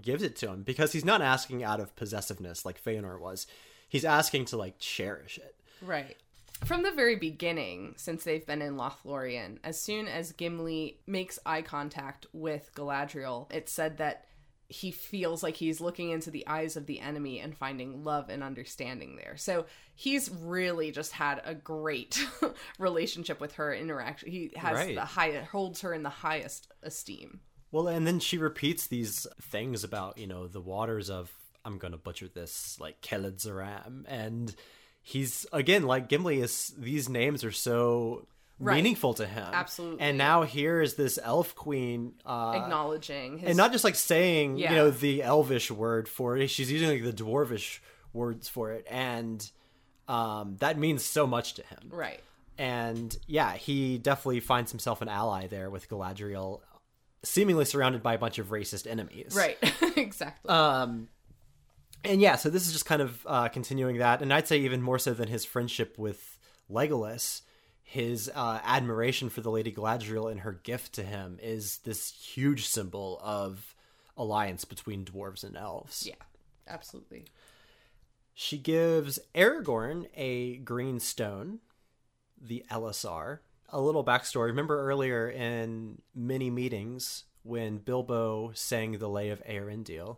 gives 0.00 0.22
it 0.22 0.36
to 0.36 0.48
him 0.48 0.62
because 0.62 0.92
he's 0.92 1.04
not 1.04 1.22
asking 1.22 1.62
out 1.62 1.80
of 1.80 1.94
possessiveness 1.96 2.64
like 2.64 2.82
Feanor 2.82 3.18
was. 3.18 3.46
He's 3.88 4.04
asking 4.04 4.46
to 4.46 4.56
like 4.56 4.78
cherish 4.78 5.38
it. 5.38 5.54
Right. 5.80 6.16
From 6.64 6.82
the 6.82 6.92
very 6.92 7.16
beginning, 7.16 7.94
since 7.96 8.24
they've 8.24 8.46
been 8.46 8.62
in 8.62 8.76
Lothlorien, 8.76 9.58
as 9.64 9.80
soon 9.80 10.08
as 10.08 10.32
Gimli 10.32 10.98
makes 11.06 11.38
eye 11.44 11.62
contact 11.62 12.26
with 12.32 12.70
Galadriel, 12.74 13.52
it's 13.52 13.72
said 13.72 13.98
that 13.98 14.26
he 14.74 14.90
feels 14.90 15.42
like 15.44 15.54
he's 15.56 15.80
looking 15.80 16.10
into 16.10 16.32
the 16.32 16.44
eyes 16.48 16.76
of 16.76 16.86
the 16.86 16.98
enemy 16.98 17.38
and 17.38 17.56
finding 17.56 18.02
love 18.02 18.28
and 18.28 18.42
understanding 18.42 19.14
there. 19.14 19.36
So 19.36 19.66
he's 19.94 20.28
really 20.30 20.90
just 20.90 21.12
had 21.12 21.40
a 21.44 21.54
great 21.54 22.20
relationship 22.80 23.40
with 23.40 23.52
her 23.54 23.72
interaction. 23.72 24.30
He 24.32 24.50
has 24.56 24.74
Right. 24.74 24.94
the 24.96 25.04
high 25.04 25.30
holds 25.50 25.82
her 25.82 25.94
in 25.94 26.02
the 26.02 26.08
highest 26.10 26.72
esteem. 26.82 27.38
Well, 27.70 27.86
and 27.86 28.04
then 28.04 28.18
she 28.18 28.36
repeats 28.36 28.88
these 28.88 29.26
things 29.40 29.84
about, 29.84 30.18
you 30.18 30.26
know, 30.26 30.48
the 30.48 30.60
waters 30.60 31.08
of 31.08 31.30
I'm 31.64 31.78
gonna 31.78 31.96
butcher 31.96 32.26
this, 32.28 32.76
like 32.80 33.00
Keled 33.00 33.36
Zaram. 33.38 34.04
And 34.08 34.54
he's 35.02 35.46
again 35.52 35.84
like 35.84 36.08
Gimli 36.08 36.40
is 36.40 36.74
these 36.76 37.08
names 37.08 37.44
are 37.44 37.52
so 37.52 38.26
Right. 38.60 38.76
meaningful 38.76 39.14
to 39.14 39.26
him. 39.26 39.48
Absolutely. 39.52 40.00
And 40.00 40.16
now 40.16 40.42
here 40.42 40.80
is 40.80 40.94
this 40.94 41.18
elf 41.22 41.54
queen 41.56 42.14
uh 42.24 42.52
Acknowledging 42.62 43.38
his 43.38 43.48
and 43.48 43.56
not 43.56 43.72
just 43.72 43.82
like 43.84 43.96
saying, 43.96 44.58
Yeah. 44.58 44.70
you 44.70 44.76
know, 44.76 44.90
the 44.90 45.22
elvish 45.22 45.70
word 45.70 46.08
for 46.08 46.36
it. 46.36 46.48
She's 46.48 46.70
using 46.70 46.88
like 46.88 47.02
the 47.02 47.12
dwarvish 47.24 47.80
words 48.12 48.48
for 48.48 48.70
it. 48.72 48.86
And 48.88 49.48
um 50.08 50.56
that 50.60 50.78
means 50.78 51.04
so 51.04 51.26
much 51.26 51.54
to 51.54 51.62
him. 51.62 51.88
right. 51.90 52.20
And 52.56 53.16
yeah, 53.26 53.54
he 53.54 53.98
definitely 53.98 54.38
finds 54.40 54.70
himself 54.70 55.02
an 55.02 55.08
ally 55.08 55.48
there 55.48 55.68
with 55.70 55.88
Galadriel, 55.88 56.60
seemingly 57.24 57.64
surrounded 57.64 58.00
by 58.04 58.14
a 58.14 58.18
bunch 58.18 58.38
of 58.38 58.50
racist 58.50 58.88
enemies. 58.88 59.34
Right. 59.36 59.58
exactly. 59.96 60.48
Um, 60.48 61.08
and 62.04 62.20
yeah, 62.20 62.36
so 62.36 62.50
this 62.50 62.66
is 62.68 62.72
just 62.72 62.86
kind 62.86 63.02
of 63.02 63.26
uh, 63.26 63.48
continuing 63.48 63.98
that, 63.98 64.22
and 64.22 64.32
I'd 64.32 64.46
say 64.46 64.58
even 64.58 64.82
more 64.82 64.98
so 65.00 65.14
than 65.14 65.26
his 65.26 65.44
friendship 65.44 65.98
with 65.98 66.38
Legolas, 66.70 67.40
his 67.84 68.30
uh, 68.34 68.58
admiration 68.64 69.28
for 69.28 69.40
the 69.42 69.50
Lady 69.50 69.70
Galadriel 69.70 70.30
and 70.30 70.40
her 70.40 70.52
gift 70.52 70.94
to 70.94 71.04
him 71.04 71.38
is 71.40 71.78
this 71.84 72.10
huge 72.12 72.66
symbol 72.66 73.20
of 73.22 73.76
alliance 74.16 74.64
between 74.64 75.04
dwarves 75.04 75.44
and 75.44 75.56
elves. 75.56 76.04
yeah. 76.06 76.14
Absolutely. 76.66 77.26
She 78.32 78.58
gives 78.58 79.18
Aragorn 79.34 80.06
a 80.16 80.56
green 80.56 80.98
stone, 80.98 81.60
the 82.40 82.64
Elessar. 82.70 83.40
A 83.68 83.80
little 83.80 84.04
backstory. 84.04 84.46
Remember 84.46 84.88
earlier 84.88 85.28
in 85.28 86.00
many 86.14 86.48
meetings 86.48 87.24
when 87.42 87.78
Bilbo 87.78 88.52
sang 88.54 88.98
the 88.98 89.08
Lay 89.08 89.30
of 89.30 89.42
Eärendil, 89.44 90.16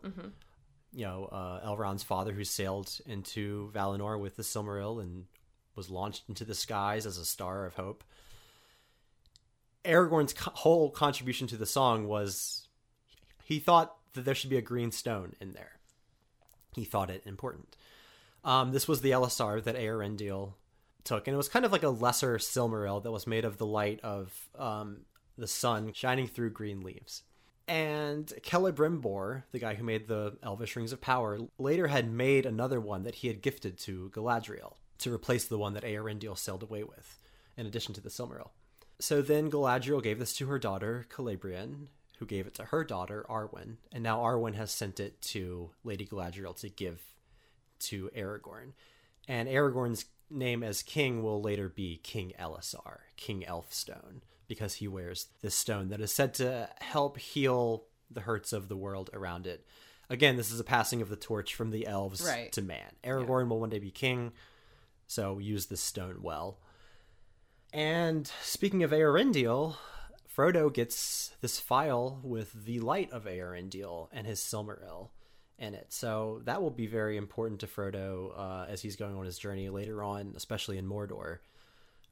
you 0.93 1.05
know, 1.05 1.25
uh, 1.27 1.67
Elrond's 1.67 2.03
father 2.03 2.33
who 2.33 2.45
sailed 2.45 3.01
into 3.07 3.71
Valinor 3.75 4.21
with 4.21 4.37
the 4.37 4.43
Silmaril 4.43 5.03
and 5.03 5.25
was 5.77 5.91
launched 5.91 6.25
into 6.29 6.45
the 6.45 6.55
skies 6.55 7.07
as 7.07 7.19
a 7.19 7.25
star 7.25 7.67
of 7.67 7.75
hope. 7.75 8.03
Aragorn's 9.85 10.33
co- 10.33 10.51
whole 10.55 10.91
contribution 10.91 11.47
to 11.47 11.57
the 11.57 11.67
song 11.67 12.09
was 12.09 12.69
he 13.45 13.59
thought 13.59 13.97
that 14.15 14.25
there 14.25 14.35
should 14.35 14.51
be 14.51 14.57
a 14.57 14.63
green 14.63 14.91
stone 14.91 15.35
in 15.41 15.53
there. 15.53 15.73
He 16.75 16.85
thought 16.85 17.11
it 17.11 17.23
important. 17.25 17.77
Um, 18.45 18.73
this 18.73 18.89
was 18.89 19.01
the 19.01 19.13
Elessar 19.13 19.63
that 19.65 19.77
Eärendil 19.77 20.55
took, 21.05 21.27
and 21.27 21.35
it 21.35 21.39
was 21.39 21.49
kind 21.49 21.65
of 21.65 21.73
like 21.73 21.83
a 21.83 21.89
lesser 21.89 22.39
Silmaril 22.39 23.03
that 23.03 23.13
was 23.13 23.27
made 23.27 23.45
of 23.45 23.59
the 23.59 23.67
light 23.67 24.01
of 24.03 24.49
um, 24.59 25.03
the 25.39 25.47
sun 25.47 25.93
shining 25.93 26.27
through 26.27 26.51
green 26.51 26.81
leaves. 26.81 27.23
And 27.69 28.27
Celebrimbor, 28.43 29.45
the 29.51 29.59
guy 29.59 29.75
who 29.75 29.83
made 29.83 30.07
the 30.07 30.37
Elvish 30.43 30.77
Rings 30.77 30.93
of 30.93 31.01
Power, 31.01 31.39
later 31.59 31.89
had 31.89 32.11
made 32.11 32.47
another 32.47 32.81
one 32.81 33.03
that 33.03 33.17
he 33.17 33.29
had 33.29 33.43
gifted 33.43 33.79
to 33.81 34.11
Galadriel 34.15 34.75
to 34.99 35.13
replace 35.13 35.45
the 35.45 35.59
one 35.59 35.75
that 35.75 35.85
Eärendil 35.85 36.39
sailed 36.39 36.63
away 36.63 36.83
with, 36.85 37.19
in 37.57 37.67
addition 37.67 37.95
to 37.95 38.01
the 38.01 38.09
Silmaril. 38.11 38.51
So 38.99 39.21
then 39.23 39.51
Galadriel 39.51 40.03
gave 40.03 40.19
this 40.19 40.35
to 40.39 40.47
her 40.47 40.59
daughter, 40.59 41.07
Celebrian, 41.11 41.89
who 42.19 42.27
gave 42.27 42.47
it 42.47 42.55
to 42.55 42.65
her 42.67 42.83
daughter, 42.83 43.27
Arwen, 43.29 43.77
and 43.93 44.03
now 44.03 44.21
Arwen 44.21 44.55
has 44.55 44.71
sent 44.71 44.99
it 45.01 45.21
to 45.23 45.71
Lady 45.85 46.07
Galadriel 46.07 46.59
to 46.61 46.69
give 46.71 47.03
to 47.81 48.11
Aragorn. 48.17 48.73
And 49.29 49.49
Aragorn's 49.49 50.07
name 50.31 50.63
as 50.63 50.83
king 50.83 51.23
will 51.23 51.43
later 51.43 51.69
be 51.69 51.99
King 52.03 52.33
Elessar, 52.41 53.01
King 53.17 53.45
Elfstone, 53.47 54.23
because 54.49 54.75
he 54.77 54.89
wears 54.89 55.27
this 55.43 55.55
stone 55.55 55.89
that 55.91 56.01
is 56.01 56.13
said 56.15 56.33
to 56.35 56.69
help 56.81 57.19
heal 57.19 57.85
the 58.11 58.23
hurts 58.23 58.53
of 58.53 58.69
the 58.69 58.77
world 58.77 59.11
around 59.13 59.47
it. 59.47 59.67
Again, 60.09 60.37
this 60.37 60.51
is 60.53 60.61
a 60.61 60.65
passing 60.65 61.03
of 61.03 61.09
the 61.09 61.17
torch 61.17 61.55
from 61.55 61.71
the 61.71 61.87
elves 61.87 62.23
Right. 62.23 62.51
to 62.53 62.63
man. 62.63 62.93
Aragorn 63.05 63.49
will 63.49 63.61
one 63.61 63.71
day 63.71 63.81
be 63.81 63.91
king, 63.91 64.33
so 65.07 65.39
use 65.39 65.67
this 65.67 65.81
stone 65.81 66.19
well. 66.23 66.59
And 67.73 68.31
speaking 68.43 68.83
of 68.83 68.91
Eärendil, 68.91 69.77
Frodo 70.35 70.73
gets 70.73 71.33
this 71.41 71.59
phial 71.59 72.21
with 72.23 72.53
the 72.65 72.81
light 72.81 73.11
of 73.11 73.25
Eärendil 73.25 74.09
and 74.13 74.27
his 74.27 74.41
Silmaril 74.41 75.11
in 75.59 75.75
it. 75.75 75.93
So 75.93 76.43
that 76.45 76.61
will 76.63 76.71
be 76.71 76.87
very 76.87 77.17
important 77.17 77.61
to 77.61 77.67
Frodo 77.67 78.33
uh, 78.39 78.67
as 78.69 78.83
he's 78.83 78.97
going 78.97 79.17
on 79.17 79.25
his 79.25 79.39
journey 79.39 79.69
later 79.69 80.03
on, 80.03 80.35
especially 80.37 80.79
in 80.79 80.87
Mordor. 80.87 81.39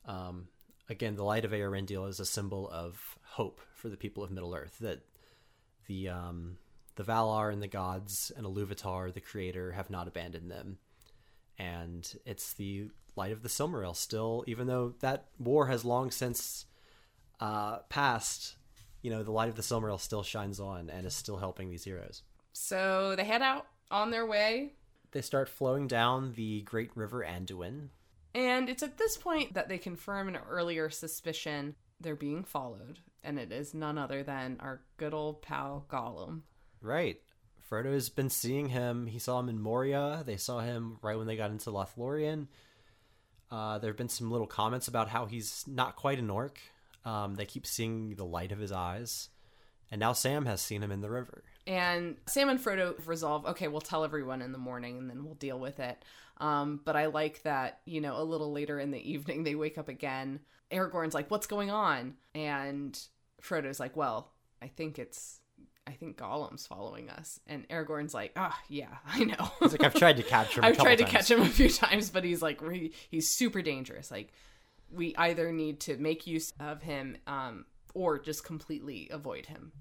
Um, 0.07 0.48
again, 0.88 1.16
the 1.16 1.24
light 1.24 1.44
of 1.44 1.52
Eärendil 1.52 2.09
is 2.09 2.20
a 2.20 2.26
symbol 2.26 2.70
of 2.70 3.18
hope 3.22 3.61
for 3.74 3.88
the 3.88 3.96
people 3.96 4.22
of 4.22 4.30
Middle 4.30 4.54
Earth. 4.54 4.76
That 4.80 5.00
the 5.87 6.09
um, 6.09 6.57
the 6.96 7.04
Valar 7.04 7.52
and 7.52 7.62
the 7.62 7.68
gods 7.68 8.33
and 8.37 8.46
Iluvatar, 8.46 9.12
the 9.12 9.20
Creator, 9.20 9.72
have 9.72 9.90
not 9.90 10.09
abandoned 10.09 10.50
them, 10.50 10.78
and 11.58 12.16
it's 12.24 12.52
the 12.54 12.90
light 13.16 13.32
of 13.32 13.42
the 13.42 13.48
Silmaril 13.48 13.94
still, 13.96 14.44
even 14.46 14.66
though 14.66 14.94
that 15.00 15.26
war 15.38 15.66
has 15.66 15.84
long 15.84 16.10
since 16.10 16.66
uh, 17.40 17.78
passed. 17.88 18.56
You 19.02 19.10
know, 19.10 19.22
the 19.22 19.32
light 19.32 19.50
of 19.50 19.56
the 19.56 19.62
Silmaril 19.62 20.00
still 20.00 20.22
shines 20.22 20.58
on 20.58 20.88
and 20.88 21.06
is 21.06 21.14
still 21.14 21.36
helping 21.36 21.70
these 21.70 21.84
heroes. 21.84 22.22
So 22.52 23.14
they 23.16 23.24
head 23.24 23.42
out 23.42 23.66
on 23.90 24.10
their 24.10 24.24
way, 24.26 24.72
They 25.12 25.20
start 25.20 25.48
flowing 25.48 25.86
down 25.86 26.32
the 26.34 26.62
great 26.62 26.90
river 26.96 27.24
Anduin. 27.24 27.88
and 28.34 28.68
it's 28.68 28.82
at 28.82 28.96
this 28.98 29.16
point 29.16 29.54
that 29.54 29.68
they 29.68 29.78
confirm 29.78 30.28
an 30.28 30.38
earlier 30.48 30.88
suspicion 30.90 31.74
they're 32.00 32.16
being 32.16 32.42
followed, 32.44 32.98
and 33.22 33.38
it 33.38 33.52
is 33.52 33.74
none 33.74 33.98
other 33.98 34.22
than 34.22 34.56
our 34.60 34.82
good 34.96 35.14
old 35.14 35.42
pal 35.42 35.84
Gollum. 35.88 36.40
Right. 36.80 37.20
Frodo's 37.74 38.08
been 38.08 38.30
seeing 38.30 38.68
him. 38.68 39.06
He 39.06 39.18
saw 39.18 39.40
him 39.40 39.48
in 39.48 39.60
Moria. 39.60 40.22
They 40.24 40.37
saw 40.37 40.60
him 40.60 40.98
right 41.02 41.18
when 41.18 41.26
they 41.26 41.37
got 41.37 41.50
into 41.50 41.70
Lothlorien. 41.70 42.46
Uh, 43.50 43.78
there 43.78 43.90
have 43.90 43.96
been 43.96 44.08
some 44.08 44.30
little 44.30 44.46
comments 44.46 44.87
about 44.87 45.08
how 45.08 45.26
he's 45.26 45.64
not 45.66 45.96
quite 45.96 46.20
an 46.20 46.30
orc. 46.30 46.60
Um, 47.04 47.34
they 47.34 47.46
keep 47.46 47.66
seeing 47.66 48.14
the 48.14 48.24
light 48.24 48.52
of 48.52 48.58
his 48.58 48.70
eyes. 48.70 49.28
And 49.90 49.98
now 49.98 50.12
Sam 50.12 50.46
has 50.46 50.60
seen 50.60 50.82
him 50.82 50.92
in 50.92 51.00
the 51.00 51.10
river. 51.10 51.42
And 51.66 52.16
Sam 52.26 52.48
and 52.48 52.60
Frodo 52.60 52.94
resolve, 53.06 53.44
okay, 53.46 53.66
we'll 53.66 53.80
tell 53.80 54.04
everyone 54.04 54.40
in 54.40 54.52
the 54.52 54.58
morning 54.58 54.98
and 54.98 55.10
then 55.10 55.24
we'll 55.24 55.34
deal 55.34 55.58
with 55.58 55.80
it. 55.80 56.04
Um, 56.38 56.80
but 56.84 56.94
I 56.96 57.06
like 57.06 57.42
that, 57.42 57.80
you 57.87 58.00
know, 58.00 58.20
a 58.20 58.22
little 58.22 58.52
later 58.52 58.78
in 58.78 58.92
the 58.92 59.10
evening, 59.10 59.42
they 59.42 59.54
wake 59.54 59.78
up 59.78 59.88
again. 59.88 60.40
Aragorn's 60.70 61.14
like, 61.14 61.30
what's 61.30 61.46
going 61.46 61.70
on? 61.70 62.14
And 62.34 62.98
Frodo's 63.42 63.80
like, 63.80 63.96
well, 63.96 64.30
I 64.62 64.68
think 64.68 64.98
it's, 64.98 65.40
I 65.87 65.92
think 65.92 66.16
Gollum's 66.16 66.66
following 66.66 67.11
us. 67.11 67.40
And 67.47 67.68
Aragorn's 67.68 68.14
like, 68.14 68.33
ah, 68.37 68.59
yeah, 68.68 68.88
I 69.07 69.25
know. 69.25 69.51
He's 69.61 69.73
like, 69.73 69.85
I've 69.85 69.94
tried 69.94 70.16
to 70.16 70.23
capture 70.23 70.61
him. 70.61 70.64
a 70.64 70.68
I've 70.68 70.79
tried 70.79 70.97
to 70.99 71.05
catch 71.05 71.31
him 71.31 71.40
a 71.42 71.47
few 71.49 71.68
times, 71.68 72.11
but 72.11 72.25
he's 72.25 72.40
like, 72.42 72.61
re- 72.62 72.92
he's 73.11 73.31
super 73.31 73.61
dangerous. 73.62 74.11
Like, 74.11 74.33
we 74.90 75.14
either 75.16 75.53
need 75.53 75.81
to 75.81 75.97
make 75.97 76.27
use 76.27 76.53
of 76.61 76.83
him 76.83 77.16
um, 77.27 77.66
or 77.94 78.18
just 78.18 78.44
completely 78.44 79.09
avoid 79.11 79.47
him. 79.47 79.73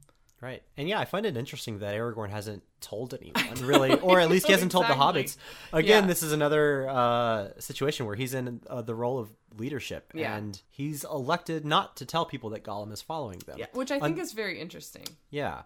Right. 0.41 0.61
And 0.75 0.89
yeah, 0.89 0.99
I 0.99 1.05
find 1.05 1.25
it 1.25 1.37
interesting 1.37 1.79
that 1.79 1.95
Aragorn 1.95 2.29
hasn't 2.29 2.63
told 2.81 3.13
anyone, 3.21 3.65
really, 3.65 3.97
or 4.01 4.19
at 4.19 4.29
least 4.29 4.47
he 4.47 4.51
hasn't 4.51 4.73
told 4.73 4.87
the 4.87 4.93
hobbits. 4.93 5.37
Again, 5.71 6.03
Yeah. 6.03 6.07
this 6.07 6.21
is 6.21 6.33
another 6.33 6.89
uh, 6.89 7.47
situation 7.59 8.05
where 8.05 8.15
he's 8.15 8.33
in 8.33 8.59
uh, 8.69 8.81
the 8.81 8.93
role 8.93 9.19
of 9.19 9.29
leadership, 9.57 10.11
Yeah. 10.13 10.35
and 10.35 10.61
he's 10.69 11.05
elected 11.05 11.63
not 11.63 11.95
to 11.97 12.05
tell 12.05 12.25
people 12.25 12.49
that 12.49 12.63
Gollum 12.65 12.91
is 12.91 13.01
following 13.01 13.39
them. 13.45 13.55
Yeah, 13.57 13.67
which 13.71 13.89
I 13.89 14.01
think 14.01 14.17
is 14.19 14.33
very 14.33 14.59
interesting. 14.59 15.05
Yeah. 15.29 15.61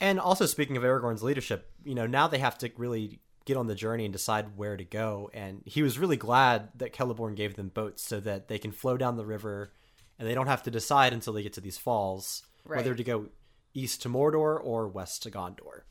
And 0.00 0.18
also, 0.18 0.46
speaking 0.46 0.76
of 0.76 0.82
Aragorn's 0.82 1.22
leadership, 1.22 1.70
you 1.84 1.94
know, 1.94 2.06
now 2.06 2.26
they 2.26 2.38
have 2.38 2.56
to 2.58 2.70
really 2.76 3.20
get 3.44 3.56
on 3.56 3.66
the 3.66 3.74
journey 3.74 4.04
and 4.04 4.12
decide 4.12 4.56
where 4.56 4.76
to 4.76 4.84
go. 4.84 5.30
And 5.34 5.62
he 5.66 5.82
was 5.82 5.98
really 5.98 6.16
glad 6.16 6.70
that 6.76 6.94
Celeborn 6.94 7.36
gave 7.36 7.56
them 7.56 7.68
boats 7.68 8.02
so 8.02 8.20
that 8.20 8.48
they 8.48 8.58
can 8.58 8.72
flow 8.72 8.96
down 8.96 9.16
the 9.16 9.26
river 9.26 9.72
and 10.18 10.28
they 10.28 10.34
don't 10.34 10.46
have 10.46 10.62
to 10.64 10.70
decide 10.70 11.12
until 11.12 11.32
they 11.32 11.42
get 11.42 11.54
to 11.54 11.60
these 11.60 11.78
falls 11.78 12.42
whether 12.64 12.94
to 12.94 13.04
go 13.04 13.26
east 13.74 14.02
to 14.02 14.08
Mordor 14.08 14.58
or 14.62 14.88
west 14.88 15.22
to 15.22 15.30
Gondor. 15.30 15.82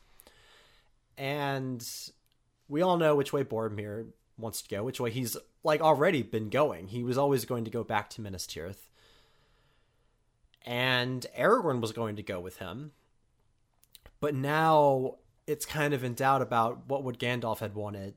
And 1.17 1.85
we 2.67 2.81
all 2.81 2.97
know 2.97 3.15
which 3.15 3.33
way 3.33 3.43
Boromir 3.43 4.07
wants 4.37 4.61
to 4.61 4.69
go, 4.69 4.83
which 4.83 4.99
way 4.99 5.11
he's 5.11 5.35
like 5.63 5.81
already 5.81 6.23
been 6.23 6.49
going. 6.49 6.87
He 6.87 7.03
was 7.03 7.17
always 7.17 7.45
going 7.45 7.65
to 7.65 7.71
go 7.71 7.83
back 7.83 8.09
to 8.11 8.21
Minas 8.21 8.47
Tirith. 8.47 8.89
And 10.65 11.25
Aragorn 11.37 11.81
was 11.81 11.91
going 11.91 12.15
to 12.17 12.23
go 12.23 12.39
with 12.39 12.57
him. 12.57 12.91
But 14.21 14.35
now 14.35 15.15
it's 15.47 15.65
kind 15.65 15.93
of 15.93 16.03
in 16.03 16.13
doubt 16.13 16.41
about 16.41 16.87
what 16.87 17.03
would 17.03 17.19
Gandalf 17.19 17.59
had 17.59 17.75
wanted 17.75 18.13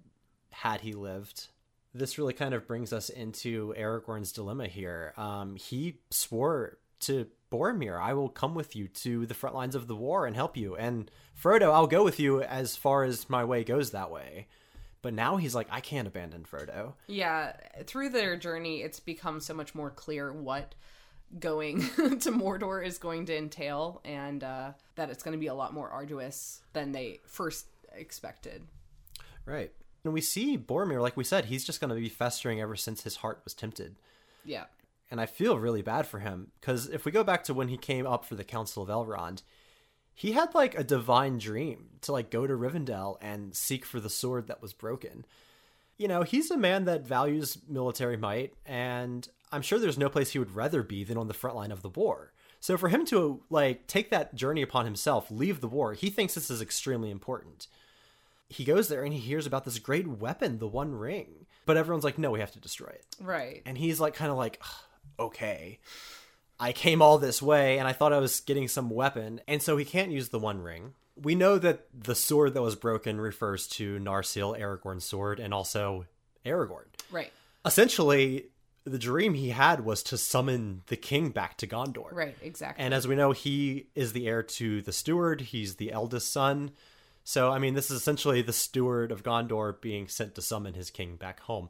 had 0.51 0.81
he 0.83 0.93
lived. 0.93 1.49
This 1.95 2.19
really 2.19 2.33
kind 2.33 2.55
of 2.55 2.67
brings 2.67 2.93
us 2.93 3.09
into 3.09 3.75
Aragorn's 3.77 4.33
dilemma 4.33 4.67
here. 4.67 5.13
Um, 5.17 5.57
he 5.57 6.01
swore 6.11 6.79
to 7.01 7.27
Boromir, 7.51 8.01
I 8.01 8.15
will 8.15 8.31
come 8.31 8.55
with 8.55 8.75
you 8.75 8.89
to 8.89 9.27
the 9.27 9.35
front 9.35 9.55
lines 9.55 9.75
of 9.75 9.87
the 9.87 9.97
war 9.97 10.27
and 10.27 10.35
help 10.35 10.57
you. 10.57 10.75
And 10.75 11.11
Frodo, 11.41 11.73
I'll 11.73 11.87
go 11.87 12.03
with 12.03 12.19
you 12.19 12.43
as 12.43 12.77
far 12.77 13.05
as 13.05 13.29
my 13.29 13.45
way 13.45 13.63
goes 13.63 13.91
that 13.91 14.11
way. 14.11 14.47
But 15.03 15.15
now 15.15 15.37
he's 15.37 15.55
like, 15.55 15.67
I 15.71 15.81
can't 15.81 16.09
abandon 16.09 16.45
Frodo. 16.45 16.95
Yeah, 17.09 17.57
through 17.87 18.11
their 18.11 18.37
journey, 18.37 18.83
it's 18.83 19.01
become 19.01 19.41
so 19.41 19.53
much 19.53 19.75
more 19.75 19.91
clear 19.91 20.33
what 20.33 20.75
going 21.39 21.81
to 21.97 22.33
Mordor 22.33 22.85
is 22.85 22.99
going 22.99 23.27
to 23.27 23.37
entail, 23.37 24.01
and 24.05 24.43
uh, 24.43 24.73
that 24.97 25.11
it's 25.11 25.23
going 25.23 25.33
to 25.33 25.41
be 25.41 25.47
a 25.47 25.55
lot 25.55 25.75
more 25.75 25.89
arduous 25.89 26.61
than 26.73 26.93
they 26.93 27.21
first 27.27 27.67
expected. 27.95 28.63
Right. 29.45 29.73
And 30.05 30.13
we 30.13 30.21
see 30.21 30.59
Boromir, 30.59 31.01
like 31.01 31.17
we 31.17 31.25
said, 31.25 31.45
he's 31.45 31.65
just 31.65 31.81
going 31.81 31.91
to 31.91 31.97
be 31.97 32.09
festering 32.09 32.61
ever 32.61 32.77
since 32.77 33.03
his 33.03 33.17
heart 33.17 33.41
was 33.45 33.55
tempted. 33.55 33.97
Yeah, 34.45 34.65
and 35.13 35.21
I 35.21 35.27
feel 35.27 35.59
really 35.59 35.83
bad 35.83 36.07
for 36.07 36.21
him 36.21 36.53
because 36.59 36.89
if 36.89 37.05
we 37.05 37.13
go 37.13 37.23
back 37.23 37.45
to 37.45 37.55
when 37.55 37.69
he 37.69 37.77
came 37.77 38.07
up 38.07 38.25
for 38.25 38.35
the 38.35 38.43
Council 38.43 38.83
of 38.83 38.89
Elrond, 38.89 39.43
he 40.15 40.33
had 40.33 40.55
like 40.55 40.75
a 40.75 40.83
divine 40.83 41.37
dream 41.37 41.91
to 42.01 42.13
like 42.13 42.31
go 42.31 42.47
to 42.47 42.55
Rivendell 42.55 43.19
and 43.21 43.55
seek 43.55 43.85
for 43.85 44.01
the 44.01 44.09
sword 44.09 44.47
that 44.47 44.63
was 44.63 44.73
broken. 44.73 45.27
You 45.99 46.09
know, 46.09 46.23
he's 46.23 46.51
a 46.51 46.57
man 46.57 46.87
that 46.87 47.07
values 47.07 47.59
military 47.69 48.17
might, 48.17 48.55
and 48.65 49.29
I'm 49.53 49.63
sure 49.63 49.79
there's 49.79 49.99
no 49.99 50.09
place 50.09 50.31
he 50.31 50.39
would 50.39 50.55
rather 50.57 50.83
be 50.83 51.05
than 51.05 51.17
on 51.19 51.29
the 51.29 51.35
front 51.35 51.57
line 51.57 51.71
of 51.73 51.83
the 51.83 51.89
war. 51.91 52.33
So 52.61 52.77
for 52.79 52.89
him 52.89 53.05
to 53.07 53.43
like 53.51 53.87
take 53.87 54.11
that 54.11 54.35
journey 54.35 54.63
upon 54.63 54.85
himself, 54.85 55.31
leave 55.31 55.61
the 55.61 55.69
war, 55.69 55.95
he 55.95 56.11
thinks 56.11 56.35
this 56.35 56.51
is 56.51 56.63
extremely 56.63 57.11
important. 57.11 57.67
He 58.49 58.65
goes 58.65 58.89
there 58.89 59.03
and 59.05 59.13
he 59.13 59.21
hears 59.21 59.47
about 59.47 59.65
this 59.65 59.79
great 59.79 60.07
weapon, 60.07 60.59
the 60.59 60.67
One 60.69 60.95
Ring. 60.95 61.47
But 61.67 61.77
everyone's 61.77 62.05
like, 62.05 62.19
no, 62.19 62.31
we 62.33 62.41
have 62.41 62.53
to 62.53 62.61
destroy 62.61 62.89
it 62.89 63.07
right. 63.21 63.63
and 63.67 63.79
he's 63.79 64.01
like 64.01 64.15
kind 64.15 64.31
of 64.31 64.37
like 64.37 64.61
okay 65.19 65.79
i 66.59 66.73
came 66.73 67.03
all 67.03 67.19
this 67.19 67.41
way 67.43 67.79
and 67.79 67.87
i 67.87 67.93
thought 67.93 68.13
i 68.13 68.19
was 68.19 68.41
getting 68.41 68.67
some 68.69 68.89
weapon 68.89 69.41
and 69.47 69.61
so 69.63 69.77
he 69.77 69.85
can't 69.85 70.11
use 70.11 70.31
the 70.31 70.39
one 70.39 70.61
ring 70.61 70.95
we 71.21 71.35
know 71.35 71.59
that 71.59 71.87
the 71.93 72.15
sword 72.15 72.55
that 72.55 72.63
was 72.63 72.75
broken 72.77 73.21
refers 73.21 73.67
to 73.67 73.99
narsil 74.01 74.59
aragorn's 74.59 75.05
sword 75.05 75.39
and 75.39 75.53
also 75.53 76.07
aragorn 76.47 76.87
Right. 77.11 77.31
essentially 77.67 78.47
the 78.85 78.99
dream 78.99 79.35
he 79.35 79.51
had 79.51 79.85
was 79.85 80.03
to 80.05 80.19
summon 80.19 80.83
the 80.89 80.97
king 80.97 81.31
back 81.31 81.57
to 81.59 81.67
gondor 81.67 82.13
Right. 82.13 82.37
Exactly. 82.43 82.85
and 82.85 82.93
as 82.93 83.07
we 83.07 83.15
know, 83.15 83.33
he 83.33 83.87
is 83.95 84.13
the 84.13 84.27
heir 84.27 84.43
to 84.43 84.83
the 84.83 84.93
steward. 84.93 85.41
He's 85.41 85.77
the 85.77 85.93
eldest 85.93 86.33
son. 86.33 86.73
So, 87.25 87.53
I 87.53 87.59
mean, 87.61 87.75
this 87.75 87.91
is 87.91 87.99
essentially 87.99 88.43
the 88.43 88.53
steward 88.53 89.13
of 89.13 89.23
Gondor 89.23 89.81
being 89.81 90.09
sent 90.09 90.35
to 90.35 90.43
summon 90.43 90.75
his 90.75 90.91
king 90.91 91.15
back 91.15 91.39
home. 91.41 91.69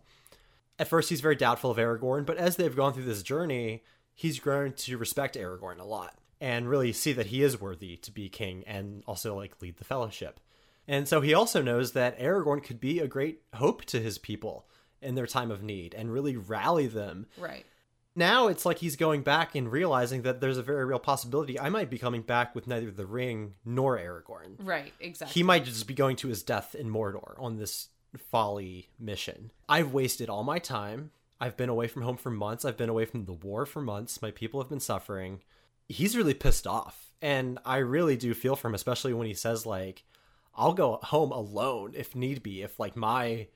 At 0.78 0.88
first, 0.88 1.10
he's 1.10 1.20
very 1.20 1.36
doubtful 1.36 1.70
of 1.70 1.76
Aragorn, 1.76 2.24
but 2.24 2.38
as 2.38 2.56
they've 2.56 2.74
gone 2.74 2.94
through 2.94 3.04
this 3.04 3.22
journey, 3.22 3.82
he's 4.14 4.40
grown 4.40 4.72
to 4.72 4.96
respect 4.96 5.36
Aragorn 5.36 5.78
a 5.78 5.84
lot 5.84 6.16
and 6.40 6.68
really 6.68 6.92
see 6.92 7.12
that 7.12 7.26
he 7.26 7.42
is 7.42 7.60
worthy 7.60 7.96
to 7.98 8.10
be 8.10 8.30
king 8.30 8.64
and 8.66 9.02
also, 9.06 9.36
like, 9.36 9.60
lead 9.60 9.76
the 9.76 9.84
fellowship. 9.84 10.40
And 10.88 11.06
so 11.06 11.20
he 11.20 11.34
also 11.34 11.60
knows 11.60 11.92
that 11.92 12.18
Aragorn 12.18 12.64
could 12.64 12.80
be 12.80 12.98
a 12.98 13.06
great 13.06 13.42
hope 13.54 13.84
to 13.84 14.00
his 14.00 14.16
people 14.18 14.66
in 15.02 15.14
their 15.14 15.26
time 15.26 15.50
of 15.50 15.62
need 15.62 15.94
and 15.94 16.12
really 16.12 16.36
rally 16.36 16.86
them. 16.86 17.26
Right. 17.36 17.66
Now 18.14 18.48
it's 18.48 18.66
like 18.66 18.78
he's 18.78 18.96
going 18.96 19.22
back 19.22 19.54
and 19.54 19.72
realizing 19.72 20.22
that 20.22 20.40
there's 20.40 20.58
a 20.58 20.62
very 20.62 20.84
real 20.84 20.98
possibility 20.98 21.58
I 21.58 21.70
might 21.70 21.88
be 21.88 21.98
coming 21.98 22.22
back 22.22 22.54
with 22.54 22.66
neither 22.66 22.90
the 22.90 23.06
ring 23.06 23.54
nor 23.64 23.98
Aragorn. 23.98 24.56
Right, 24.58 24.92
exactly. 25.00 25.32
He 25.32 25.42
might 25.42 25.64
just 25.64 25.86
be 25.86 25.94
going 25.94 26.16
to 26.16 26.28
his 26.28 26.42
death 26.42 26.74
in 26.74 26.90
Mordor 26.90 27.34
on 27.38 27.56
this 27.56 27.88
folly 28.30 28.90
mission. 28.98 29.50
I've 29.68 29.94
wasted 29.94 30.28
all 30.28 30.44
my 30.44 30.58
time. 30.58 31.10
I've 31.40 31.56
been 31.56 31.70
away 31.70 31.88
from 31.88 32.02
home 32.02 32.18
for 32.18 32.30
months. 32.30 32.64
I've 32.64 32.76
been 32.76 32.90
away 32.90 33.06
from 33.06 33.24
the 33.24 33.32
war 33.32 33.64
for 33.64 33.80
months. 33.80 34.20
My 34.20 34.30
people 34.30 34.60
have 34.60 34.68
been 34.68 34.78
suffering. 34.78 35.40
He's 35.88 36.16
really 36.16 36.34
pissed 36.34 36.66
off. 36.66 37.14
And 37.22 37.58
I 37.64 37.78
really 37.78 38.16
do 38.16 38.34
feel 38.34 38.56
for 38.56 38.68
him, 38.68 38.74
especially 38.74 39.14
when 39.14 39.26
he 39.26 39.34
says, 39.34 39.64
like, 39.64 40.04
I'll 40.54 40.74
go 40.74 40.98
home 41.02 41.32
alone 41.32 41.94
if 41.96 42.14
need 42.14 42.42
be, 42.42 42.62
if, 42.62 42.78
like, 42.78 42.96
my, 42.96 43.46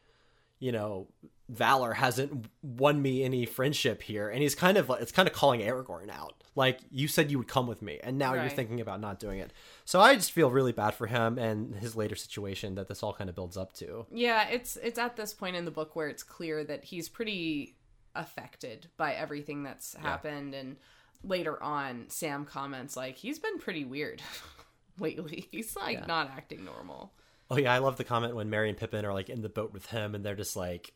you 0.59 0.73
know, 0.73 1.09
valor 1.49 1.93
hasn't 1.93 2.47
won 2.63 3.01
me 3.01 3.23
any 3.23 3.47
friendship 3.47 4.03
here. 4.03 4.29
And 4.29 4.43
he's 4.43 4.55
kind 4.55 4.77
of, 4.77 4.89
like 4.89 5.01
it's 5.03 5.13
kind 5.13 5.29
of 5.29 5.35
calling 5.35 5.61
Aragorn 5.61 6.11
out. 6.11 6.43
Like, 6.55 6.81
you 6.91 7.07
said 7.07 7.31
you 7.31 7.37
would 7.39 7.49
come 7.49 7.67
with 7.67 7.83
me, 7.83 8.01
and 8.03 8.17
now 8.17 8.33
you're 8.33 8.49
thinking 8.49 8.81
about 8.81 8.99
not 9.01 9.21
doing 9.21 9.41
it. 9.41 9.53
So 9.85 10.01
I 10.01 10.15
just 10.15 10.33
feel 10.33 10.51
really 10.51 10.73
bad 10.73 10.95
for 10.95 11.07
him 11.07 11.37
and 11.39 11.75
his 11.75 11.95
later 11.95 12.15
situation 12.17 12.77
that 12.77 12.89
this 12.89 13.03
all 13.03 13.13
kind 13.13 13.29
of 13.29 13.37
builds 13.37 13.59
up 13.59 13.75
to. 13.75 14.07
Yeah, 14.11 14.49
it's 14.49 14.77
it's 14.77 14.99
at 14.99 15.17
this 15.17 15.35
point 15.35 15.55
in 15.57 15.67
the 15.67 15.71
book 15.71 15.95
where 15.95 16.09
it's 16.09 16.23
clear 16.23 16.65
that 16.65 16.85
he's 16.85 17.11
pretty 17.11 17.77
affected 18.15 18.89
by 18.97 19.13
everything 19.13 19.63
that's 19.63 19.95
happened 19.97 20.55
and 20.55 20.77
later 21.23 21.63
on 21.63 22.07
Sam 22.09 22.47
comments 22.47 22.97
like 22.97 23.17
he's 23.17 23.39
been 23.39 23.59
pretty 23.59 23.85
weird 23.85 24.23
lately. 24.99 25.49
He's 25.51 25.77
like 25.77 25.99
Yeah. 25.99 26.07
not 26.07 26.31
acting 26.31 26.65
normal. 26.65 27.13
Oh 27.51 27.59
yeah, 27.59 27.73
I 27.75 27.79
love 27.79 27.97
the 27.99 28.05
comment 28.05 28.35
when 28.35 28.49
Merry 28.51 28.71
and 28.71 28.79
Pippin 28.79 29.05
are 29.05 29.13
like 29.13 29.29
in 29.29 29.43
the 29.43 29.49
boat 29.51 29.73
with 29.75 29.87
him, 29.87 30.15
and 30.15 30.25
they're 30.25 30.35
just 30.35 30.57
like, 30.57 30.95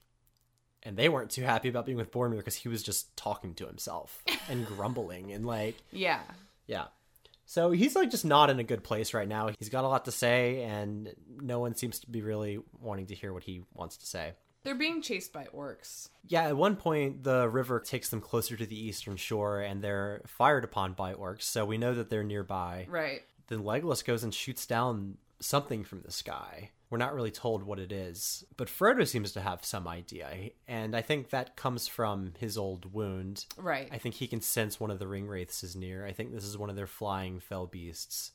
and 0.83 0.97
they 0.97 1.09
weren't 1.09 1.31
too 1.31 1.43
happy 1.43 1.69
about 1.69 1.87
being 1.87 1.99
with 1.99 2.11
Boromir 2.11 2.37
because 2.39 2.55
he 2.57 2.69
was 2.69 2.83
just 2.83 3.17
talking 3.17 3.55
to 3.55 3.67
himself 3.67 4.23
and 4.49 4.67
grumbling 4.67 5.33
and 5.33 5.47
like, 5.47 5.77
Yeah. 5.93 6.21
yeah. 6.67 6.87
So 7.47 7.73
he's 7.73 7.97
like 7.97 8.11
just 8.11 8.25
not 8.25 8.49
in 8.49 8.61
a 8.61 8.65
good 8.65 8.85
place 8.85 9.13
right 9.13 9.27
now. 9.27 9.51
He's 9.59 9.69
got 9.71 9.83
a 9.85 9.89
lot 9.89 10.05
to 10.05 10.13
say, 10.13 10.63
and 10.63 11.13
no 11.41 11.59
one 11.59 11.75
seems 11.75 11.99
to 12.01 12.11
be 12.11 12.23
really 12.23 12.61
wanting 12.81 13.07
to 13.07 13.15
hear 13.17 13.33
what 13.33 13.43
he 13.43 13.63
wants 13.75 13.97
to 13.99 14.07
say. 14.07 14.35
They're 14.63 14.75
being 14.77 15.03
chased 15.03 15.33
by 15.33 15.47
orcs. 15.57 16.11
Yeah, 16.29 16.45
at 16.45 16.57
one 16.57 16.77
point 16.77 17.25
the 17.25 17.49
river 17.49 17.81
takes 17.81 18.09
them 18.11 18.21
closer 18.21 18.57
to 18.57 18.67
the 18.67 18.79
eastern 18.79 19.17
shore, 19.17 19.63
and 19.63 19.83
they're 19.83 20.21
fired 20.27 20.63
upon 20.65 20.93
by 20.93 21.15
orcs. 21.15 21.43
So 21.43 21.65
we 21.65 21.77
know 21.79 21.93
that 21.95 22.09
they're 22.09 22.23
nearby. 22.23 22.87
Right. 22.89 23.23
then 23.49 23.65
Legolas 23.65 24.05
goes 24.05 24.23
and 24.23 24.33
shoots 24.33 24.65
down 24.67 25.17
something 25.41 25.85
from 25.85 26.03
the 26.03 26.13
sky. 26.13 26.71
We're 26.91 26.99
not 26.99 27.15
really 27.15 27.31
told 27.31 27.63
what 27.63 27.79
it 27.79 27.93
is, 27.93 28.45
but 28.57 28.69
Frodo 28.69 29.07
seems 29.07 29.33
to 29.33 29.41
have 29.41 29.65
some 29.65 29.87
idea, 29.87 30.51
and 30.67 30.97
I 30.97 31.03
think 31.03 31.31
that 31.31 31.57
comes 31.57 31.87
from 31.87 32.33
his 32.39 32.59
old 32.59 32.93
wound. 32.93 33.47
Right. 33.57 33.89
I 33.93 33.99
think 33.99 34.17
he 34.17 34.27
can 34.27 34.41
sense 34.41 34.81
one 34.81 34.91
of 34.91 34.99
the 34.99 35.07
ring 35.07 35.29
wraiths 35.29 35.63
is 35.63 35.77
near. 35.77 36.05
I 36.05 36.13
think 36.13 36.33
this 36.33 36.45
is 36.45 36.59
one 36.59 36.69
of 36.69 36.77
their 36.77 36.89
flying 36.89 37.39
fell 37.39 37.67
beasts. 37.67 38.33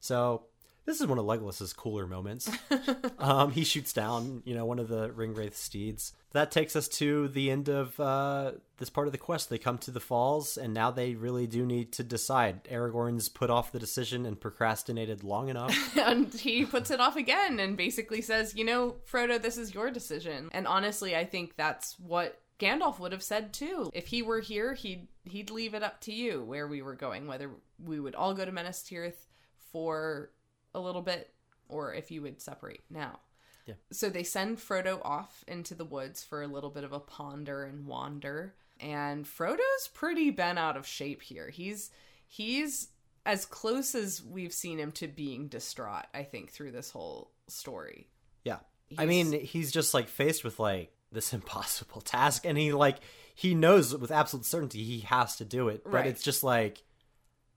So 0.00 0.46
this 0.84 1.00
is 1.00 1.06
one 1.06 1.18
of 1.18 1.24
Legolas's 1.24 1.72
cooler 1.72 2.06
moments. 2.06 2.50
um, 3.18 3.52
he 3.52 3.64
shoots 3.64 3.92
down, 3.92 4.42
you 4.44 4.54
know, 4.54 4.64
one 4.64 4.78
of 4.78 4.88
the 4.88 5.12
ring 5.12 5.34
wraith 5.34 5.56
steeds. 5.56 6.12
That 6.32 6.50
takes 6.50 6.74
us 6.74 6.88
to 6.88 7.28
the 7.28 7.50
end 7.50 7.68
of 7.68 7.98
uh, 8.00 8.52
this 8.78 8.90
part 8.90 9.06
of 9.06 9.12
the 9.12 9.18
quest. 9.18 9.48
They 9.48 9.58
come 9.58 9.78
to 9.78 9.90
the 9.90 10.00
falls, 10.00 10.56
and 10.56 10.74
now 10.74 10.90
they 10.90 11.14
really 11.14 11.46
do 11.46 11.64
need 11.64 11.92
to 11.92 12.02
decide. 12.02 12.64
Aragorn's 12.64 13.28
put 13.28 13.50
off 13.50 13.70
the 13.70 13.78
decision 13.78 14.26
and 14.26 14.40
procrastinated 14.40 15.22
long 15.22 15.48
enough. 15.48 15.96
and 15.96 16.32
he 16.32 16.64
puts 16.64 16.90
it 16.90 17.00
off 17.00 17.16
again 17.16 17.60
and 17.60 17.76
basically 17.76 18.22
says, 18.22 18.54
"You 18.56 18.64
know, 18.64 18.96
Frodo, 19.10 19.40
this 19.40 19.58
is 19.58 19.74
your 19.74 19.90
decision." 19.90 20.48
And 20.52 20.66
honestly, 20.66 21.14
I 21.14 21.24
think 21.24 21.56
that's 21.56 21.98
what 22.00 22.40
Gandalf 22.58 22.98
would 22.98 23.12
have 23.12 23.22
said 23.22 23.52
too. 23.52 23.90
If 23.92 24.06
he 24.06 24.22
were 24.22 24.40
here, 24.40 24.74
he'd 24.74 25.08
he'd 25.24 25.50
leave 25.50 25.74
it 25.74 25.82
up 25.82 26.00
to 26.02 26.12
you 26.12 26.42
where 26.42 26.66
we 26.66 26.82
were 26.82 26.94
going, 26.94 27.26
whether 27.26 27.50
we 27.78 28.00
would 28.00 28.14
all 28.14 28.34
go 28.34 28.44
to 28.44 28.52
Minas 28.52 28.82
Tirith 28.82 29.26
for 29.70 30.30
a 30.74 30.80
little 30.80 31.02
bit 31.02 31.32
or 31.68 31.94
if 31.94 32.10
you 32.10 32.22
would 32.22 32.40
separate 32.40 32.80
now. 32.90 33.20
Yeah. 33.66 33.74
So 33.92 34.10
they 34.10 34.24
send 34.24 34.58
Frodo 34.58 35.00
off 35.04 35.44
into 35.46 35.74
the 35.74 35.84
woods 35.84 36.24
for 36.24 36.42
a 36.42 36.48
little 36.48 36.70
bit 36.70 36.84
of 36.84 36.92
a 36.92 37.00
ponder 37.00 37.62
and 37.64 37.86
wander. 37.86 38.54
And 38.80 39.24
Frodo's 39.24 39.88
pretty 39.94 40.30
bent 40.30 40.58
out 40.58 40.76
of 40.76 40.86
shape 40.86 41.22
here. 41.22 41.48
He's 41.48 41.90
he's 42.26 42.88
as 43.24 43.46
close 43.46 43.94
as 43.94 44.20
we've 44.22 44.52
seen 44.52 44.78
him 44.78 44.90
to 44.92 45.06
being 45.06 45.46
distraught, 45.46 46.06
I 46.12 46.24
think, 46.24 46.50
through 46.50 46.72
this 46.72 46.90
whole 46.90 47.30
story. 47.46 48.08
Yeah. 48.42 48.58
I 48.98 49.06
mean, 49.06 49.32
he's 49.32 49.70
just 49.70 49.94
like 49.94 50.08
faced 50.08 50.42
with 50.42 50.58
like 50.58 50.92
this 51.12 51.32
impossible 51.32 52.00
task 52.00 52.44
and 52.44 52.58
he 52.58 52.72
like 52.72 52.98
he 53.34 53.54
knows 53.54 53.96
with 53.96 54.10
absolute 54.10 54.44
certainty 54.44 54.82
he 54.82 55.00
has 55.00 55.36
to 55.36 55.44
do 55.44 55.68
it, 55.68 55.84
but 55.84 55.92
Right. 55.92 56.06
it's 56.06 56.22
just 56.22 56.42
like 56.42 56.82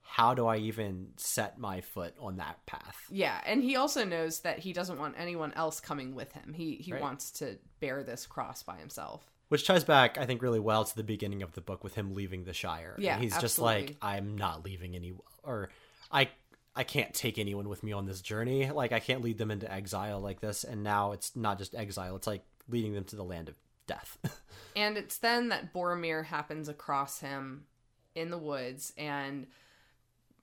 how 0.07 0.33
do 0.33 0.45
I 0.47 0.57
even 0.57 1.09
set 1.17 1.57
my 1.59 1.81
foot 1.81 2.13
on 2.19 2.37
that 2.37 2.65
path? 2.65 2.97
Yeah, 3.09 3.39
and 3.45 3.61
he 3.63 3.75
also 3.75 4.05
knows 4.05 4.41
that 4.41 4.59
he 4.59 4.71
doesn't 4.71 4.99
want 4.99 5.15
anyone 5.17 5.51
else 5.53 5.79
coming 5.79 6.15
with 6.15 6.31
him. 6.31 6.53
He 6.53 6.75
he 6.75 6.93
Right. 6.93 7.01
wants 7.01 7.31
to 7.31 7.57
bear 7.79 8.03
this 8.03 8.25
cross 8.25 8.63
by 8.63 8.77
himself. 8.77 9.23
Which 9.49 9.67
ties 9.67 9.83
back, 9.83 10.17
I 10.17 10.25
think, 10.25 10.41
really 10.41 10.59
well 10.59 10.85
to 10.85 10.95
the 10.95 11.03
beginning 11.03 11.43
of 11.43 11.53
the 11.53 11.61
book 11.61 11.83
with 11.83 11.95
him 11.95 12.13
leaving 12.13 12.45
the 12.45 12.53
Shire. 12.53 12.93
And 12.95 13.03
Yeah, 13.03 13.19
he's 13.19 13.37
just 13.37 13.59
like, 13.59 13.95
I'm 14.01 14.35
not 14.37 14.63
leaving 14.65 14.95
any, 14.95 15.13
or 15.43 15.69
I, 16.11 16.29
I 16.75 16.83
can't 16.83 17.13
take 17.13 17.37
anyone 17.37 17.69
with 17.69 17.83
me 17.83 17.91
on 17.91 18.05
this 18.05 18.21
journey. 18.21 18.71
Like, 18.71 18.91
I 18.91 18.99
can't 18.99 19.21
lead 19.21 19.37
them 19.37 19.51
into 19.51 19.71
exile 19.71 20.19
like 20.19 20.39
this. 20.39 20.63
And 20.63 20.83
now 20.83 21.11
it's 21.11 21.35
not 21.35 21.57
just 21.59 21.75
exile; 21.75 22.15
it's 22.15 22.25
like 22.27 22.43
leading 22.69 22.93
them 22.93 23.03
to 23.05 23.15
the 23.15 23.23
land 23.23 23.49
of 23.49 23.55
death. 23.87 24.17
And 24.77 24.97
it's 24.97 25.19
then 25.19 25.49
that 25.49 25.73
Boromir 25.73 26.25
happens 26.25 26.67
across 26.67 27.19
him 27.21 27.65
in 28.13 28.29
the 28.29 28.37
woods. 28.37 28.91
And 28.97 29.47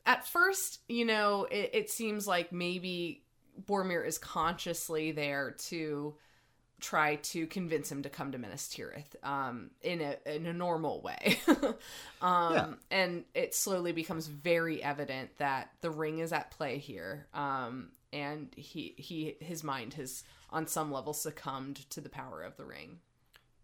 at 0.07 0.27
first, 0.27 0.81
you 0.89 1.05
know, 1.05 1.47
it, 1.51 1.71
it 1.73 1.91
seems 1.91 2.27
like 2.27 2.53
maybe 2.53 3.23
Boromir 3.67 4.07
is 4.07 4.19
consciously 4.19 5.13
there 5.13 5.53
to 5.69 6.15
try 6.81 7.15
to 7.17 7.47
convince 7.47 7.91
him 7.91 8.03
to 8.03 8.09
come 8.09 8.33
to 8.33 8.39
Minas 8.39 8.69
Tirith 8.69 9.15
um, 9.23 9.71
in 9.83 10.01
a 10.01 10.17
in 10.27 10.47
a 10.47 10.53
normal 10.53 11.01
way. 11.01 11.39
um, 12.21 12.55
Yeah. 12.55 12.67
And 12.91 13.25
it 13.35 13.55
slowly 13.55 13.93
becomes 13.93 14.27
very 14.27 14.83
evident 14.83 15.31
that 15.39 15.71
the 15.81 15.91
ring 15.91 16.19
is 16.19 16.33
at 16.33 16.51
play 16.51 16.79
here. 16.79 17.29
Um, 17.33 17.91
and 18.13 18.53
he 18.57 18.95
he 18.99 19.37
his 19.41 19.65
mind 19.65 19.95
has 19.95 20.25
on 20.51 20.67
some 20.67 20.93
level 20.93 21.15
succumbed 21.15 21.89
to 21.91 22.01
the 22.01 22.11
power 22.11 22.43
of 22.43 22.57
the 22.57 22.65
ring. 22.65 22.99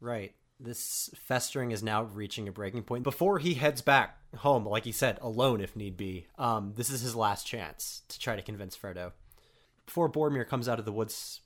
Right. 0.01 0.33
This 0.61 1.11
festering 1.15 1.71
is 1.71 1.83
now 1.83 2.03
reaching 2.03 2.49
a 2.49 2.53
breaking 2.53 2.83
point. 2.83 3.05
Before 3.05 3.39
he 3.39 3.55
heads 3.55 3.81
back 3.81 4.19
home, 4.39 4.67
like 4.67 4.85
he 4.85 4.93
said, 4.93 5.19
alone 5.21 5.61
if 5.61 5.77
need 5.77 5.97
be, 5.97 6.27
um, 6.37 6.73
this 6.77 6.91
is 6.91 7.01
his 7.01 7.15
last 7.15 7.47
chance 7.47 8.03
to 8.09 8.19
try 8.19 8.35
to 8.35 8.43
convince 8.43 8.77
Frodo. 8.77 9.13
Before 9.87 10.11
Boromir 10.11 10.47
comes 10.47 10.69
out 10.69 10.79
of 10.79 10.85
the 10.85 10.93
woods 10.93 11.41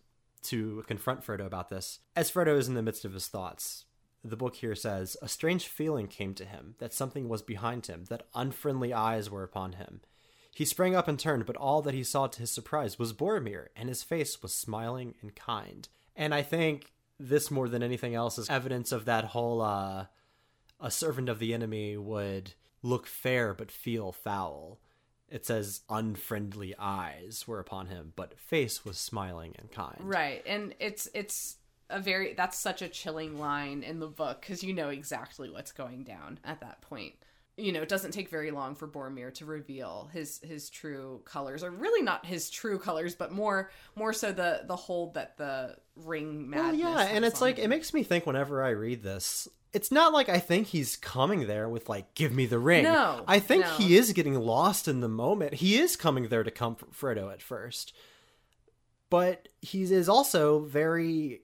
to 0.44 0.82
confront 0.86 1.24
Frodo 1.24 1.44
about 1.44 1.68
this, 1.68 2.00
as 2.16 2.30
Frodo 2.30 2.56
is 2.56 2.68
in 2.68 2.74
the 2.74 2.82
midst 2.82 3.04
of 3.04 3.12
his 3.12 3.28
thoughts, 3.28 3.84
the 4.24 4.36
book 4.36 4.56
here 4.56 4.74
says, 4.74 5.16
A 5.20 5.28
strange 5.28 5.66
feeling 5.66 6.06
came 6.06 6.34
to 6.34 6.44
him, 6.44 6.74
that 6.78 6.94
something 6.94 7.28
was 7.28 7.42
behind 7.42 7.86
him, 7.86 8.04
that 8.08 8.26
unfriendly 8.34 8.92
eyes 8.92 9.28
were 9.28 9.42
upon 9.42 9.74
him. 9.74 10.00
He 10.54 10.64
sprang 10.64 10.94
up 10.94 11.08
and 11.08 11.18
turned, 11.18 11.46
but 11.46 11.56
all 11.56 11.82
that 11.82 11.94
he 11.94 12.04
saw 12.04 12.26
to 12.26 12.40
his 12.40 12.50
surprise 12.50 12.98
was 12.98 13.12
Boromir, 13.12 13.68
and 13.74 13.88
his 13.88 14.02
face 14.02 14.42
was 14.42 14.54
smiling 14.54 15.14
and 15.22 15.34
kind. 15.34 15.88
And 16.14 16.34
I 16.34 16.42
think 16.42 16.92
this 17.22 17.50
more 17.50 17.68
than 17.68 17.82
anything 17.82 18.14
else 18.14 18.38
is 18.38 18.50
evidence 18.50 18.92
of 18.92 19.04
that 19.04 19.26
whole 19.26 19.60
uh 19.62 20.06
a 20.80 20.90
servant 20.90 21.28
of 21.28 21.38
the 21.38 21.54
enemy 21.54 21.96
would 21.96 22.54
look 22.82 23.06
fair 23.06 23.54
but 23.54 23.70
feel 23.70 24.12
foul. 24.12 24.80
It 25.28 25.46
says 25.46 25.82
unfriendly 25.88 26.74
eyes 26.78 27.44
were 27.46 27.60
upon 27.60 27.86
him, 27.86 28.12
but 28.16 28.38
face 28.38 28.84
was 28.84 28.98
smiling 28.98 29.54
and 29.58 29.70
kind. 29.70 29.96
Right. 30.00 30.42
And 30.46 30.74
it's 30.78 31.08
it's 31.14 31.56
a 31.88 32.00
very 32.00 32.34
that's 32.34 32.58
such 32.58 32.82
a 32.82 32.88
chilling 32.88 33.38
line 33.38 33.82
in 33.82 34.00
the 34.00 34.08
book 34.08 34.42
cuz 34.42 34.62
you 34.62 34.74
know 34.74 34.88
exactly 34.88 35.48
what's 35.48 35.72
going 35.72 36.02
down 36.02 36.40
at 36.44 36.60
that 36.60 36.82
point. 36.82 37.14
You 37.58 37.70
know, 37.72 37.82
it 37.82 37.88
doesn't 37.88 38.12
take 38.12 38.30
very 38.30 38.50
long 38.50 38.74
for 38.74 38.88
Boromir 38.88 39.32
to 39.34 39.44
reveal 39.44 40.08
his 40.12 40.40
his 40.42 40.70
true 40.70 41.20
colors 41.24 41.62
or 41.62 41.70
really 41.70 42.02
not 42.02 42.24
his 42.24 42.48
true 42.48 42.78
colors, 42.78 43.14
but 43.14 43.30
more 43.30 43.70
more 43.94 44.12
so 44.12 44.32
the 44.32 44.62
the 44.66 44.76
hold 44.76 45.14
that 45.14 45.36
the 45.36 45.76
ring 45.94 46.50
Well, 46.50 46.74
yeah, 46.74 47.02
and 47.02 47.24
it's 47.24 47.40
like 47.40 47.58
him. 47.58 47.64
it 47.64 47.68
makes 47.68 47.92
me 47.92 48.02
think 48.02 48.26
whenever 48.26 48.62
I 48.62 48.70
read 48.70 49.02
this. 49.02 49.48
It's 49.74 49.90
not 49.90 50.12
like 50.12 50.28
I 50.28 50.38
think 50.38 50.66
he's 50.68 50.96
coming 50.96 51.46
there 51.46 51.68
with 51.68 51.88
like 51.88 52.14
give 52.14 52.32
me 52.32 52.46
the 52.46 52.58
ring. 52.58 52.84
No, 52.84 53.22
I 53.26 53.38
think 53.38 53.64
no. 53.64 53.70
he 53.76 53.96
is 53.96 54.12
getting 54.12 54.34
lost 54.34 54.88
in 54.88 55.00
the 55.00 55.08
moment. 55.08 55.54
He 55.54 55.78
is 55.78 55.96
coming 55.96 56.28
there 56.28 56.42
to 56.42 56.50
comfort 56.50 56.92
Frodo 56.92 57.32
at 57.32 57.42
first. 57.42 57.94
But 59.10 59.48
he 59.60 59.82
is 59.82 60.08
also 60.08 60.60
very 60.60 61.42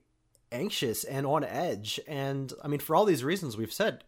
anxious 0.51 1.03
and 1.03 1.27
on 1.27 1.43
edge 1.43 1.99
and 2.07 2.51
I 2.63 2.67
mean 2.67 2.79
for 2.79 2.95
all 2.95 3.05
these 3.05 3.23
reasons 3.23 3.55
we've 3.55 3.71
said 3.71 4.03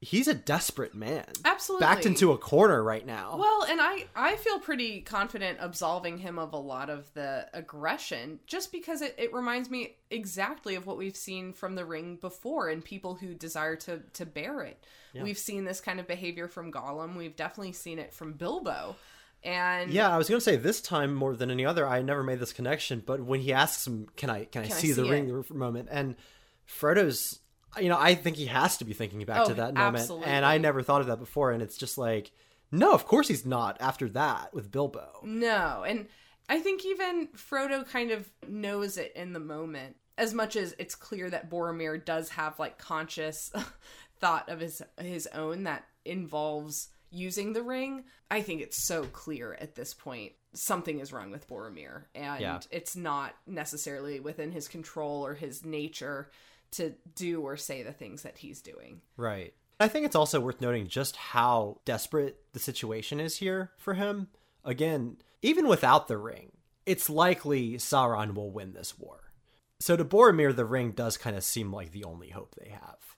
he's 0.00 0.28
a 0.28 0.34
desperate 0.34 0.94
man. 0.94 1.26
Absolutely. 1.44 1.86
Backed 1.86 2.06
into 2.06 2.32
a 2.32 2.38
corner 2.38 2.82
right 2.82 3.04
now. 3.04 3.36
Well, 3.38 3.64
and 3.68 3.80
I 3.80 4.06
I 4.14 4.36
feel 4.36 4.58
pretty 4.58 5.00
confident 5.00 5.58
absolving 5.60 6.18
him 6.18 6.38
of 6.38 6.52
a 6.52 6.58
lot 6.58 6.90
of 6.90 7.12
the 7.14 7.46
aggression 7.54 8.40
just 8.46 8.72
because 8.72 9.02
it, 9.02 9.14
it 9.18 9.32
reminds 9.32 9.70
me 9.70 9.96
exactly 10.10 10.74
of 10.74 10.86
what 10.86 10.98
we've 10.98 11.16
seen 11.16 11.52
from 11.52 11.74
the 11.74 11.84
ring 11.84 12.16
before 12.16 12.68
and 12.68 12.84
people 12.84 13.14
who 13.14 13.34
desire 13.34 13.76
to 13.76 14.00
to 14.14 14.26
bear 14.26 14.62
it. 14.62 14.84
We've 15.22 15.38
seen 15.38 15.64
this 15.64 15.80
kind 15.80 15.98
of 15.98 16.06
behavior 16.06 16.46
from 16.46 16.70
Gollum. 16.70 17.16
We've 17.16 17.34
definitely 17.34 17.72
seen 17.72 17.98
it 17.98 18.12
from 18.12 18.34
Bilbo. 18.34 18.96
And 19.42 19.92
yeah, 19.92 20.12
I 20.12 20.18
was 20.18 20.28
gonna 20.28 20.40
say 20.40 20.56
this 20.56 20.80
time 20.80 21.14
more 21.14 21.36
than 21.36 21.50
any 21.50 21.64
other, 21.64 21.86
I 21.86 22.02
never 22.02 22.22
made 22.22 22.40
this 22.40 22.52
connection. 22.52 23.02
But 23.04 23.20
when 23.20 23.40
he 23.40 23.52
asks 23.52 23.86
him, 23.86 24.08
"Can 24.16 24.28
I 24.28 24.44
can 24.44 24.64
I 24.64 24.66
Can 24.66 24.76
I 24.76 24.80
see 24.80 24.92
the 24.92 25.04
see 25.04 25.10
ring?" 25.10 25.42
for 25.42 25.54
a 25.54 25.56
moment, 25.56 25.88
and 25.90 26.16
Frodo's, 26.64 27.38
you 27.80 27.88
know, 27.88 27.98
I 27.98 28.14
think 28.14 28.36
he 28.36 28.46
has 28.46 28.76
to 28.78 28.84
be 28.84 28.92
thinking 28.92 29.24
back 29.24 29.42
Oh, 29.42 29.48
to 29.48 29.54
that 29.54 29.74
moment, 29.74 29.96
absolutely. 29.96 30.26
and 30.28 30.44
I 30.44 30.58
never 30.58 30.82
thought 30.82 31.00
of 31.00 31.06
that 31.08 31.18
before. 31.18 31.50
And 31.52 31.62
it's 31.62 31.76
just 31.76 31.98
like, 31.98 32.32
no, 32.72 32.92
of 32.92 33.06
course 33.06 33.28
he's 33.28 33.46
not. 33.46 33.76
After 33.80 34.08
that, 34.10 34.52
with 34.54 34.70
Bilbo, 34.70 35.20
No, 35.24 35.84
and 35.86 36.06
I 36.48 36.60
think 36.60 36.84
even 36.84 37.28
Frodo 37.36 37.86
kind 37.88 38.10
of 38.10 38.28
knows 38.48 38.98
it 38.98 39.12
in 39.16 39.32
the 39.32 39.40
moment. 39.40 39.96
As 40.18 40.32
much 40.32 40.56
as 40.56 40.74
it's 40.78 40.94
clear 40.94 41.28
that 41.30 41.50
Boromir 41.50 42.02
does 42.02 42.30
have 42.30 42.58
like 42.58 42.78
conscious 42.78 43.50
thought 44.20 44.48
of 44.48 44.60
his 44.60 44.80
his 45.00 45.26
own 45.28 45.64
that 45.64 45.84
involves 46.04 46.88
using 47.10 47.52
the 47.52 47.62
ring, 47.62 48.04
I 48.30 48.40
think 48.42 48.60
it's 48.62 48.86
so 48.86 49.04
clear 49.04 49.56
at 49.60 49.74
this 49.74 49.92
point 49.94 50.32
something 50.54 51.00
is 51.00 51.12
wrong 51.12 51.30
with 51.30 51.48
Boromir 51.48 52.04
and 52.14 52.40
Yeah. 52.40 52.60
it's 52.70 52.96
not 52.96 53.34
necessarily 53.46 54.20
within 54.20 54.52
his 54.52 54.68
control 54.68 55.24
or 55.26 55.34
his 55.34 55.64
nature 55.66 56.30
to 56.72 56.94
do 57.14 57.42
or 57.42 57.56
say 57.56 57.82
the 57.82 57.92
things 57.92 58.22
that 58.22 58.38
he's 58.38 58.60
doing. 58.60 59.00
right? 59.16 59.54
I 59.78 59.88
think 59.88 60.06
it's 60.06 60.16
also 60.16 60.40
worth 60.40 60.60
noting 60.60 60.86
just 60.86 61.16
how 61.16 61.80
desperate 61.84 62.38
the 62.52 62.58
situation 62.58 63.20
is 63.20 63.36
here 63.36 63.72
for 63.76 63.94
him. 63.94 64.28
Again, 64.64 65.18
even 65.42 65.68
without 65.68 66.08
the 66.08 66.16
ring, 66.16 66.52
it's 66.86 67.10
likely 67.10 67.74
Sauron 67.74 68.34
will 68.34 68.50
win 68.50 68.72
this 68.72 68.98
war. 68.98 69.32
So 69.78 69.96
to 69.96 70.04
Boromir, 70.04 70.56
the 70.56 70.64
ring 70.64 70.92
does 70.92 71.18
kind 71.18 71.36
of 71.36 71.44
seem 71.44 71.72
like 71.72 71.92
the 71.92 72.04
only 72.04 72.30
hope 72.30 72.54
they 72.54 72.70
have. 72.70 73.16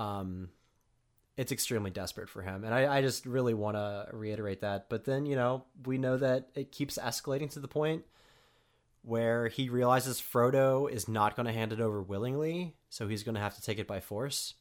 Um, 0.00 0.50
it's 1.36 1.50
extremely 1.50 1.90
desperate 1.90 2.28
for 2.28 2.42
him, 2.42 2.64
and 2.64 2.72
I, 2.72 2.98
I 2.98 3.02
just 3.02 3.26
really 3.26 3.54
want 3.54 3.76
to 3.76 4.08
reiterate 4.12 4.60
that. 4.60 4.88
But 4.88 5.04
then, 5.04 5.26
you 5.26 5.34
know, 5.34 5.64
we 5.84 5.98
know 5.98 6.16
that 6.16 6.48
it 6.54 6.70
keeps 6.70 6.98
escalating 6.98 7.50
to 7.52 7.60
the 7.60 7.68
point 7.68 8.04
where 9.02 9.48
he 9.48 9.68
realizes 9.68 10.20
Frodo 10.20 10.90
is 10.90 11.08
not 11.08 11.36
going 11.36 11.46
to 11.46 11.52
hand 11.52 11.72
it 11.72 11.80
over 11.80 12.02
willingly, 12.02 12.74
so 12.90 13.08
he's 13.08 13.22
going 13.22 13.34
to 13.34 13.40
have 13.40 13.54
to 13.56 13.62
take 13.62 13.78
it 13.78 13.86
by 13.86 14.00
force. 14.00 14.54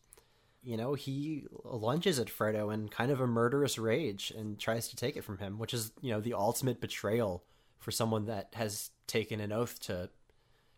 You 0.64 0.78
know, 0.78 0.94
he 0.94 1.46
lunges 1.64 2.20
at 2.20 2.28
Frodo 2.28 2.74
in 2.74 2.90
kind 2.90 3.12
of 3.12 3.22
a 3.22 3.28
murderous 3.28 3.78
rage 3.78 4.32
and 4.36 4.60
tries 4.60 4.90
to 4.90 4.96
take 4.96 5.16
it 5.16 5.24
from 5.24 5.38
him, 5.38 5.60
which 5.60 5.74
is, 5.74 5.92
you 6.02 6.12
know, 6.12 6.20
the 6.20 6.34
ultimate 6.34 6.82
betrayal 6.82 7.44
for 7.80 7.92
someone 7.92 8.26
that 8.26 8.50
has 8.56 8.90
taken 9.06 9.40
an 9.40 9.52
oath 9.52 9.80
to 9.82 10.10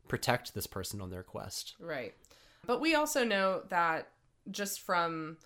protect 0.07 0.53
this 0.53 0.67
person 0.67 1.01
on 1.01 1.09
their 1.09 1.23
quest. 1.23 1.75
Right. 1.79 2.13
But 2.65 2.81
we 2.81 2.95
also 2.95 3.23
know 3.23 3.63
that 3.69 4.09
just 4.51 4.81
from 4.81 5.37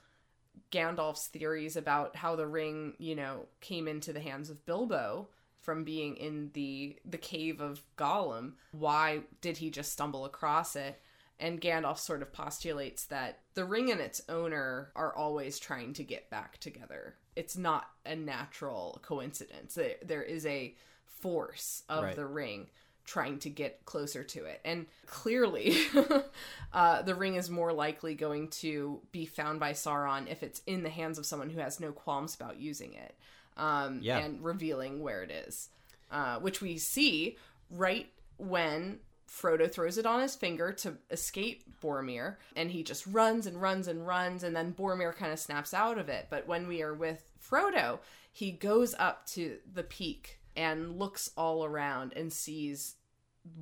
Gandalf's 0.71 1.27
theories 1.27 1.75
about 1.75 2.15
how 2.15 2.35
the 2.35 2.47
ring, 2.47 2.93
you 2.97 3.15
know, 3.15 3.45
came 3.61 3.87
into 3.87 4.13
the 4.13 4.19
hands 4.19 4.49
of 4.49 4.65
Bilbo 4.65 5.29
from 5.63 5.83
being 5.83 6.15
in 6.17 6.51
the 6.53 6.97
the 7.05 7.17
cave 7.17 7.59
of 7.61 7.81
Gollum, 7.97 8.53
why 8.71 9.21
did 9.41 9.57
he 9.57 9.71
just 9.71 9.91
stumble 9.91 10.25
across 10.25 10.75
it? 10.75 11.01
And 11.39 11.59
Gandalf 11.59 11.97
sort 11.97 12.21
of 12.21 12.31
postulates 12.31 13.05
that 13.05 13.39
the 13.55 13.65
ring 13.65 13.89
and 13.91 13.99
its 13.99 14.21
owner 14.29 14.91
are 14.95 15.15
always 15.15 15.57
trying 15.57 15.93
to 15.93 16.03
get 16.03 16.29
back 16.29 16.59
together. 16.59 17.15
It's 17.35 17.57
not 17.57 17.89
a 18.05 18.15
natural 18.15 18.99
coincidence. 19.01 19.73
There- 20.03 20.21
is 20.21 20.45
a 20.45 20.75
force 21.05 21.83
of 21.89 22.03
Right. 22.03 22.15
the 22.15 22.25
ring 22.27 22.69
trying 23.05 23.39
to 23.39 23.49
get 23.49 23.83
closer 23.85 24.23
to 24.23 24.45
it. 24.45 24.61
And 24.63 24.85
clearly, 25.07 25.75
uh, 26.73 27.01
the 27.01 27.15
ring 27.15 27.35
is 27.35 27.49
more 27.49 27.73
likely 27.73 28.15
going 28.15 28.49
to 28.49 29.01
be 29.11 29.25
found 29.25 29.59
by 29.59 29.73
Sauron 29.73 30.29
if 30.29 30.43
it's 30.43 30.61
in 30.65 30.83
the 30.83 30.89
hands 30.89 31.17
of 31.17 31.25
someone 31.25 31.49
who 31.49 31.59
has 31.59 31.79
no 31.79 31.91
qualms 31.91 32.35
about 32.35 32.59
using 32.59 32.93
it 32.93 33.15
um, 33.57 33.99
Yeah. 34.01 34.19
and 34.19 34.43
revealing 34.43 35.01
where 35.01 35.23
it 35.23 35.31
is. 35.31 35.69
Uh, 36.11 36.39
which 36.39 36.61
we 36.61 36.77
see 36.77 37.37
right 37.71 38.07
when 38.37 38.99
Frodo 39.27 39.71
throws 39.71 39.97
it 39.97 40.05
on 40.05 40.21
his 40.21 40.35
finger 40.35 40.71
to 40.73 40.95
escape 41.09 41.63
Boromir, 41.81 42.35
and 42.55 42.69
he 42.69 42.83
just 42.83 43.07
runs 43.07 43.47
and 43.47 43.59
runs 43.59 43.87
and 43.87 44.05
runs, 44.05 44.43
and 44.43 44.55
then 44.55 44.73
Boromir 44.73 45.15
kind 45.15 45.33
of 45.33 45.39
snaps 45.39 45.73
out 45.73 45.97
of 45.97 46.09
it. 46.09 46.27
But 46.29 46.47
when 46.47 46.67
we 46.67 46.83
are 46.83 46.93
with 46.93 47.31
Frodo, 47.43 47.97
he 48.31 48.51
goes 48.51 48.93
up 48.99 49.25
to 49.27 49.57
the 49.73 49.81
peak 49.83 50.39
and 50.55 50.99
looks 50.99 51.31
all 51.35 51.65
around 51.65 52.13
and 52.15 52.31
sees 52.31 52.95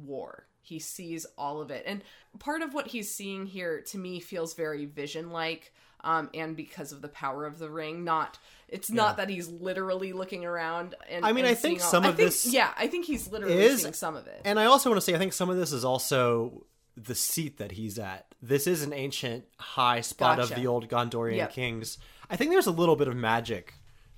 war. 0.03 0.45
He 0.61 0.77
sees 0.79 1.25
all 1.37 1.61
of 1.61 1.71
it. 1.71 1.83
And 1.87 2.03
part 2.37 2.61
of 2.61 2.73
what 2.73 2.87
he's 2.87 3.09
seeing 3.13 3.45
here 3.45 3.81
to 3.87 3.97
me 3.97 4.19
feels 4.19 4.53
very 4.53 4.85
vision 4.85 5.31
like. 5.31 5.73
Um, 6.04 6.30
and 6.34 6.56
because 6.56 6.91
of 6.91 7.02
the 7.02 7.08
power 7.08 7.45
of 7.45 7.60
the 7.60 7.70
ring, 7.70 8.04
not 8.04 8.39
it's 8.68 8.89
not 8.89 9.18
that 9.18 9.30
he's 9.30 9.47
literally 9.49 10.14
looking 10.14 10.45
around. 10.45 10.95
And 11.10 11.26
I 11.26 11.32
mean, 11.34 11.45
and 11.45 11.52
I 11.52 11.56
think 11.56 11.82
all- 11.82 11.89
some 11.89 12.06
I 12.06 12.10
of 12.10 12.16
think- 12.16 12.30
this 12.30 12.45
yeah, 12.47 12.72
I 12.78 12.88
think 12.88 13.06
he's 13.06 13.28
literally 13.32 13.56
is- 13.60 13.82
seeing 13.82 13.93
some 13.93 14.16
of 14.16 14.26
it. 14.28 14.41
And 14.45 14.60
I 14.60 14.66
also 14.66 14.89
want 14.89 14.97
to 14.97 15.06
say, 15.06 15.14
I 15.14 15.18
think 15.20 15.34
some 15.34 15.49
of 15.49 15.58
this 15.58 15.72
is 15.74 15.84
also 15.86 16.66
the 16.97 17.16
seat 17.16 17.58
that 17.58 17.72
he's 17.74 17.99
at. 17.99 18.26
This 18.41 18.68
is 18.68 18.82
an 18.84 18.93
ancient 18.93 19.45
high 19.58 20.02
spot 20.02 20.38
Gotcha. 20.38 20.54
of 20.56 20.60
the 20.60 20.68
old 20.68 20.88
Gondorian 20.89 21.38
Yep. 21.38 21.52
kings. 21.54 21.95
kings. 21.95 22.06
I 22.30 22.36
think 22.38 22.52
there's 22.52 22.68
a 22.68 22.72
little 22.72 22.95
bit 22.95 23.08
of 23.08 23.16
magic, 23.16 23.74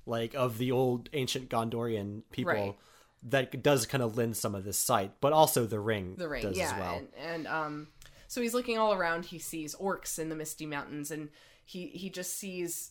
like 0.06 0.34
of 0.34 0.58
the 0.58 0.72
old 0.72 1.08
ancient 1.12 1.48
Gondorian 1.50 2.22
people, 2.30 2.52
Right. 2.52 2.76
that 3.24 3.62
does 3.62 3.86
kind 3.86 4.02
of 4.02 4.16
lend 4.16 4.36
some 4.36 4.54
of 4.54 4.64
this 4.64 4.78
sight, 4.78 5.12
but 5.20 5.32
also 5.32 5.66
the 5.66 5.80
ring, 5.80 6.14
the 6.16 6.28
ring 6.28 6.42
does 6.42 6.56
yeah 6.56 6.72
as 6.72 6.80
well. 6.80 6.94
and, 6.96 7.08
and 7.18 7.46
um 7.46 7.88
so 8.28 8.40
he's 8.40 8.54
looking 8.54 8.78
all 8.78 8.92
around 8.92 9.26
he 9.26 9.38
sees 9.38 9.74
orcs 9.76 10.18
in 10.18 10.28
the 10.28 10.34
misty 10.36 10.66
mountains 10.66 11.10
and 11.10 11.28
he 11.64 11.86
he 11.88 12.10
just 12.10 12.34
sees 12.36 12.90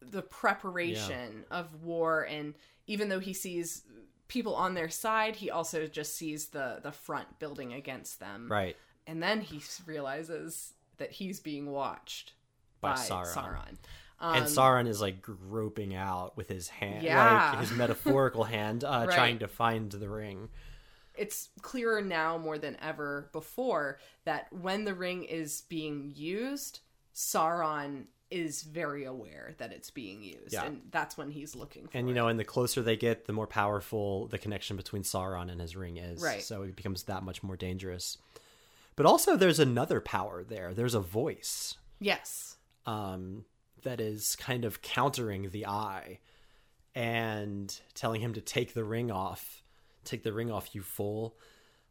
the 0.00 0.22
preparation 0.22 1.44
of 1.50 1.82
war 1.82 2.22
and 2.22 2.54
even 2.86 3.08
though 3.08 3.18
he 3.20 3.32
sees 3.34 3.82
people 4.28 4.54
on 4.54 4.74
their 4.74 4.88
side 4.88 5.36
he 5.36 5.50
also 5.50 5.86
just 5.86 6.16
sees 6.16 6.48
the 6.48 6.80
the 6.82 6.92
front 6.92 7.38
building 7.38 7.72
against 7.72 8.20
them 8.20 8.46
Right. 8.50 8.76
and 9.06 9.22
then 9.22 9.40
he 9.40 9.60
realizes 9.86 10.72
that 10.98 11.10
he's 11.12 11.40
being 11.40 11.70
watched 11.70 12.32
By 12.80 12.94
by, 12.94 13.00
Sauron. 13.00 13.34
Sauron. 13.34 13.76
and 14.20 14.46
Sauron 14.46 14.86
is 14.88 15.00
like 15.00 15.20
groping 15.22 15.94
out 15.94 16.36
with 16.36 16.48
his 16.48 16.68
hand, 16.68 17.02
Yeah. 17.02 17.52
like 17.52 17.60
his 17.60 17.72
metaphorical 17.76 18.44
hand, 18.44 18.84
uh, 18.84 19.04
Right. 19.08 19.14
trying 19.14 19.38
to 19.40 19.48
find 19.48 19.90
the 19.90 20.08
ring. 20.08 20.48
it's 21.14 21.50
clearer 21.60 22.00
now 22.00 22.38
more 22.38 22.56
than 22.56 22.76
ever 22.80 23.28
before 23.32 23.98
that 24.24 24.50
when 24.52 24.84
the 24.84 24.94
ring 24.94 25.24
is 25.24 25.62
being 25.68 26.12
used, 26.14 26.80
Sauron 27.14 28.04
is 28.30 28.62
very 28.62 29.04
aware 29.04 29.54
that 29.58 29.72
it's 29.72 29.90
being 29.90 30.22
used, 30.22 30.52
Yeah. 30.52 30.64
and 30.66 30.82
that's 30.92 31.18
when 31.18 31.30
he's 31.30 31.56
looking 31.56 31.82
for 31.88 31.96
it. 31.96 31.98
And 31.98 32.08
you 32.08 32.12
it. 32.12 32.16
know, 32.16 32.28
and 32.28 32.38
the 32.38 32.44
closer 32.44 32.80
they 32.80 32.96
get, 32.96 33.24
the 33.26 33.32
more 33.32 33.46
powerful 33.48 34.28
the 34.28 34.38
connection 34.38 34.76
between 34.76 35.02
Sauron 35.02 35.50
and 35.50 35.60
his 35.60 35.74
ring 35.74 35.96
is. 35.96 36.22
Right. 36.22 36.42
So 36.42 36.62
it 36.62 36.76
becomes 36.76 37.02
that 37.04 37.24
much 37.24 37.42
more 37.42 37.56
dangerous. 37.56 38.18
But 38.94 39.06
also, 39.06 39.36
there's 39.36 39.58
another 39.58 40.00
power 40.00 40.44
there. 40.44 40.74
There's 40.74 40.94
a 40.94 41.00
voice 41.00 41.76
yes, 41.98 42.56
um, 42.86 43.44
that 43.82 44.00
is 44.00 44.36
kind 44.36 44.64
of 44.64 44.82
countering 44.82 45.50
the 45.50 45.66
eye 45.66 46.18
and 46.94 47.80
telling 47.94 48.20
him 48.20 48.34
to 48.34 48.40
take 48.40 48.74
the 48.74 48.84
ring 48.84 49.10
off. 49.10 49.62
Take 50.04 50.22
the 50.22 50.32
ring 50.32 50.50
off, 50.50 50.74
you 50.74 50.82
fool. 50.82 51.36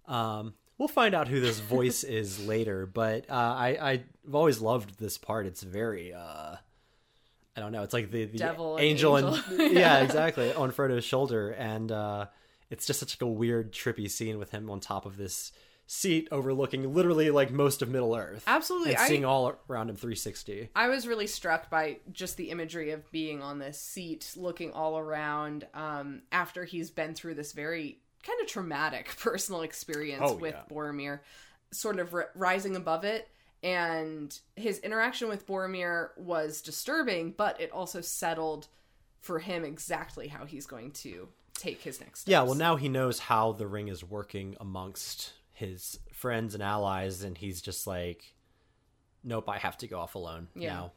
Um, 0.07 0.53
we'll 0.79 0.87
find 0.87 1.13
out 1.13 1.27
who 1.27 1.39
this 1.39 1.59
voice 1.59 2.03
is 2.03 2.43
later, 2.47 2.87
but 2.87 3.29
uh, 3.29 3.33
I, 3.33 3.77
I've 3.79 4.33
always 4.33 4.59
loved 4.61 4.97
this 4.97 5.19
part. 5.19 5.45
It's 5.45 5.61
very, 5.61 6.13
uh, 6.13 6.55
I 7.55 7.59
don't 7.59 7.71
know, 7.71 7.83
it's 7.83 7.93
like 7.93 8.09
the, 8.09 8.25
the 8.25 8.39
Devil 8.39 8.77
and 8.77 8.85
angel, 8.85 9.17
angel. 9.17 9.39
and 9.59 9.73
yeah, 9.73 9.99
exactly, 9.99 10.51
on 10.53 10.71
Frodo's 10.71 11.03
shoulder, 11.03 11.51
and 11.51 11.91
uh, 11.91 12.25
it's 12.71 12.87
just 12.87 13.01
such 13.01 13.21
a 13.21 13.27
weird, 13.27 13.71
trippy 13.73 14.09
scene 14.09 14.39
with 14.39 14.49
him 14.49 14.69
on 14.71 14.79
top 14.79 15.05
of 15.05 15.17
this 15.17 15.51
seat 15.91 16.27
overlooking 16.31 16.93
literally 16.93 17.31
like 17.31 17.51
most 17.51 17.81
of 17.81 17.89
Middle 17.89 18.15
Earth. 18.15 18.43
Absolutely. 18.45 18.91
and 18.91 18.99
I- 18.99 19.07
seeing 19.07 19.25
all 19.25 19.55
around 19.67 19.89
him 19.89 19.95
360. 19.95 20.69
I 20.75 20.87
was 20.87 21.07
really 21.07 21.25
struck 21.25 21.71
by 21.71 21.97
just 22.11 22.37
the 22.37 22.51
imagery 22.51 22.91
of 22.91 23.11
being 23.11 23.41
on 23.41 23.57
this 23.57 23.79
seat, 23.81 24.33
looking 24.37 24.71
all 24.71 24.99
around 24.99 25.65
um, 25.73 26.21
after 26.31 26.63
he's 26.63 26.91
been 26.91 27.15
through 27.15 27.33
this 27.33 27.53
very 27.53 27.97
kind 28.23 28.39
of 28.41 28.47
traumatic 28.47 29.15
personal 29.19 29.61
experience 29.61 30.23
Oh, 30.25 30.35
with 30.35 30.55
yeah. 30.55 30.61
Boromir, 30.73 31.19
sort 31.71 31.99
of 31.99 32.13
ri 32.13 32.25
rising 32.35 32.75
above 32.75 33.03
it. 33.03 33.27
And 33.61 34.37
his 34.55 34.79
interaction 34.79 35.27
with 35.27 35.45
Boromir 35.45 36.09
was 36.17 36.61
disturbing, 36.61 37.33
but 37.37 37.59
it 37.59 37.71
also 37.71 37.99
settled 38.01 38.67
for 39.21 39.39
him 39.39 39.65
exactly 39.65 40.29
how 40.29 40.45
he's 40.45 40.65
going 40.65 40.91
to 40.91 41.27
take 41.55 41.81
his 41.81 41.99
next 41.99 42.21
steps. 42.21 42.31
Yeah, 42.31 42.43
well, 42.43 42.55
now 42.55 42.77
he 42.77 42.87
knows 42.87 43.19
how 43.19 43.51
the 43.51 43.67
ring 43.67 43.89
is 43.89 44.01
working 44.01 44.55
amongst 44.61 45.33
his 45.51 45.99
friends 46.13 46.53
and 46.53 46.63
allies, 46.63 47.21
and 47.23 47.37
he's 47.37 47.61
just 47.61 47.85
like, 47.85 48.33
nope, 49.25 49.49
I 49.49 49.57
have 49.57 49.77
to 49.79 49.87
go 49.87 49.99
off 49.99 50.15
alone 50.15 50.47
Yeah. 50.55 50.73
now. 50.73 50.91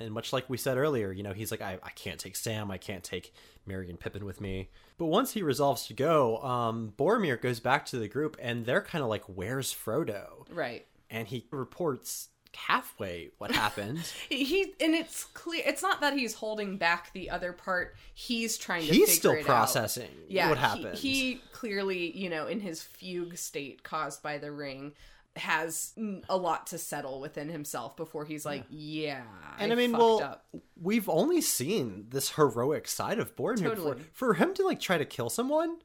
And 0.00 0.12
much 0.12 0.32
like 0.32 0.50
we 0.50 0.56
said 0.56 0.76
earlier, 0.76 1.12
you 1.12 1.22
know, 1.22 1.32
he's 1.32 1.50
like, 1.50 1.62
I, 1.62 1.78
I 1.82 1.90
can't 1.90 2.18
take 2.18 2.36
Sam, 2.36 2.70
I 2.70 2.78
can't 2.78 3.04
take 3.04 3.32
Merry 3.66 3.88
and 3.88 3.98
Pippin 3.98 4.24
with 4.24 4.40
me. 4.40 4.70
But 4.98 5.06
once 5.06 5.32
he 5.32 5.42
resolves 5.42 5.86
to 5.86 5.94
go, 5.94 6.38
um, 6.38 6.92
Boromir 6.96 7.40
goes 7.40 7.60
back 7.60 7.86
to 7.86 7.98
the 7.98 8.08
group 8.08 8.36
and 8.40 8.66
they're 8.66 8.82
kind 8.82 9.02
of 9.02 9.10
like, 9.10 9.24
Where's 9.24 9.72
Frodo? 9.72 10.46
Right. 10.50 10.86
And 11.10 11.28
he 11.28 11.46
reports 11.50 12.28
halfway 12.56 13.30
what 13.38 13.50
happened. 13.54 14.00
he 14.28 14.72
and 14.80 14.94
it's 14.94 15.24
clear 15.24 15.62
it's 15.66 15.82
not 15.82 16.00
that 16.00 16.12
he's 16.14 16.34
holding 16.34 16.76
back 16.76 17.12
the 17.12 17.30
other 17.30 17.52
part. 17.52 17.96
He's 18.14 18.56
trying 18.56 18.86
to 18.86 18.92
he's 18.92 19.14
still 19.16 19.42
processing 19.42 20.10
yeah, 20.28 20.48
what 20.48 20.58
he- 20.58 20.62
happened. 20.64 20.98
He, 20.98 21.40
clearly, 21.52 22.16
you 22.16 22.28
know, 22.30 22.46
in 22.46 22.60
his 22.60 22.82
fugue 22.82 23.36
state 23.36 23.82
caused 23.82 24.22
by 24.22 24.38
the 24.38 24.52
ring, 24.52 24.92
has 25.36 25.92
a 26.28 26.36
lot 26.36 26.68
to 26.68 26.78
settle 26.78 27.20
within 27.20 27.48
himself 27.48 27.96
before 27.96 28.24
he's 28.24 28.46
like, 28.46 28.64
yeah, 28.70 29.22
and 29.58 29.72
I, 29.72 29.74
I 29.74 29.76
mean, 29.76 29.92
well, 29.92 30.22
up. 30.22 30.46
we've 30.80 31.08
only 31.08 31.40
seen 31.40 32.06
this 32.10 32.30
heroic 32.30 32.86
side 32.86 33.18
of 33.18 33.34
Boromir 33.34 33.74
before. 33.74 33.96
For 34.12 34.34
him 34.34 34.54
to 34.54 34.64
like 34.64 34.80
try 34.80 34.96
to 34.98 35.04
kill 35.04 35.28
someone, 35.30 35.78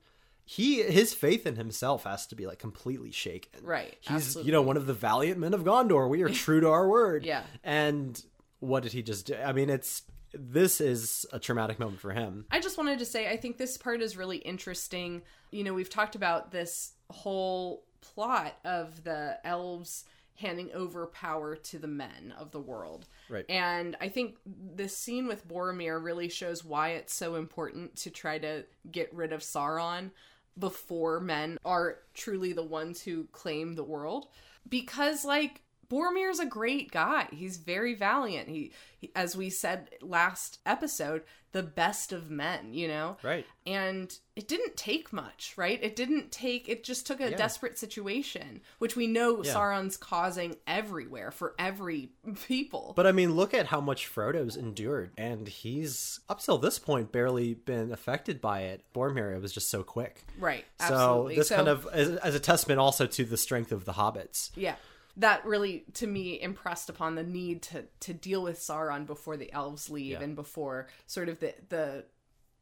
he 0.46 0.82
his 0.84 1.14
faith 1.14 1.46
in 1.46 1.56
himself 1.56 2.04
has 2.04 2.28
to 2.28 2.36
be 2.36 2.46
like 2.48 2.60
completely 2.60 3.12
shaken. 3.12 3.64
Right, 3.64 3.98
He's 4.02 4.12
absolutely. 4.12 4.48
you 4.48 4.52
know 4.54 4.62
one 4.62 4.78
of 4.78 4.86
the 4.86 4.94
valiant 4.94 5.40
men 5.40 5.54
of 5.54 5.64
Gondor. 5.64 6.10
We 6.10 6.22
are 6.24 6.30
true 6.30 6.62
to 6.62 6.70
our 6.70 6.88
word. 6.88 7.26
Yeah. 7.30 7.44
And 7.64 8.22
what 8.60 8.84
did 8.84 8.92
he 8.92 9.02
just 9.02 9.28
do? 9.28 9.36
I 9.36 9.54
mean, 9.54 9.70
it's 9.70 10.04
this 10.34 10.80
is 10.82 11.26
a 11.32 11.40
traumatic 11.40 11.80
moment 11.80 12.00
for 12.00 12.12
him. 12.12 12.46
I 12.52 12.60
just 12.60 12.78
wanted 12.78 13.00
to 13.00 13.06
say 13.06 13.30
I 13.30 13.38
think 13.38 13.58
this 13.58 13.78
part 13.78 14.02
is 14.02 14.18
really 14.18 14.38
interesting. 14.38 15.22
You 15.52 15.64
know, 15.64 15.74
we've 15.74 15.90
talked 15.90 16.16
about 16.16 16.52
this 16.52 16.94
whole 17.10 17.84
plot 18.02 18.56
of 18.64 19.04
the 19.04 19.38
elves 19.44 20.06
handing 20.36 20.72
over 20.74 21.06
power 21.08 21.56
to 21.56 21.78
the 21.78 21.88
men 21.88 22.34
of 22.40 22.52
the 22.52 22.60
world. 22.60 23.08
Right. 23.30 23.46
And 23.50 23.98
I 24.00 24.08
think 24.08 24.38
this 24.46 24.96
scene 24.96 25.28
with 25.28 25.48
Boromir 25.48 26.02
really 26.02 26.30
shows 26.30 26.64
why 26.64 26.90
it's 26.92 27.14
so 27.14 27.36
important 27.36 27.98
to 27.98 28.10
try 28.10 28.40
to 28.40 28.64
get 28.90 29.14
rid 29.14 29.34
of 29.34 29.42
Sauron 29.42 30.12
before 30.58 31.20
men 31.20 31.58
are 31.66 31.98
truly 32.14 32.54
the 32.54 32.64
ones 32.64 33.02
who 33.02 33.26
claim 33.32 33.76
the 33.76 33.84
world. 33.84 34.28
Because, 34.68 35.26
like, 35.26 35.62
Boromir's 35.90 36.40
a 36.40 36.46
great 36.46 36.92
guy. 36.92 37.28
He's 37.32 37.58
very 37.58 37.96
valiant. 37.96 38.48
He, 38.48 38.72
he, 38.98 39.12
as 39.16 39.36
we 39.36 39.50
said 39.50 39.90
last 40.02 40.60
episode, 40.66 41.24
the 41.52 41.64
best 41.64 42.12
of 42.14 42.30
men, 42.30 42.74
you 42.74 42.88
know? 42.88 43.18
Right. 43.24 43.46
And 43.66 44.16
it 44.36 44.48
didn't 44.48 44.78
take 44.78 45.12
much, 45.12 45.54
right? 45.58 45.80
It 45.82 45.96
didn't 45.96 46.32
take, 46.32 46.70
it 46.70 46.84
just 46.84 47.08
took 47.08 47.20
a 47.20 47.32
Yeah. 47.32 47.38
desperate 47.38 47.78
situation, 47.78 48.62
which 48.78 48.96
we 48.96 49.08
know 49.08 49.44
Yeah. 49.44 49.54
Sauron's 49.54 49.98
causing 49.98 50.56
everywhere 50.68 51.32
for 51.32 51.56
every 51.58 52.12
people. 52.48 52.94
But 52.96 53.08
I 53.08 53.12
mean, 53.12 53.34
look 53.36 53.54
at 53.54 53.66
how 53.68 53.82
much 53.82 54.06
Frodo's 54.08 54.56
endured, 54.56 55.12
and 55.18 55.48
he's 55.48 56.20
up 56.30 56.40
till 56.42 56.58
this 56.58 56.78
point 56.80 57.12
barely 57.12 57.54
been 57.56 57.92
affected 57.92 58.40
by 58.42 58.62
it. 58.62 58.84
Boromir 58.94 59.36
it 59.36 59.42
was 59.42 59.52
just 59.52 59.70
so 59.70 59.84
quick. 59.84 60.26
right. 60.38 60.66
So 60.88 61.30
this 61.36 61.50
So- 61.50 61.56
kind 61.56 61.68
of 61.68 61.88
as, 61.92 62.10
as 62.18 62.36
a 62.36 62.40
testament 62.40 62.80
also 62.80 63.06
to 63.08 63.26
the 63.26 63.38
strength 63.38 63.72
of 63.72 63.86
the 63.86 63.94
hobbits. 63.94 64.52
Yeah. 64.56 64.76
That 65.18 65.46
really, 65.46 65.86
to 65.96 66.08
me, 66.08 66.40
impressed 66.42 66.90
upon 66.90 67.16
the 67.16 67.24
need 67.24 67.62
to 67.64 67.86
to 68.02 68.14
deal 68.14 68.42
with 68.44 68.60
Sauron 68.60 69.06
before 69.06 69.38
the 69.38 69.52
elves 69.54 69.90
leave 69.90 70.12
Yeah. 70.14 70.22
and 70.22 70.36
before 70.36 70.88
sort 71.08 71.30
of 71.30 71.40
the 71.40 71.56
the 71.70 72.06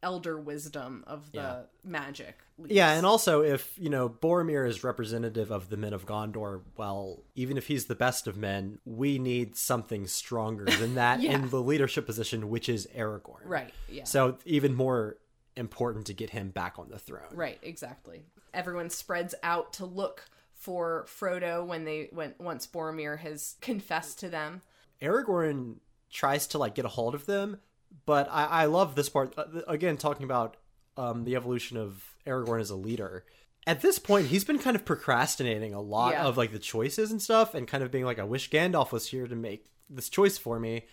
elder 0.03 0.39
wisdom 0.39 1.03
of 1.07 1.31
the 1.31 1.37
Yeah. 1.39 1.61
magic. 1.83 2.37
Leaves. 2.59 2.73
Yeah, 2.73 2.91
and 2.93 3.05
also 3.05 3.41
if 3.41 3.77
you 3.77 3.89
know 3.89 4.07
Boromir 4.09 4.67
is 4.67 4.83
representative 4.83 5.51
of 5.51 5.69
the 5.69 5.77
men 5.77 5.91
of 5.93 6.05
Gondor, 6.05 6.61
well, 6.77 7.23
even 7.35 7.57
if 7.57 7.67
he's 7.67 7.85
the 7.85 7.95
best 7.95 8.27
of 8.27 8.37
men, 8.37 8.79
we 8.85 9.17
need 9.19 9.55
something 9.55 10.05
stronger 10.07 10.65
than 10.65 10.95
that 10.95 11.19
Yeah. 11.21 11.33
in 11.33 11.49
the 11.49 11.61
leadership 11.61 12.05
position, 12.05 12.49
which 12.49 12.69
is 12.69 12.87
Aragorn. 12.95 13.41
right. 13.43 13.73
Yeah. 13.89 14.03
So 14.05 14.37
even 14.45 14.73
more 14.75 15.17
important 15.55 16.05
to 16.07 16.13
get 16.13 16.29
him 16.29 16.49
back 16.51 16.77
on 16.77 16.89
the 16.89 16.99
throne. 16.99 17.33
Right, 17.33 17.57
exactly. 17.63 18.21
Everyone 18.53 18.89
spreads 18.91 19.33
out 19.43 19.73
to 19.73 19.85
look 19.85 20.25
for 20.57 21.05
Frodo 21.07 21.65
when 21.65 21.85
they 21.85 22.09
when 22.11 22.33
once 22.39 22.67
Boromir 22.67 23.19
has 23.19 23.55
confessed 23.61 24.19
to 24.19 24.29
them. 24.29 24.61
Aragorn 25.01 25.75
tries 26.11 26.47
to 26.47 26.57
like 26.57 26.75
get 26.75 26.85
a 26.85 26.89
hold 26.89 27.13
of 27.15 27.25
them, 27.25 27.59
but 28.05 28.27
I, 28.31 28.45
I 28.45 28.65
love 28.65 28.95
this 28.95 29.09
part 29.09 29.33
uh, 29.37 29.45
again 29.67 29.97
talking 29.97 30.23
about 30.23 30.57
um, 30.97 31.23
the 31.25 31.35
evolution 31.35 31.77
of 31.77 32.03
Aragorn 32.25 32.59
as 32.61 32.69
a 32.71 32.75
leader. 32.75 33.25
At 33.67 33.81
this 33.81 33.99
point, 33.99 34.27
he's 34.27 34.45
been 34.45 34.59
kind 34.59 34.75
of 34.75 34.85
procrastinating 34.85 35.73
a 35.73 35.81
lot 35.81 36.13
Yeah. 36.13 36.23
of 36.25 36.37
like 36.37 36.51
the 36.51 36.59
choices 36.59 37.11
and 37.11 37.21
stuff, 37.21 37.53
and 37.53 37.67
kind 37.67 37.83
of 37.83 37.91
being 37.91 38.05
like, 38.05 38.17
"I 38.19 38.23
wish 38.23 38.49
Gandalf 38.49 38.91
was 38.91 39.07
here 39.09 39.27
to 39.27 39.35
make 39.35 39.67
this 39.89 40.09
choice 40.09 40.37
for 40.37 40.59
me." 40.59 40.85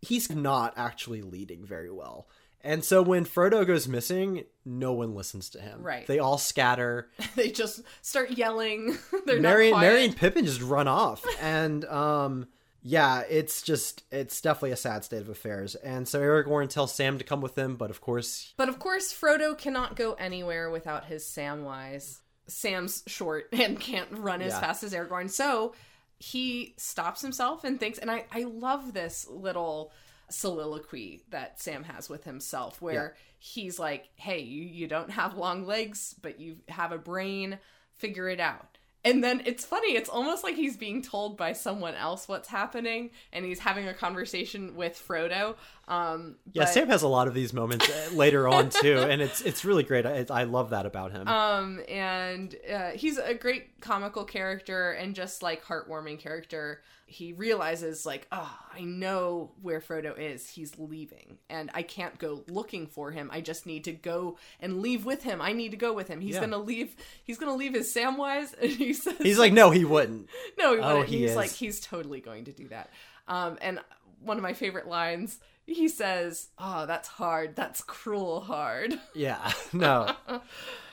He's 0.00 0.30
not 0.30 0.74
actually 0.76 1.22
leading 1.22 1.64
very 1.64 1.90
well, 1.90 2.28
and 2.64 2.84
so 2.84 3.02
when 3.02 3.24
Frodo 3.24 3.64
goes 3.66 3.86
missing, 3.86 4.44
no 4.64 4.92
one 4.92 5.14
listens 5.14 5.50
to 5.50 5.60
him. 5.60 5.82
Right. 5.82 6.06
They 6.06 6.18
all 6.18 6.38
scatter. 6.38 7.10
they 7.36 7.50
just 7.50 7.82
start 8.02 8.32
yelling. 8.32 8.98
They're 9.26 9.40
Merry, 9.40 9.70
not 9.70 9.76
quiet. 9.78 9.86
Merry 9.92 10.04
and 10.06 10.16
Pippin 10.16 10.44
just 10.46 10.62
run 10.62 10.88
off, 10.88 11.24
and 11.40 11.84
um, 11.84 12.48
yeah, 12.82 13.22
it's 13.28 13.62
just 13.62 14.02
it's 14.10 14.40
definitely 14.40 14.72
a 14.72 14.76
sad 14.76 15.04
state 15.04 15.20
of 15.20 15.28
affairs. 15.28 15.74
And 15.76 16.08
so 16.08 16.20
Aragorn 16.20 16.68
tells 16.68 16.92
Sam 16.94 17.18
to 17.18 17.24
come 17.24 17.40
with 17.40 17.56
him, 17.56 17.76
but 17.76 17.90
of 17.90 18.00
course, 18.00 18.52
But 18.56 18.68
of 18.68 18.78
course, 18.78 19.12
Frodo 19.12 19.56
cannot 19.56 19.96
go 19.96 20.14
anywhere 20.14 20.70
without 20.70 21.04
his 21.06 21.24
Samwise. 21.24 22.18
Sam's 22.46 23.02
short 23.06 23.48
and 23.52 23.80
can't 23.80 24.08
run 24.12 24.42
as 24.42 24.52
Yeah. 24.52 24.60
fast 24.60 24.82
as 24.82 24.92
Aragorn, 24.92 25.30
so 25.30 25.74
he 26.18 26.74
stops 26.76 27.20
himself 27.22 27.64
and 27.64 27.78
thinks. 27.80 27.98
And 27.98 28.10
I, 28.10 28.24
I 28.32 28.44
love 28.44 28.92
this 28.94 29.26
little 29.28 29.92
soliloquy 30.28 31.22
that 31.30 31.60
Sam 31.60 31.84
has 31.84 32.08
with 32.08 32.24
himself, 32.24 32.80
where 32.80 33.14
he's 33.38 33.78
like, 33.78 34.08
"Hey, 34.16 34.40
you, 34.40 34.62
you 34.62 34.86
don't 34.86 35.10
have 35.10 35.36
long 35.36 35.66
legs, 35.66 36.14
but 36.20 36.40
you 36.40 36.56
have 36.68 36.92
a 36.92 36.98
brain. 36.98 37.58
Figure 37.92 38.28
it 38.28 38.40
out." 38.40 38.78
And 39.06 39.22
then 39.22 39.42
it's 39.44 39.66
funny, 39.66 39.96
it's 39.96 40.08
almost 40.08 40.42
like 40.42 40.56
he's 40.56 40.78
being 40.78 41.02
told 41.02 41.36
by 41.36 41.52
someone 41.52 41.94
else 41.94 42.26
what's 42.26 42.48
happening, 42.48 43.10
and 43.34 43.44
he's 43.44 43.58
having 43.58 43.86
a 43.86 43.92
conversation 43.92 44.76
with 44.76 45.02
Frodo. 45.06 45.56
Um, 45.86 46.36
yeah, 46.52 46.64
but- 46.64 46.72
Sam 46.72 46.88
has 46.88 47.02
a 47.02 47.08
lot 47.08 47.28
of 47.28 47.34
these 47.34 47.52
moments 47.52 47.88
uh, 47.88 48.14
later 48.14 48.48
on 48.48 48.70
too, 48.70 48.98
and 48.98 49.20
it's 49.20 49.40
it's 49.42 49.64
really 49.64 49.82
great. 49.82 50.06
I, 50.06 50.24
I 50.30 50.44
love 50.44 50.70
that 50.70 50.86
about 50.86 51.12
him. 51.12 51.28
Um, 51.28 51.80
and 51.88 52.54
uh, 52.72 52.90
he's 52.92 53.18
a 53.18 53.34
great 53.34 53.80
comical 53.80 54.24
character 54.24 54.92
and 54.92 55.14
just 55.14 55.42
like 55.42 55.64
heartwarming 55.64 56.18
character. 56.18 56.80
He 57.06 57.34
realizes 57.34 58.06
like, 58.06 58.26
oh, 58.32 58.58
I 58.74 58.80
know 58.80 59.52
where 59.60 59.78
Frodo 59.80 60.18
is. 60.18 60.48
He's 60.48 60.78
leaving, 60.78 61.36
and 61.50 61.70
I 61.74 61.82
can't 61.82 62.18
go 62.18 62.44
looking 62.48 62.86
for 62.86 63.10
him. 63.10 63.28
I 63.30 63.42
just 63.42 63.66
need 63.66 63.84
to 63.84 63.92
go 63.92 64.38
and 64.60 64.80
leave 64.80 65.04
with 65.04 65.22
him. 65.22 65.42
I 65.42 65.52
need 65.52 65.72
to 65.72 65.76
go 65.76 65.92
with 65.92 66.08
him. 66.08 66.22
He's 66.22 66.36
Yeah. 66.36 66.40
gonna 66.40 66.56
leave. 66.58 66.96
He's 67.24 67.36
gonna 67.36 67.54
leave 67.54 67.74
his 67.74 67.94
Samwise, 67.94 68.54
and 68.60 68.70
he 68.70 68.94
says, 68.94 69.18
He's 69.18 69.38
like, 69.38 69.52
no, 69.52 69.70
he 69.70 69.84
wouldn't. 69.84 70.28
no, 70.58 70.74
he 70.74 70.80
Oh, 70.80 70.88
wouldn't. 70.94 71.08
he 71.10 71.18
he's 71.20 71.30
is. 71.32 71.36
like, 71.36 71.50
he's 71.50 71.78
totally 71.80 72.20
going 72.20 72.46
to 72.46 72.52
do 72.52 72.68
that. 72.68 72.88
Um, 73.28 73.58
and 73.60 73.80
one 74.22 74.38
of 74.38 74.42
my 74.42 74.54
favorite 74.54 74.88
lines, 74.88 75.38
he 75.66 75.88
says, 75.88 76.48
"Oh, 76.58 76.86
that's 76.86 77.08
hard. 77.08 77.56
That's 77.56 77.80
cruel 77.82 78.40
hard." 78.40 79.00
Yeah, 79.14 79.52
no, 79.72 80.14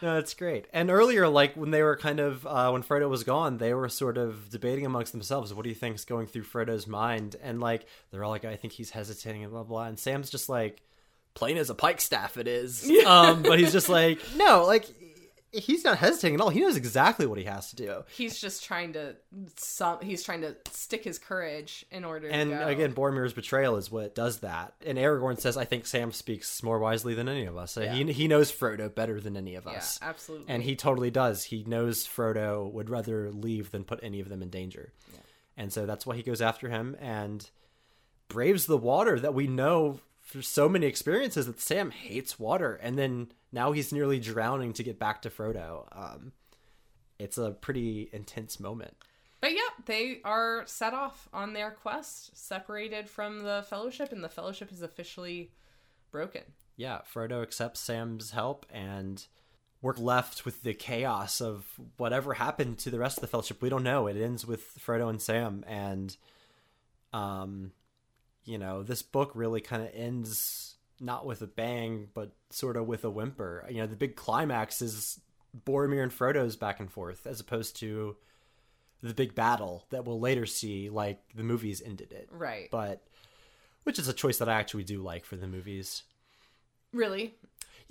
no, 0.02 0.18
it's 0.20 0.34
great. 0.36 0.68
And 0.72 0.92
earlier, 0.92 1.28
like 1.28 1.56
when 1.56 1.72
they 1.72 1.82
were 1.82 1.98
kind 1.98 2.20
of 2.20 2.46
uh, 2.46 2.70
when 2.70 2.84
Frodo 2.84 3.10
was 3.10 3.24
gone, 3.24 3.58
they 3.58 3.74
were 3.74 3.90
sort 3.90 4.18
of 4.18 4.50
debating 4.50 4.86
amongst 4.86 5.12
themselves, 5.12 5.54
"What 5.54 5.64
do 5.64 5.70
you 5.70 5.76
think's 5.76 6.06
going 6.06 6.28
through 6.28 6.44
Frodo's 6.44 6.88
mind?" 6.88 7.36
And 7.42 7.60
like 7.60 7.86
they're 8.12 8.24
all 8.24 8.30
like, 8.30 8.46
"I 8.46 8.56
think 8.56 8.74
he's 8.74 8.92
hesitating," 8.92 9.44
and 9.44 9.52
blah 9.52 9.64
blah. 9.64 9.86
And 9.86 9.98
Sam's 9.98 10.30
just 10.30 10.50
like, 10.50 10.82
"Plain 11.34 11.58
as 11.58 11.70
a 11.70 11.76
pike 11.76 12.00
staff, 12.00 12.38
it 12.38 12.48
is." 12.48 12.90
um, 13.06 13.42
but 13.42 13.60
he's 13.60 13.72
just 13.74 13.90
like, 13.90 14.20
"No, 14.36 14.66
like." 14.66 14.86
He's 15.54 15.84
not 15.84 15.98
hesitating 15.98 16.36
at 16.36 16.42
all. 16.42 16.50
He 16.50 16.62
knows 16.62 16.78
exactly 16.78 17.26
what 17.26 17.38
he 17.38 17.44
has 17.44 17.70
to 17.72 17.76
do. 17.76 18.04
he's 18.16 18.40
just 18.40 18.64
trying 18.64 18.94
to 18.94 19.16
some 19.58 20.00
he's 20.02 20.24
trying 20.24 20.42
to 20.42 20.56
stick 20.72 21.04
his 21.04 21.20
courage 21.20 21.86
in 21.92 22.06
order 22.06 22.30
to 22.30 22.34
And 22.34 22.54
again, 22.54 22.94
Boromir's 22.94 23.34
betrayal 23.34 23.76
is 23.76 23.92
what 23.92 24.16
does 24.16 24.40
that. 24.40 24.74
And 24.86 24.98
Aragorn 24.98 25.40
says, 25.40 25.58
"I 25.58 25.66
think 25.66 25.86
Sam 25.86 26.12
speaks 26.14 26.64
more 26.64 26.80
wisely 26.80 27.14
than 27.14 27.28
any 27.28 27.46
of 27.46 27.58
us. 27.58 27.76
Yeah. 27.76 27.94
He 27.94 28.12
he 28.14 28.28
knows 28.28 28.52
Frodo 28.52 28.94
better 28.94 29.20
than 29.20 29.36
any 29.36 29.56
of 29.56 29.66
yeah 29.66 29.74
us." 29.74 30.00
absolutely 30.02 30.54
And 30.54 30.64
he 30.64 30.76
totally 30.76 31.12
does. 31.12 31.44
He 31.46 31.64
knows 31.66 32.08
Frodo 32.08 32.72
would 32.72 32.90
rather 32.90 33.30
leave 33.32 33.72
than 33.72 33.84
put 33.84 34.00
any 34.02 34.22
of 34.22 34.30
them 34.30 34.42
in 34.42 34.50
danger. 34.50 34.94
And 35.58 35.72
so 35.74 35.86
that's 35.86 36.06
why 36.06 36.16
he 36.16 36.24
goes 36.24 36.42
after 36.42 36.70
him 36.70 36.96
and 37.00 37.48
braves 38.30 38.66
the 38.66 38.78
water 38.78 39.20
that 39.20 39.34
we 39.34 39.48
know 39.48 40.00
through 40.32 40.42
so 40.44 40.68
many 40.68 40.88
experiences 40.88 41.46
that 41.46 41.60
Sam 41.60 41.92
hates 41.92 42.40
water. 42.40 42.76
And 42.82 42.98
then 42.98 43.32
now 43.52 43.74
he's 43.74 43.92
nearly 43.92 44.20
drowning 44.20 44.74
to 44.74 44.84
get 44.84 44.98
back 44.98 45.22
to 45.24 45.30
Frodo. 45.30 45.86
Um, 45.92 46.32
it's 47.20 47.38
a 47.38 47.52
pretty 47.52 48.10
intense 48.14 48.60
moment. 48.60 48.96
but 49.42 49.52
yeah 49.52 49.70
they 49.86 50.22
are 50.24 50.64
set 50.66 50.94
off 50.94 51.28
on 51.34 51.54
their 51.54 51.70
quest 51.72 52.36
separated 52.36 53.10
from 53.10 53.44
the 53.44 53.64
fellowship 53.70 54.12
and 54.12 54.24
the 54.24 54.30
fellowship 54.30 54.72
is 54.72 54.82
officially 54.82 55.52
broken 56.12 56.42
Yeah, 56.78 57.02
Frodo 57.14 57.44
accepts 57.44 57.80
Sam's 57.80 58.32
help 58.32 58.66
and 58.72 59.24
we're 59.84 59.94
left 59.96 60.46
with 60.46 60.64
the 60.64 60.74
chaos 60.74 61.42
of 61.42 61.66
whatever 61.98 62.36
happened 62.36 62.78
to 62.80 62.90
the 62.92 63.00
rest 63.00 63.18
of 63.18 63.22
the 63.22 63.28
fellowship. 63.28 63.62
We 63.62 63.70
don't 63.70 63.84
know. 63.84 64.08
It 64.08 64.16
ends 64.16 64.46
with 64.46 64.78
Frodo 64.80 65.10
and 65.10 65.22
Sam 65.22 65.64
and 65.68 66.16
um 67.14 67.72
you 68.52 68.58
know, 68.58 68.84
this 68.84 69.02
book 69.02 69.32
really 69.34 69.62
kind 69.62 69.82
of 69.82 69.90
ends 69.94 70.76
not 71.00 71.26
with 71.26 71.42
a 71.42 71.48
bang, 71.48 72.10
but 72.14 72.34
sort 72.50 72.76
of 72.76 72.86
with 72.86 73.06
a 73.06 73.10
whimper. 73.10 73.66
You 73.70 73.78
know, 73.78 73.88
the 73.88 73.96
big 73.96 74.18
climax 74.18 74.82
is 74.82 75.22
Boromir 75.66 76.04
and 76.04 76.12
Frodo's 76.12 76.58
back 76.58 76.80
and 76.82 76.92
forth, 76.92 77.26
as 77.26 77.40
opposed 77.40 77.78
to 77.78 78.18
the 79.02 79.14
big 79.14 79.34
battle 79.34 79.86
that 79.90 80.06
we'll 80.06 80.20
later 80.20 80.46
see, 80.46 80.90
like 80.90 81.20
the 81.34 81.44
movies 81.44 81.82
ended 81.84 82.12
it. 82.12 82.28
Right. 82.30 82.70
But 82.70 83.02
which 83.84 83.98
is 83.98 84.10
a 84.10 84.14
choice 84.14 84.38
that 84.40 84.50
I 84.50 84.60
actually 84.60 84.84
do 84.84 85.02
like 85.02 85.26
for 85.26 85.38
the 85.38 85.48
movies. 85.48 86.04
Really? 86.94 87.36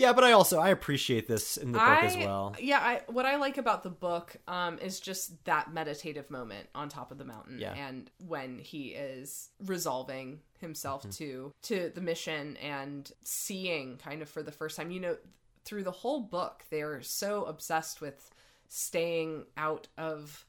Yeah, 0.01 0.13
but 0.15 0.25
I 0.25 0.33
also 0.33 0.59
I 0.59 0.71
appreciate 0.71 1.29
this 1.29 1.57
in 1.57 1.73
the 1.73 1.79
book 1.79 1.89
I, 1.89 2.07
as 2.07 2.17
well. 2.17 2.57
Yeah, 2.59 2.79
I, 2.79 3.03
what 3.13 3.27
I 3.27 3.37
like 3.37 3.59
about 3.59 3.83
the 3.83 3.91
book 3.91 4.35
um, 4.49 4.79
is 4.79 4.99
just 4.99 5.45
that 5.45 5.73
meditative 5.75 6.31
moment 6.31 6.69
on 6.75 6.89
top 6.89 7.13
of 7.13 7.19
the 7.19 7.25
mountain, 7.25 7.59
Yeah. 7.59 7.75
and 7.75 8.11
when 8.27 8.59
he 8.59 8.89
is 8.89 9.51
resolving 9.67 10.41
himself 10.59 11.03
Mm-hmm. 11.03 11.11
to 11.11 11.53
to 11.63 11.93
the 11.95 12.01
mission 12.01 12.57
and 12.57 13.11
seeing 13.23 13.97
kind 13.99 14.23
of 14.23 14.29
for 14.29 14.43
the 14.43 14.53
first 14.53 14.77
time. 14.77 14.91
You 14.91 15.01
know, 15.01 15.17
through 15.65 15.85
the 15.85 15.91
whole 15.91 16.21
book, 16.21 16.65
they're 16.71 17.03
so 17.03 17.45
obsessed 17.45 18.01
with 18.01 18.31
staying 18.69 19.45
out 19.57 19.89
of 19.99 20.47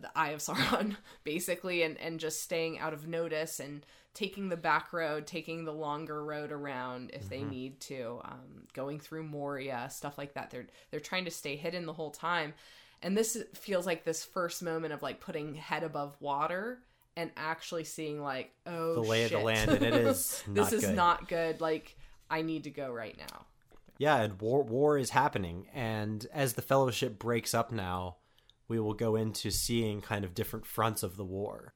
the 0.00 0.10
Eye 0.14 0.30
of 0.30 0.40
Sauron, 0.40 0.96
basically, 1.24 1.82
and 1.82 1.98
and 1.98 2.18
just 2.20 2.42
staying 2.42 2.78
out 2.78 2.92
of 2.92 3.06
notice 3.06 3.60
and 3.60 3.84
taking 4.12 4.48
the 4.48 4.56
back 4.56 4.92
road, 4.92 5.26
taking 5.26 5.64
the 5.64 5.72
longer 5.72 6.24
road 6.24 6.52
around 6.52 7.10
if 7.12 7.28
they 7.28 7.42
need 7.42 7.80
to, 7.80 8.20
um, 8.24 8.66
going 8.72 9.00
through 9.00 9.24
Moria, 9.24 9.88
stuff 9.90 10.16
like 10.18 10.34
that. 10.34 10.50
They're 10.50 10.66
they're 10.90 11.00
trying 11.00 11.24
to 11.24 11.30
stay 11.30 11.56
hidden 11.56 11.86
the 11.86 11.92
whole 11.92 12.10
time, 12.10 12.54
and 13.02 13.16
this 13.16 13.36
feels 13.54 13.86
like 13.86 14.04
this 14.04 14.24
first 14.24 14.62
moment 14.62 14.92
of 14.92 15.02
like 15.02 15.20
putting 15.20 15.54
head 15.54 15.82
above 15.82 16.16
water 16.20 16.78
and 17.16 17.30
actually 17.36 17.84
seeing 17.84 18.20
like, 18.20 18.52
oh, 18.66 18.94
The 18.94 19.00
lay 19.00 19.24
of 19.24 19.30
the 19.30 19.38
land, 19.38 19.70
and 19.70 19.82
it 19.84 19.94
is 19.94 20.42
this 20.48 20.72
is 20.72 20.84
good. 20.86 20.96
not 20.96 21.28
good. 21.28 21.60
Like 21.60 21.96
I 22.30 22.42
need 22.42 22.64
to 22.64 22.70
go 22.70 22.90
right 22.92 23.16
now. 23.16 23.46
Yeah, 23.98 24.16
and 24.22 24.40
war 24.40 24.62
war 24.62 24.98
is 24.98 25.10
happening, 25.10 25.66
and 25.72 26.26
as 26.32 26.54
the 26.54 26.62
Fellowship 26.62 27.18
breaks 27.18 27.54
up 27.54 27.70
now, 27.70 28.16
we 28.68 28.80
will 28.80 28.94
go 28.94 29.16
into 29.16 29.50
seeing 29.50 30.00
kind 30.00 30.24
of 30.24 30.34
different 30.34 30.66
fronts 30.66 31.02
of 31.02 31.16
the 31.16 31.24
war. 31.24 31.74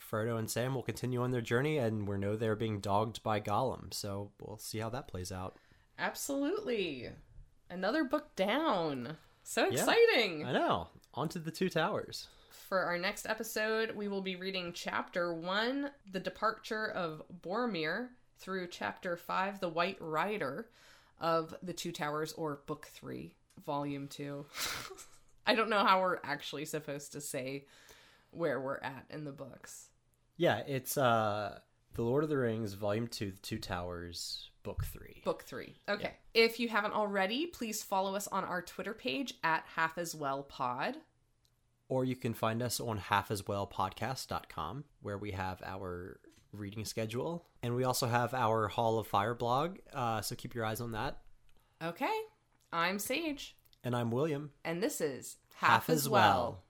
Frodo 0.00 0.38
and 0.38 0.50
Sam 0.50 0.74
will 0.74 0.82
continue 0.82 1.22
on 1.22 1.30
their 1.32 1.40
journey, 1.42 1.76
and 1.78 2.08
we 2.08 2.16
know 2.18 2.34
they're 2.36 2.56
being 2.56 2.80
dogged 2.80 3.22
by 3.22 3.40
Gollum, 3.40 3.92
so 3.92 4.32
we'll 4.40 4.56
see 4.58 4.78
how 4.78 4.88
that 4.90 5.06
plays 5.08 5.30
out. 5.30 5.58
Absolutely, 5.98 7.08
another 7.68 8.04
book 8.04 8.34
down. 8.36 9.16
So 9.42 9.64
Yeah. 9.64 9.72
exciting! 9.80 10.46
I 10.46 10.52
know. 10.52 10.88
On 11.14 11.28
to 11.30 11.38
the 11.38 11.50
Two 11.50 11.68
Towers. 11.68 12.28
For 12.50 12.80
our 12.80 12.98
next 12.98 13.26
episode, 13.26 13.92
we 13.96 14.08
will 14.08 14.20
be 14.22 14.36
reading 14.36 14.72
chapter 14.74 15.32
one, 15.34 15.90
The 16.10 16.20
Departure 16.20 16.86
of 16.90 17.22
Boromir, 17.42 18.10
through 18.38 18.68
chapter 18.68 19.16
five, 19.16 19.60
The 19.60 19.68
White 19.70 19.96
Rider 20.00 20.68
of 21.20 21.54
The 21.62 21.72
Two 21.72 21.92
Towers, 21.92 22.32
or 22.34 22.62
book 22.66 22.86
three, 22.92 23.34
volume 23.64 24.06
two. 24.08 24.46
I 25.48 25.54
don't 25.54 25.70
know 25.70 25.84
how 25.84 26.00
we're 26.00 26.18
actually 26.22 26.66
supposed 26.66 27.12
to 27.12 27.20
say 27.20 27.66
where 28.30 28.60
we're 28.60 28.78
at 28.78 29.06
in 29.10 29.24
the 29.24 29.32
books. 29.32 29.88
Yeah, 30.36 30.58
it's 30.58 30.96
uh 30.96 31.58
The 31.94 32.02
Lord 32.02 32.22
of 32.22 32.30
the 32.30 32.36
Rings, 32.36 32.74
Volume 32.74 33.08
2, 33.08 33.30
The 33.32 33.38
Two 33.38 33.58
Towers, 33.58 34.50
Book 34.62 34.84
3. 34.84 35.22
Book 35.24 35.42
three. 35.44 35.76
Okay. 35.88 36.12
If 36.34 36.60
you 36.60 36.68
haven't 36.68 36.92
already, 36.92 37.46
please 37.46 37.82
follow 37.82 38.14
us 38.14 38.28
on 38.28 38.44
our 38.44 38.60
Twitter 38.60 38.92
page 38.92 39.34
at 39.42 39.64
Half 39.74 39.96
As 39.96 40.14
Well 40.14 40.42
Pod. 40.42 40.96
Or 41.88 42.04
you 42.04 42.14
can 42.14 42.34
find 42.34 42.62
us 42.62 42.78
on 42.80 42.98
halfaswellpodcast.com, 42.98 44.84
where 45.00 45.16
we 45.16 45.30
have 45.30 45.62
our 45.64 46.20
reading 46.52 46.84
schedule. 46.84 47.46
And 47.62 47.74
we 47.74 47.84
also 47.84 48.06
have 48.06 48.34
our 48.34 48.68
Hall 48.68 48.98
of 48.98 49.06
Fire 49.06 49.34
blog, 49.34 49.78
uh, 49.94 50.20
so 50.20 50.36
keep 50.36 50.54
your 50.54 50.66
eyes 50.66 50.82
on 50.82 50.92
that. 50.92 51.18
Okay. 51.82 52.14
I'm 52.72 52.98
Sage, 52.98 53.56
And 53.84 53.94
I'm 53.96 54.10
William. 54.10 54.50
and 54.64 54.82
this 54.82 55.00
is 55.00 55.36
Half 55.54 55.90
as 55.90 56.08
well. 56.08 56.62